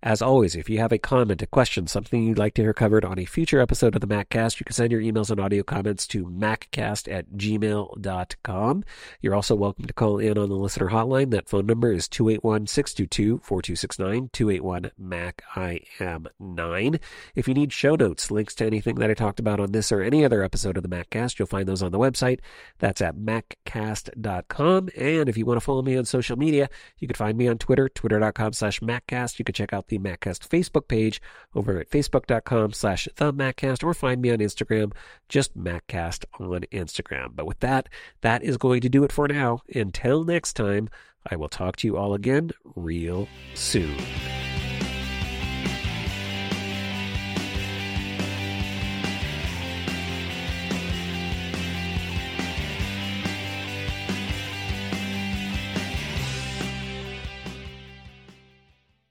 As 0.01 0.23
always, 0.23 0.55
if 0.55 0.71
you 0.71 0.79
have 0.79 0.93
a 0.93 0.99
comment, 0.99 1.43
a 1.43 1.47
question, 1.49 1.89
something 1.89 2.23
you'd 2.23 2.39
like 2.39 2.55
to 2.55 2.63
hear 2.63 2.73
covered 2.73 3.05
on 3.05 3.19
a 3.19 3.25
future 3.25 3.61
episode 3.61 3.97
of 3.97 4.01
the 4.01 4.07
MacCast, 4.07 4.61
you 4.61 4.65
can 4.65 4.73
send 4.73 4.93
your 4.93 5.01
emails 5.01 5.29
and 5.29 5.41
audio 5.41 5.65
comments 5.65 6.07
to 6.07 6.25
maccast 6.25 7.13
at 7.13 7.31
gmail.com. 7.31 8.85
You're 9.21 9.35
also 9.35 9.57
welcome 9.57 9.87
to 9.87 9.93
call 9.93 10.21
in 10.21 10.39
on 10.39 10.51
the 10.51 10.55
listener 10.55 10.91
hotline. 10.91 11.33
That 11.33 11.49
phone 11.49 11.67
number 11.67 11.93
is 11.93 12.07
281-622-4269, 12.07 14.31
281-MAC-I-M-9. 14.31 17.01
If 17.35 17.49
you 17.49 17.55
need 17.55 17.73
show 17.73 17.97
notes, 17.97 18.31
links 18.31 18.55
to 18.55 18.67
anything 18.67 18.95
that 18.97 19.11
I 19.11 19.15
talked 19.15 19.41
about 19.41 19.59
on 19.59 19.73
this 19.73 19.91
or 19.91 20.01
any 20.01 20.25
other 20.25 20.45
episode 20.45 20.77
of 20.77 20.85
the 20.85 20.89
MacCast, 20.89 21.41
you'll 21.41 21.49
find 21.49 21.67
those 21.67 21.83
on 21.83 21.91
the 21.91 21.99
website. 21.99 22.39
That's 22.79 23.01
at 23.01 23.17
maccast.com. 23.17 24.91
And 24.97 25.29
if 25.29 25.37
you 25.37 25.45
want 25.45 25.57
to 25.57 25.65
follow 25.65 25.83
me 25.83 25.97
on 25.97 26.05
social 26.05 26.39
media, 26.39 26.69
you 26.99 27.09
can 27.09 27.17
find 27.17 27.37
me 27.37 27.49
on 27.49 27.59
Twitter, 27.59 27.89
twitter.com 27.89 28.53
slash 28.53 28.79
maccast. 28.79 29.41
You 29.41 29.45
can 29.45 29.55
check 29.55 29.73
out 29.73 29.88
the 29.89 29.99
MacCast 29.99 30.49
Facebook 30.49 30.89
page 30.89 31.21
over 31.55 31.79
at 31.79 31.91
facebook.com 31.91 32.73
slash 32.73 33.09
the 33.17 33.33
MacCast 33.33 33.83
or 33.83 33.95
find 33.95 34.21
me 34.21 34.31
on 34.31 34.39
Instagram, 34.39 34.93
just 35.29 35.57
MacCast 35.57 36.25
on 36.39 36.63
Instagram. 36.73 37.31
But 37.35 37.47
with 37.47 37.61
that, 37.61 37.89
that 38.21 38.43
is 38.43 38.57
going 38.57 38.81
to 38.83 38.89
do 38.89 39.05
it 39.05 39.13
for 39.13 39.29
now. 39.29 39.63
Until 39.75 40.25
next 40.25 40.55
time, 40.55 40.89
I 41.31 41.37
will 41.37 41.49
talk 41.49 41.77
to 41.77 41.87
you 41.87 41.97
all 41.97 42.15
again 42.15 42.51
real 42.75 43.29
soon. 43.55 43.97